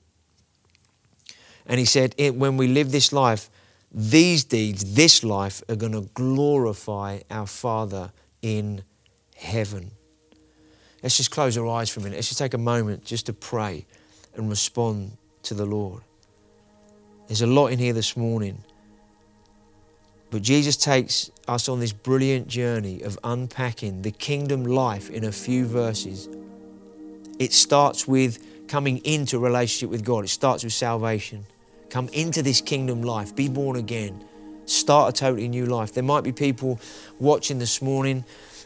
And 1.68 1.78
he 1.78 1.84
said, 1.84 2.14
when 2.18 2.56
we 2.56 2.68
live 2.68 2.92
this 2.92 3.12
life, 3.12 3.50
these 3.92 4.44
deeds, 4.44 4.94
this 4.94 5.24
life, 5.24 5.62
are 5.68 5.76
going 5.76 5.92
to 5.92 6.08
glorify 6.14 7.20
our 7.30 7.46
Father 7.46 8.12
in 8.42 8.82
heaven. 9.36 9.90
Let's 11.02 11.16
just 11.16 11.30
close 11.30 11.56
our 11.56 11.66
eyes 11.66 11.90
for 11.90 12.00
a 12.00 12.02
minute. 12.02 12.16
Let's 12.16 12.28
just 12.28 12.38
take 12.38 12.54
a 12.54 12.58
moment 12.58 13.04
just 13.04 13.26
to 13.26 13.32
pray 13.32 13.86
and 14.34 14.48
respond 14.48 15.16
to 15.42 15.54
the 15.54 15.66
Lord. 15.66 16.02
There's 17.26 17.42
a 17.42 17.46
lot 17.46 17.68
in 17.68 17.78
here 17.78 17.92
this 17.92 18.16
morning. 18.16 18.62
But 20.30 20.42
Jesus 20.42 20.76
takes 20.76 21.30
us 21.48 21.68
on 21.68 21.80
this 21.80 21.92
brilliant 21.92 22.48
journey 22.48 23.02
of 23.02 23.18
unpacking 23.22 24.02
the 24.02 24.10
kingdom 24.10 24.64
life 24.64 25.08
in 25.10 25.24
a 25.24 25.32
few 25.32 25.66
verses. 25.66 26.28
It 27.38 27.52
starts 27.52 28.08
with 28.08 28.68
coming 28.68 28.98
into 28.98 29.38
relationship 29.38 29.90
with 29.90 30.04
God, 30.04 30.24
it 30.24 30.28
starts 30.28 30.64
with 30.64 30.72
salvation. 30.72 31.46
Come 31.90 32.08
into 32.08 32.42
this 32.42 32.60
kingdom 32.60 33.02
life, 33.02 33.34
be 33.34 33.48
born 33.48 33.76
again, 33.76 34.24
start 34.66 35.14
a 35.14 35.18
totally 35.18 35.48
new 35.48 35.66
life. 35.66 35.92
There 35.92 36.02
might 36.02 36.24
be 36.24 36.32
people 36.32 36.80
watching 37.18 37.58
this 37.58 37.80
morning 37.80 38.24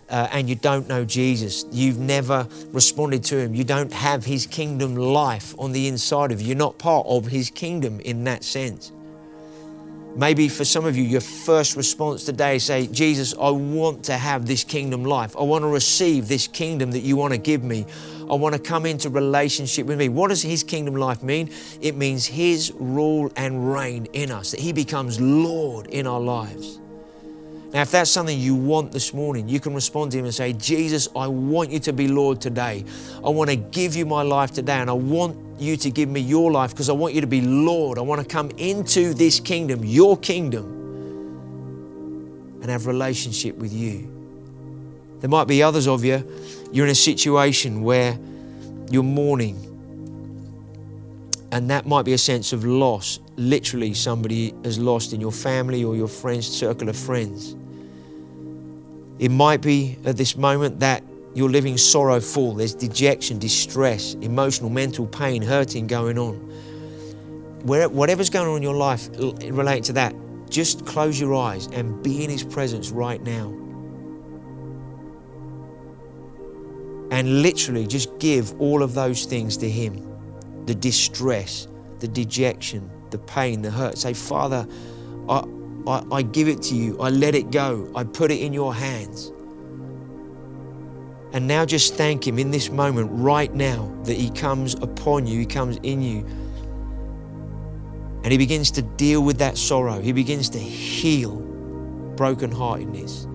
uh, 0.08 0.28
and 0.32 0.48
you 0.48 0.56
don't 0.56 0.88
know 0.88 1.04
Jesus, 1.04 1.64
you've 1.70 1.98
never 1.98 2.48
responded 2.72 3.22
to 3.24 3.38
Him, 3.38 3.54
you 3.54 3.62
don't 3.62 3.92
have 3.92 4.24
His 4.24 4.46
kingdom 4.46 4.96
life 4.96 5.54
on 5.58 5.72
the 5.72 5.86
inside 5.86 6.32
of 6.32 6.40
you, 6.40 6.48
you're 6.48 6.56
not 6.56 6.78
part 6.78 7.06
of 7.06 7.26
His 7.26 7.50
kingdom 7.50 8.00
in 8.00 8.24
that 8.24 8.42
sense. 8.42 8.90
Maybe 10.16 10.48
for 10.48 10.64
some 10.64 10.84
of 10.84 10.96
you, 10.96 11.04
your 11.04 11.20
first 11.20 11.76
response 11.76 12.24
today 12.24 12.58
say, 12.58 12.88
Jesus, 12.88 13.32
I 13.40 13.50
want 13.50 14.04
to 14.06 14.16
have 14.16 14.44
this 14.44 14.64
kingdom 14.64 15.04
life. 15.04 15.36
I 15.38 15.42
want 15.42 15.62
to 15.62 15.68
receive 15.68 16.26
this 16.26 16.48
kingdom 16.48 16.90
that 16.90 17.00
you 17.00 17.14
want 17.14 17.32
to 17.32 17.38
give 17.38 17.62
me. 17.62 17.86
I 18.30 18.34
want 18.34 18.54
to 18.54 18.60
come 18.60 18.86
into 18.86 19.10
relationship 19.10 19.86
with 19.86 19.98
me. 19.98 20.08
What 20.08 20.28
does 20.28 20.40
His 20.40 20.62
kingdom 20.62 20.94
life 20.94 21.22
mean? 21.22 21.50
It 21.80 21.96
means 21.96 22.24
His 22.24 22.72
rule 22.78 23.32
and 23.34 23.74
reign 23.74 24.06
in 24.12 24.30
us, 24.30 24.52
that 24.52 24.60
He 24.60 24.72
becomes 24.72 25.20
Lord 25.20 25.88
in 25.88 26.06
our 26.06 26.20
lives. 26.20 26.78
Now, 27.72 27.82
if 27.82 27.90
that's 27.90 28.10
something 28.10 28.38
you 28.38 28.54
want 28.54 28.92
this 28.92 29.12
morning, 29.12 29.48
you 29.48 29.58
can 29.60 29.74
respond 29.74 30.12
to 30.12 30.18
Him 30.18 30.24
and 30.26 30.34
say, 30.34 30.52
Jesus, 30.52 31.08
I 31.14 31.26
want 31.26 31.70
you 31.70 31.80
to 31.80 31.92
be 31.92 32.06
Lord 32.08 32.40
today. 32.40 32.84
I 33.24 33.30
want 33.30 33.50
to 33.50 33.56
give 33.56 33.96
you 33.96 34.06
my 34.06 34.22
life 34.22 34.52
today, 34.52 34.74
and 34.74 34.88
I 34.88 34.94
want 34.94 35.36
you 35.60 35.76
to 35.76 35.90
give 35.90 36.08
me 36.08 36.20
your 36.20 36.52
life 36.52 36.70
because 36.70 36.88
I 36.88 36.92
want 36.92 37.14
you 37.14 37.20
to 37.20 37.26
be 37.26 37.40
Lord. 37.40 37.98
I 37.98 38.02
want 38.02 38.20
to 38.20 38.26
come 38.26 38.50
into 38.58 39.12
this 39.12 39.40
kingdom, 39.40 39.84
your 39.84 40.16
kingdom, 40.16 40.78
and 42.62 42.70
have 42.70 42.86
relationship 42.86 43.56
with 43.56 43.72
you. 43.72 44.08
There 45.20 45.30
might 45.30 45.48
be 45.48 45.62
others 45.62 45.86
of 45.86 46.04
you, 46.04 46.24
you're 46.72 46.86
in 46.86 46.92
a 46.92 46.94
situation 46.94 47.82
where 47.82 48.18
you're 48.90 49.02
mourning, 49.02 49.56
and 51.52 51.70
that 51.70 51.86
might 51.86 52.04
be 52.04 52.12
a 52.12 52.18
sense 52.18 52.52
of 52.52 52.64
loss. 52.64 53.18
Literally, 53.36 53.94
somebody 53.94 54.54
has 54.64 54.78
lost 54.78 55.12
in 55.12 55.20
your 55.20 55.32
family 55.32 55.82
or 55.82 55.96
your 55.96 56.08
friends' 56.08 56.46
circle 56.46 56.88
of 56.88 56.96
friends. 56.96 57.56
It 59.18 59.30
might 59.30 59.60
be 59.60 59.98
at 60.04 60.16
this 60.16 60.36
moment 60.36 60.80
that 60.80 61.02
you're 61.34 61.50
living 61.50 61.76
sorrowful. 61.76 62.54
There's 62.54 62.74
dejection, 62.74 63.38
distress, 63.38 64.14
emotional, 64.14 64.70
mental 64.70 65.06
pain, 65.06 65.42
hurting 65.42 65.86
going 65.86 66.18
on. 66.18 66.36
Where, 67.64 67.88
whatever's 67.88 68.30
going 68.30 68.48
on 68.48 68.56
in 68.56 68.62
your 68.62 68.74
life 68.74 69.08
related 69.18 69.84
to 69.84 69.92
that, 69.94 70.14
just 70.48 70.86
close 70.86 71.20
your 71.20 71.34
eyes 71.34 71.66
and 71.68 72.02
be 72.02 72.24
in 72.24 72.30
His 72.30 72.42
presence 72.42 72.90
right 72.90 73.22
now. 73.22 73.52
And 77.10 77.42
literally 77.42 77.86
just 77.86 78.16
give 78.18 78.58
all 78.60 78.82
of 78.82 78.94
those 78.94 79.24
things 79.24 79.56
to 79.58 79.68
Him 79.68 80.06
the 80.66 80.74
distress, 80.74 81.66
the 81.98 82.08
dejection, 82.08 82.88
the 83.10 83.18
pain, 83.18 83.62
the 83.62 83.70
hurt. 83.70 83.98
Say, 83.98 84.14
Father, 84.14 84.66
I, 85.28 85.44
I, 85.86 86.04
I 86.12 86.22
give 86.22 86.48
it 86.48 86.62
to 86.62 86.76
you. 86.76 87.00
I 87.00 87.10
let 87.10 87.34
it 87.34 87.50
go. 87.50 87.90
I 87.94 88.04
put 88.04 88.30
it 88.30 88.40
in 88.40 88.52
your 88.52 88.72
hands. 88.72 89.32
And 91.32 91.46
now 91.46 91.64
just 91.64 91.94
thank 91.94 92.26
Him 92.26 92.38
in 92.38 92.50
this 92.50 92.70
moment, 92.70 93.08
right 93.12 93.52
now, 93.52 93.96
that 94.04 94.16
He 94.16 94.30
comes 94.30 94.74
upon 94.74 95.26
you, 95.26 95.40
He 95.40 95.46
comes 95.46 95.78
in 95.82 96.02
you. 96.02 96.24
And 98.22 98.32
He 98.32 98.38
begins 98.38 98.70
to 98.72 98.82
deal 98.82 99.22
with 99.22 99.38
that 99.38 99.56
sorrow. 99.56 100.00
He 100.00 100.12
begins 100.12 100.50
to 100.50 100.58
heal 100.58 101.38
brokenheartedness. 102.16 103.29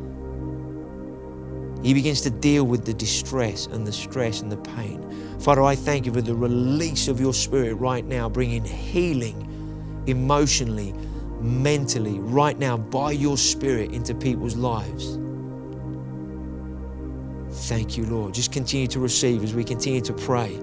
He 1.85 1.93
begins 1.93 2.21
to 2.21 2.31
deal 2.31 2.63
with 2.63 2.83
the 2.83 2.95
distress 2.95 3.67
and 3.67 3.85
the 3.85 3.91
stress 3.91 4.41
and 4.41 4.51
the 4.51 4.57
pain. 4.57 5.39
Father, 5.39 5.61
I 5.61 5.75
thank 5.75 6.07
you 6.07 6.11
for 6.11 6.19
the 6.19 6.33
release 6.33 7.07
of 7.07 7.19
your 7.19 7.31
spirit 7.31 7.75
right 7.75 8.03
now, 8.03 8.27
bringing 8.27 8.65
healing 8.65 10.03
emotionally, 10.07 10.95
mentally, 11.39 12.17
right 12.17 12.57
now, 12.57 12.75
by 12.75 13.11
your 13.11 13.37
spirit 13.37 13.91
into 13.91 14.15
people's 14.15 14.55
lives. 14.55 15.19
Thank 17.67 17.97
you, 17.97 18.07
Lord. 18.07 18.33
Just 18.33 18.51
continue 18.51 18.87
to 18.87 18.99
receive 18.99 19.43
as 19.43 19.53
we 19.53 19.63
continue 19.63 20.01
to 20.01 20.13
pray. 20.13 20.59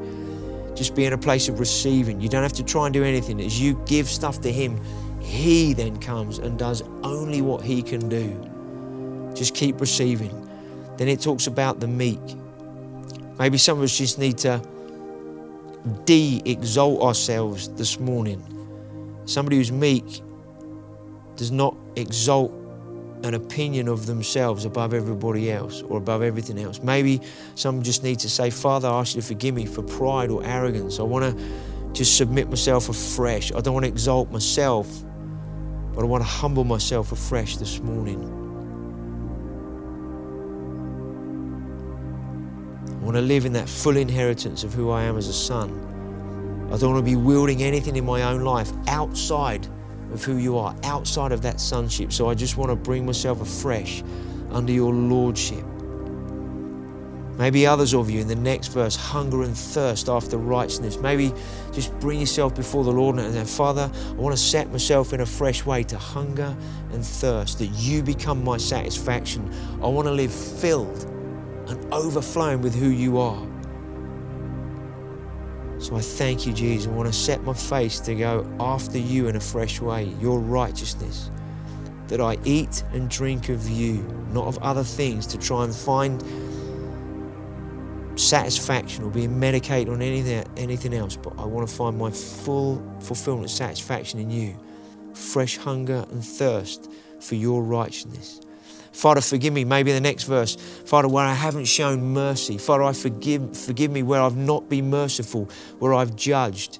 Just 0.74 0.96
be 0.96 1.04
in 1.04 1.12
a 1.12 1.18
place 1.18 1.48
of 1.48 1.60
receiving. 1.60 2.20
You 2.20 2.30
don't 2.30 2.42
have 2.42 2.52
to 2.54 2.64
try 2.64 2.86
and 2.86 2.92
do 2.92 3.04
anything. 3.04 3.40
As 3.40 3.60
you 3.60 3.80
give 3.86 4.08
stuff 4.08 4.40
to 4.40 4.50
Him, 4.50 4.80
He 5.20 5.72
then 5.72 6.00
comes 6.00 6.38
and 6.38 6.58
does 6.58 6.82
only 7.04 7.42
what 7.42 7.62
He 7.62 7.80
can 7.80 8.08
do. 8.08 9.32
Just 9.36 9.54
keep 9.54 9.80
receiving. 9.80 10.41
Then 10.96 11.08
it 11.08 11.20
talks 11.20 11.46
about 11.46 11.80
the 11.80 11.88
meek. 11.88 12.20
Maybe 13.38 13.58
some 13.58 13.78
of 13.78 13.84
us 13.84 13.96
just 13.96 14.18
need 14.18 14.38
to 14.38 14.60
de 16.04 16.42
exalt 16.44 17.02
ourselves 17.02 17.68
this 17.74 17.98
morning. 17.98 18.42
Somebody 19.24 19.56
who's 19.56 19.72
meek 19.72 20.22
does 21.36 21.50
not 21.50 21.76
exalt 21.96 22.52
an 23.24 23.34
opinion 23.34 23.88
of 23.88 24.06
themselves 24.06 24.64
above 24.64 24.92
everybody 24.92 25.50
else 25.50 25.82
or 25.82 25.98
above 25.98 26.22
everything 26.22 26.58
else. 26.58 26.82
Maybe 26.82 27.20
some 27.54 27.82
just 27.82 28.02
need 28.02 28.18
to 28.20 28.28
say, 28.28 28.50
Father, 28.50 28.88
I 28.88 29.00
ask 29.00 29.14
you 29.14 29.20
to 29.20 29.26
forgive 29.26 29.54
me 29.54 29.64
for 29.64 29.82
pride 29.82 30.30
or 30.30 30.44
arrogance. 30.44 30.98
I 30.98 31.04
want 31.04 31.38
to 31.38 31.44
just 31.92 32.16
submit 32.16 32.48
myself 32.48 32.88
afresh. 32.88 33.52
I 33.52 33.60
don't 33.60 33.74
want 33.74 33.84
to 33.84 33.90
exalt 33.90 34.30
myself, 34.32 34.88
but 35.94 36.02
I 36.02 36.04
want 36.04 36.22
to 36.22 36.28
humble 36.28 36.64
myself 36.64 37.12
afresh 37.12 37.56
this 37.56 37.80
morning. 37.80 38.41
I 43.02 43.04
want 43.04 43.16
to 43.16 43.20
live 43.20 43.46
in 43.46 43.52
that 43.54 43.68
full 43.68 43.96
inheritance 43.96 44.62
of 44.62 44.72
who 44.72 44.92
I 44.92 45.02
am 45.02 45.16
as 45.16 45.26
a 45.26 45.32
son. 45.32 46.68
I 46.72 46.76
don't 46.78 46.94
want 46.94 47.04
to 47.04 47.10
be 47.10 47.16
wielding 47.16 47.60
anything 47.60 47.96
in 47.96 48.06
my 48.06 48.22
own 48.22 48.42
life 48.42 48.70
outside 48.86 49.66
of 50.12 50.22
who 50.22 50.36
you 50.36 50.56
are 50.56 50.76
outside 50.84 51.32
of 51.32 51.42
that 51.42 51.60
sonship. 51.60 52.12
So 52.12 52.30
I 52.30 52.34
just 52.34 52.56
want 52.56 52.70
to 52.70 52.76
bring 52.76 53.04
myself 53.04 53.40
afresh 53.40 54.04
under 54.52 54.72
your 54.72 54.92
lordship. 54.92 55.64
Maybe 57.38 57.66
others 57.66 57.92
of 57.92 58.08
you 58.08 58.20
in 58.20 58.28
the 58.28 58.36
next 58.36 58.68
verse 58.68 58.94
hunger 58.94 59.42
and 59.42 59.58
thirst 59.58 60.08
after 60.08 60.38
righteousness. 60.38 60.96
Maybe 60.96 61.32
just 61.72 61.92
bring 61.98 62.20
yourself 62.20 62.54
before 62.54 62.84
the 62.84 62.92
Lord 62.92 63.18
and 63.18 63.34
say, 63.34 63.44
Father, 63.44 63.90
I 64.10 64.12
want 64.12 64.36
to 64.36 64.40
set 64.40 64.70
myself 64.70 65.12
in 65.12 65.22
a 65.22 65.26
fresh 65.26 65.66
way 65.66 65.82
to 65.82 65.98
hunger 65.98 66.56
and 66.92 67.04
thirst, 67.04 67.58
that 67.58 67.66
you 67.66 68.04
become 68.04 68.44
my 68.44 68.58
satisfaction. 68.58 69.52
I 69.82 69.88
want 69.88 70.06
to 70.06 70.12
live 70.12 70.32
filled 70.32 71.11
and 71.68 71.92
overflowing 71.92 72.60
with 72.62 72.74
who 72.74 72.88
you 72.88 73.18
are. 73.18 73.46
So 75.78 75.96
I 75.96 76.00
thank 76.00 76.46
you, 76.46 76.52
Jesus. 76.52 76.86
I 76.86 76.90
want 76.94 77.08
to 77.08 77.12
set 77.12 77.42
my 77.42 77.54
face 77.54 77.98
to 78.00 78.14
go 78.14 78.46
after 78.60 78.98
you 78.98 79.26
in 79.26 79.34
a 79.34 79.40
fresh 79.40 79.80
way, 79.80 80.04
your 80.20 80.38
righteousness. 80.38 81.28
That 82.06 82.20
I 82.20 82.38
eat 82.44 82.84
and 82.92 83.10
drink 83.10 83.48
of 83.48 83.68
you, 83.68 83.94
not 84.30 84.46
of 84.46 84.58
other 84.58 84.84
things, 84.84 85.26
to 85.28 85.38
try 85.38 85.64
and 85.64 85.74
find 85.74 86.22
satisfaction 88.18 89.02
or 89.04 89.10
being 89.10 89.38
medicated 89.40 89.92
on 89.92 90.02
anything, 90.02 90.44
anything 90.56 90.94
else. 90.94 91.16
But 91.16 91.38
I 91.38 91.44
want 91.44 91.68
to 91.68 91.74
find 91.74 91.98
my 91.98 92.10
full 92.10 92.80
fulfillment, 93.00 93.50
satisfaction 93.50 94.20
in 94.20 94.30
you. 94.30 94.54
Fresh 95.14 95.56
hunger 95.56 96.06
and 96.10 96.24
thirst 96.24 96.90
for 97.18 97.34
your 97.34 97.62
righteousness. 97.62 98.40
Father, 98.92 99.20
forgive 99.20 99.52
me. 99.52 99.64
Maybe 99.64 99.92
the 99.92 100.00
next 100.00 100.24
verse. 100.24 100.56
Father, 100.56 101.08
where 101.08 101.24
I 101.24 101.34
haven't 101.34 101.64
shown 101.64 102.12
mercy. 102.12 102.58
Father, 102.58 102.82
I 102.82 102.92
forgive, 102.92 103.56
forgive 103.56 103.90
me 103.90 104.02
where 104.02 104.20
I've 104.20 104.36
not 104.36 104.68
been 104.68 104.90
merciful, 104.90 105.48
where 105.78 105.94
I've 105.94 106.14
judged, 106.14 106.78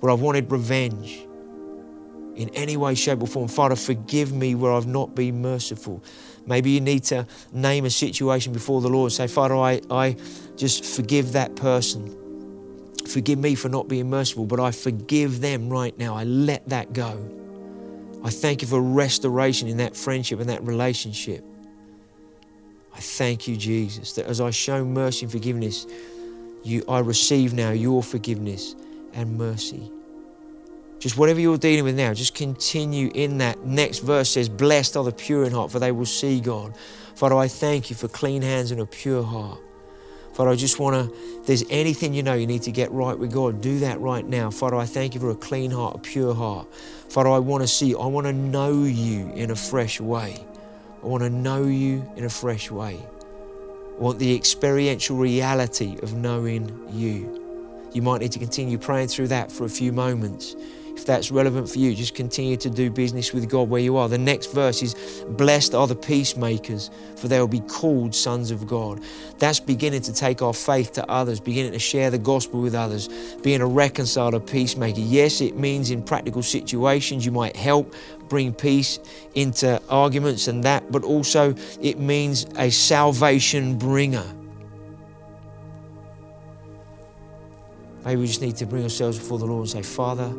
where 0.00 0.10
I've 0.12 0.20
wanted 0.20 0.50
revenge 0.50 1.26
in 2.34 2.48
any 2.50 2.76
way, 2.76 2.94
shape, 2.94 3.22
or 3.22 3.26
form. 3.26 3.48
Father, 3.48 3.76
forgive 3.76 4.32
me 4.32 4.54
where 4.54 4.72
I've 4.72 4.86
not 4.86 5.14
been 5.14 5.42
merciful. 5.42 6.02
Maybe 6.46 6.70
you 6.70 6.80
need 6.80 7.04
to 7.04 7.26
name 7.52 7.84
a 7.84 7.90
situation 7.90 8.52
before 8.52 8.80
the 8.80 8.88
Lord. 8.88 9.06
and 9.06 9.12
Say, 9.12 9.26
Father, 9.26 9.54
I, 9.54 9.80
I 9.90 10.16
just 10.56 10.84
forgive 10.84 11.32
that 11.32 11.54
person. 11.56 12.18
Forgive 13.06 13.38
me 13.38 13.54
for 13.54 13.68
not 13.68 13.88
being 13.88 14.08
merciful, 14.08 14.46
but 14.46 14.58
I 14.58 14.70
forgive 14.70 15.40
them 15.40 15.68
right 15.68 15.96
now. 15.98 16.16
I 16.16 16.24
let 16.24 16.68
that 16.70 16.92
go. 16.92 17.41
I 18.24 18.30
thank 18.30 18.62
you 18.62 18.68
for 18.68 18.80
restoration 18.80 19.68
in 19.68 19.78
that 19.78 19.96
friendship 19.96 20.40
and 20.40 20.48
that 20.48 20.62
relationship. 20.62 21.44
I 22.94 23.00
thank 23.00 23.48
you, 23.48 23.56
Jesus, 23.56 24.12
that 24.14 24.26
as 24.26 24.40
I 24.40 24.50
show 24.50 24.84
mercy 24.84 25.24
and 25.24 25.32
forgiveness, 25.32 25.86
you, 26.62 26.84
I 26.88 27.00
receive 27.00 27.52
now 27.52 27.70
your 27.70 28.02
forgiveness 28.02 28.76
and 29.14 29.36
mercy. 29.36 29.90
Just 31.00 31.16
whatever 31.16 31.40
you're 31.40 31.58
dealing 31.58 31.84
with 31.84 31.96
now, 31.96 32.14
just 32.14 32.34
continue 32.34 33.10
in 33.14 33.38
that. 33.38 33.64
Next 33.64 33.98
verse 33.98 34.30
says, 34.30 34.48
Blessed 34.48 34.96
are 34.96 35.02
the 35.02 35.10
pure 35.10 35.44
in 35.44 35.52
heart, 35.52 35.72
for 35.72 35.80
they 35.80 35.90
will 35.90 36.06
see 36.06 36.40
God. 36.40 36.74
Father, 37.16 37.34
I 37.34 37.48
thank 37.48 37.90
you 37.90 37.96
for 37.96 38.06
clean 38.06 38.40
hands 38.40 38.70
and 38.70 38.80
a 38.80 38.86
pure 38.86 39.24
heart. 39.24 39.58
Father, 40.34 40.50
I 40.50 40.56
just 40.56 40.78
want 40.78 40.94
to, 40.94 41.14
if 41.40 41.46
there's 41.46 41.64
anything 41.68 42.14
you 42.14 42.22
know 42.22 42.34
you 42.34 42.46
need 42.46 42.62
to 42.62 42.72
get 42.72 42.90
right 42.90 43.18
with 43.18 43.32
God, 43.32 43.60
do 43.60 43.80
that 43.80 44.00
right 44.00 44.26
now. 44.26 44.50
Father, 44.50 44.76
I 44.76 44.86
thank 44.86 45.14
you 45.14 45.20
for 45.20 45.30
a 45.30 45.34
clean 45.34 45.70
heart, 45.70 45.96
a 45.96 45.98
pure 45.98 46.34
heart. 46.34 46.72
Father, 47.10 47.28
I 47.28 47.38
want 47.38 47.62
to 47.62 47.68
see, 47.68 47.94
I 47.94 48.06
want 48.06 48.26
to 48.26 48.32
know 48.32 48.84
you 48.84 49.30
in 49.34 49.50
a 49.50 49.56
fresh 49.56 50.00
way. 50.00 50.44
I 51.02 51.06
want 51.06 51.22
to 51.22 51.30
know 51.30 51.64
you 51.64 52.10
in 52.16 52.24
a 52.24 52.30
fresh 52.30 52.70
way. 52.70 52.98
I 52.98 54.00
want 54.00 54.18
the 54.18 54.34
experiential 54.34 55.16
reality 55.16 55.98
of 56.02 56.14
knowing 56.14 56.88
you. 56.90 57.90
You 57.92 58.00
might 58.00 58.22
need 58.22 58.32
to 58.32 58.38
continue 58.38 58.78
praying 58.78 59.08
through 59.08 59.28
that 59.28 59.52
for 59.52 59.64
a 59.64 59.68
few 59.68 59.92
moments 59.92 60.56
if 60.96 61.06
that's 61.06 61.30
relevant 61.30 61.68
for 61.68 61.78
you, 61.78 61.94
just 61.94 62.14
continue 62.14 62.56
to 62.58 62.70
do 62.70 62.90
business 62.90 63.32
with 63.32 63.48
God 63.48 63.68
where 63.68 63.80
you 63.80 63.96
are. 63.96 64.08
The 64.08 64.18
next 64.18 64.52
verse 64.52 64.82
is 64.82 65.24
Blessed 65.30 65.74
are 65.74 65.86
the 65.86 65.96
peacemakers, 65.96 66.90
for 67.16 67.28
they 67.28 67.40
will 67.40 67.48
be 67.48 67.60
called 67.60 68.14
sons 68.14 68.50
of 68.50 68.66
God. 68.66 69.00
That's 69.38 69.60
beginning 69.60 70.02
to 70.02 70.12
take 70.12 70.42
our 70.42 70.54
faith 70.54 70.92
to 70.92 71.10
others, 71.10 71.40
beginning 71.40 71.72
to 71.72 71.78
share 71.78 72.10
the 72.10 72.18
gospel 72.18 72.60
with 72.60 72.74
others, 72.74 73.08
being 73.42 73.60
a 73.60 73.66
reconciler, 73.66 74.40
peacemaker. 74.40 75.00
Yes, 75.00 75.40
it 75.40 75.56
means 75.56 75.90
in 75.90 76.02
practical 76.02 76.42
situations 76.42 77.24
you 77.24 77.32
might 77.32 77.56
help 77.56 77.94
bring 78.28 78.52
peace 78.52 78.98
into 79.34 79.80
arguments 79.88 80.48
and 80.48 80.64
that, 80.64 80.90
but 80.92 81.04
also 81.04 81.54
it 81.80 81.98
means 81.98 82.46
a 82.56 82.70
salvation 82.70 83.76
bringer. 83.76 84.24
Maybe 88.04 88.20
we 88.20 88.26
just 88.26 88.42
need 88.42 88.56
to 88.56 88.66
bring 88.66 88.82
ourselves 88.82 89.18
before 89.18 89.38
the 89.38 89.46
Lord 89.46 89.60
and 89.60 89.70
say, 89.70 89.82
Father, 89.82 90.32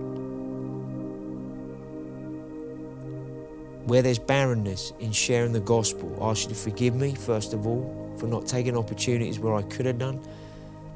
Where 3.85 4.01
there's 4.01 4.19
barrenness 4.19 4.93
in 4.99 5.11
sharing 5.11 5.51
the 5.51 5.59
gospel, 5.59 6.17
I 6.21 6.29
ask 6.29 6.43
you 6.43 6.49
to 6.49 6.55
forgive 6.55 6.95
me, 6.95 7.15
first 7.15 7.53
of 7.53 7.67
all, 7.67 8.15
for 8.17 8.27
not 8.27 8.47
taking 8.47 8.77
opportunities 8.77 9.39
where 9.39 9.55
I 9.55 9.61
could 9.63 9.85
have 9.85 9.97
done. 9.97 10.21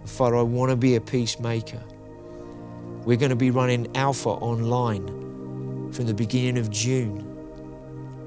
Father, 0.06 0.38
I 0.38 0.42
want 0.44 0.70
to 0.70 0.78
be 0.78 0.96
a 0.96 1.02
peacemaker. 1.02 1.84
We're 3.04 3.18
going 3.18 3.32
to 3.32 3.36
be 3.36 3.52
running 3.52 3.96
Alpha 3.98 4.30
online 4.30 5.92
from 5.92 6.06
the 6.06 6.14
beginning 6.14 6.58
of 6.58 6.70
June. 6.70 7.26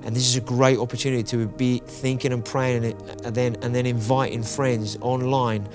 And 0.04 0.14
this 0.14 0.26
is 0.26 0.36
a 0.36 0.42
great 0.42 0.78
opportunity 0.78 1.22
to 1.22 1.46
be 1.46 1.78
thinking 1.86 2.32
and 2.32 2.44
praying 2.44 2.84
and 3.24 3.34
then, 3.34 3.56
and 3.62 3.74
then 3.74 3.86
inviting 3.86 4.42
friends 4.42 4.98
online 5.00 5.66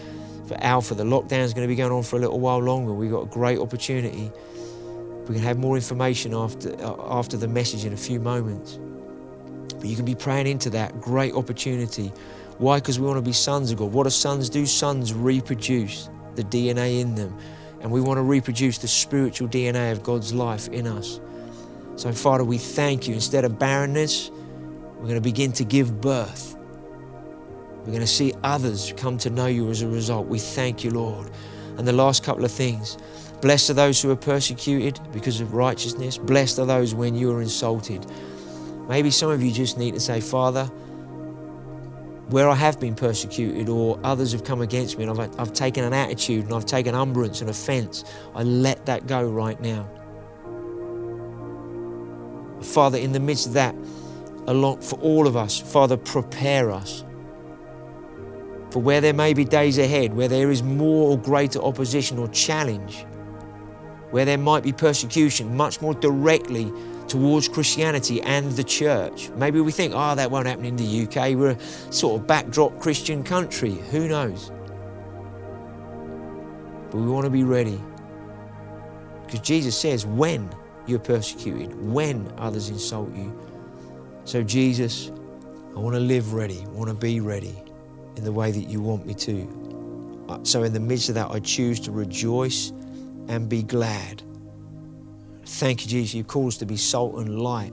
for 0.47 0.57
Alpha. 0.61 0.95
The 0.95 1.03
lockdown 1.03 1.43
is 1.43 1.53
going 1.53 1.67
to 1.67 1.71
be 1.71 1.75
going 1.75 1.91
on 1.91 2.03
for 2.03 2.17
a 2.17 2.19
little 2.19 2.39
while 2.39 2.59
longer. 2.59 2.93
We've 2.93 3.11
got 3.11 3.23
a 3.23 3.27
great 3.27 3.59
opportunity 3.59 4.31
we 5.27 5.35
can 5.35 5.43
have 5.43 5.57
more 5.57 5.75
information 5.75 6.33
after, 6.33 6.75
uh, 6.83 6.95
after 7.09 7.37
the 7.37 7.47
message 7.47 7.85
in 7.85 7.93
a 7.93 7.97
few 7.97 8.19
moments. 8.19 8.77
But 9.75 9.85
you 9.85 9.95
can 9.95 10.05
be 10.05 10.15
praying 10.15 10.47
into 10.47 10.69
that 10.71 11.01
great 11.01 11.33
opportunity. 11.33 12.11
Why? 12.59 12.79
Because 12.79 12.99
we 12.99 13.07
want 13.07 13.17
to 13.17 13.23
be 13.23 13.33
sons 13.33 13.71
of 13.71 13.79
God. 13.79 13.91
What 13.91 14.03
do 14.03 14.09
sons 14.11 14.49
do? 14.49 14.65
Sons 14.65 15.13
reproduce 15.13 16.09
the 16.35 16.43
DNA 16.43 17.01
in 17.01 17.15
them. 17.15 17.35
And 17.81 17.91
we 17.91 18.01
want 18.01 18.17
to 18.17 18.21
reproduce 18.21 18.77
the 18.77 18.87
spiritual 18.87 19.47
DNA 19.47 19.91
of 19.91 20.03
God's 20.03 20.33
life 20.33 20.67
in 20.69 20.87
us. 20.87 21.19
So, 21.95 22.11
Father, 22.11 22.43
we 22.43 22.57
thank 22.57 23.07
you. 23.07 23.13
Instead 23.13 23.45
of 23.45 23.57
barrenness, 23.57 24.29
we're 24.97 25.07
going 25.07 25.15
to 25.15 25.21
begin 25.21 25.51
to 25.53 25.63
give 25.63 26.01
birth. 26.01 26.55
We're 27.85 27.91
going 27.91 28.01
to 28.01 28.07
see 28.07 28.33
others 28.43 28.93
come 28.97 29.19
to 29.19 29.29
know 29.29 29.45
you 29.45 29.69
as 29.69 29.83
a 29.83 29.87
result. 29.87 30.25
We 30.25 30.39
thank 30.39 30.83
you, 30.83 30.89
Lord. 30.89 31.29
And 31.77 31.87
the 31.87 31.93
last 31.93 32.23
couple 32.23 32.43
of 32.43 32.51
things 32.51 32.97
blessed 33.41 33.69
are 33.69 33.73
those 33.73 34.01
who 34.01 34.09
are 34.09 34.15
persecuted 34.15 34.99
because 35.13 35.39
of 35.39 35.53
righteousness, 35.53 36.17
blessed 36.17 36.57
are 36.57 36.65
those 36.65 36.95
when 36.95 37.13
you 37.13 37.31
are 37.31 37.43
insulted. 37.43 38.03
Maybe 38.89 39.11
some 39.11 39.29
of 39.29 39.43
you 39.43 39.51
just 39.51 39.77
need 39.77 39.93
to 39.93 39.99
say, 39.99 40.19
Father, 40.19 40.65
where 42.29 42.49
I 42.49 42.55
have 42.55 42.79
been 42.79 42.95
persecuted 42.95 43.69
or 43.69 43.99
others 44.03 44.31
have 44.31 44.43
come 44.43 44.61
against 44.61 44.97
me 44.97 45.03
and 45.03 45.21
I've, 45.21 45.39
I've 45.39 45.53
taken 45.53 45.83
an 45.83 45.93
attitude 45.93 46.45
and 46.45 46.55
I've 46.55 46.65
taken 46.65 46.95
umbrance 46.95 47.41
and 47.41 47.51
offense, 47.51 48.03
I 48.33 48.41
let 48.41 48.83
that 48.87 49.05
go 49.05 49.23
right 49.27 49.59
now. 49.61 49.87
Father, 52.63 52.97
in 52.97 53.11
the 53.11 53.19
midst 53.19 53.45
of 53.45 53.53
that, 53.53 53.75
along 54.47 54.81
for 54.81 54.99
all 55.01 55.27
of 55.27 55.35
us, 55.35 55.59
Father, 55.59 55.97
prepare 55.97 56.71
us 56.71 57.03
for 58.75 58.81
where 58.81 58.99
there 58.99 59.13
may 59.13 59.33
be 59.33 59.45
days 59.45 59.77
ahead, 59.77 60.13
where 60.13 60.27
there 60.27 60.51
is 60.51 60.61
more 60.61 61.11
or 61.11 61.17
greater 61.17 61.61
opposition 61.61 62.17
or 62.17 62.27
challenge, 62.27 63.05
where 64.11 64.25
there 64.25 64.37
might 64.37 64.63
be 64.63 64.73
persecution 64.73 65.55
much 65.55 65.79
more 65.79 65.93
directly 65.93 66.69
towards 67.07 67.47
Christianity 67.47 68.21
and 68.23 68.51
the 68.51 68.65
church. 68.65 69.29
Maybe 69.37 69.61
we 69.61 69.71
think, 69.71 69.93
oh, 69.95 70.13
that 70.15 70.29
won't 70.29 70.45
happen 70.45 70.65
in 70.65 70.75
the 70.75 71.03
UK. 71.03 71.37
We're 71.37 71.51
a 71.51 71.59
sort 71.89 72.19
of 72.19 72.27
backdrop 72.27 72.77
Christian 72.81 73.23
country. 73.23 73.75
Who 73.91 74.09
knows? 74.09 74.51
But 76.91 76.97
we 76.97 77.07
want 77.07 77.23
to 77.23 77.31
be 77.31 77.45
ready. 77.45 77.81
Because 79.25 79.39
Jesus 79.39 79.79
says, 79.79 80.05
when 80.05 80.49
you're 80.85 80.99
persecuted, 80.99 81.73
when 81.81 82.29
others 82.37 82.67
insult 82.67 83.15
you. 83.15 83.33
So, 84.25 84.43
Jesus, 84.43 85.11
I 85.77 85.79
want 85.79 85.95
to 85.95 86.01
live 86.01 86.33
ready, 86.33 86.65
I 86.65 86.69
want 86.71 86.89
to 86.89 86.93
be 86.93 87.21
ready 87.21 87.64
in 88.15 88.23
the 88.23 88.31
way 88.31 88.51
that 88.51 88.69
you 88.69 88.81
want 88.81 89.05
me 89.05 89.13
to. 89.13 90.25
Uh, 90.29 90.39
so, 90.43 90.63
in 90.63 90.73
the 90.73 90.79
midst 90.79 91.09
of 91.09 91.15
that, 91.15 91.29
I 91.31 91.39
choose 91.39 91.79
to 91.81 91.91
rejoice 91.91 92.71
and 93.27 93.47
be 93.47 93.63
glad. 93.63 94.23
Thank 95.45 95.83
you, 95.83 95.89
Jesus. 95.89 96.13
You 96.15 96.23
call 96.23 96.47
us 96.47 96.57
to 96.57 96.65
be 96.65 96.77
salt 96.77 97.15
and 97.15 97.39
light 97.39 97.71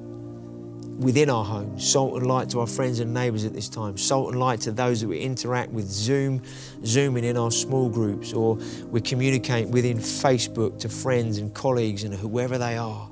within 0.99 1.30
our 1.30 1.45
homes, 1.45 1.88
salt 1.88 2.14
and 2.16 2.26
light 2.26 2.49
to 2.51 2.61
our 2.61 2.66
friends 2.66 3.01
and 3.01 3.12
neighbours 3.12 3.45
at 3.45 3.53
this 3.53 3.68
time, 3.68 3.97
salt 3.97 4.30
and 4.30 4.38
light 4.38 4.61
to 4.61 4.72
those 4.72 5.01
that 5.01 5.09
we 5.09 5.18
interact 5.18 5.70
with, 5.72 5.86
Zoom, 5.86 6.43
Zooming 6.84 7.24
in 7.24 7.36
our 7.36 7.51
small 7.51 7.88
groups, 7.88 8.32
or 8.32 8.57
we 8.86 9.01
communicate 9.01 9.68
within 9.68 9.99
Facebook 9.99 10.78
to 10.80 10.88
friends 10.88 11.38
and 11.38 11.53
colleagues 11.55 12.05
and 12.05 12.14
whoever 12.14 12.59
they 12.59 12.76
are. 12.76 13.11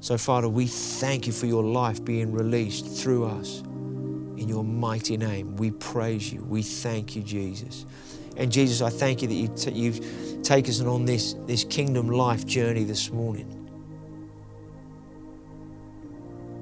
So, 0.00 0.16
Father, 0.18 0.48
we 0.48 0.66
thank 0.66 1.26
you 1.26 1.32
for 1.32 1.46
your 1.46 1.64
life 1.64 2.04
being 2.04 2.30
released 2.30 2.86
through 2.86 3.26
us. 3.26 3.62
In 4.36 4.48
your 4.48 4.64
mighty 4.64 5.16
name, 5.16 5.56
we 5.56 5.70
praise 5.70 6.32
you. 6.32 6.42
We 6.42 6.62
thank 6.62 7.16
you, 7.16 7.22
Jesus. 7.22 7.86
And 8.36 8.52
Jesus, 8.52 8.82
I 8.82 8.90
thank 8.90 9.22
you 9.22 9.28
that 9.28 9.34
you 9.34 9.48
t- 9.48 9.70
you've 9.70 10.42
taken 10.42 10.70
us 10.70 10.80
on 10.82 11.06
this, 11.06 11.34
this 11.46 11.64
kingdom 11.64 12.08
life 12.08 12.44
journey 12.44 12.84
this 12.84 13.10
morning. 13.10 13.50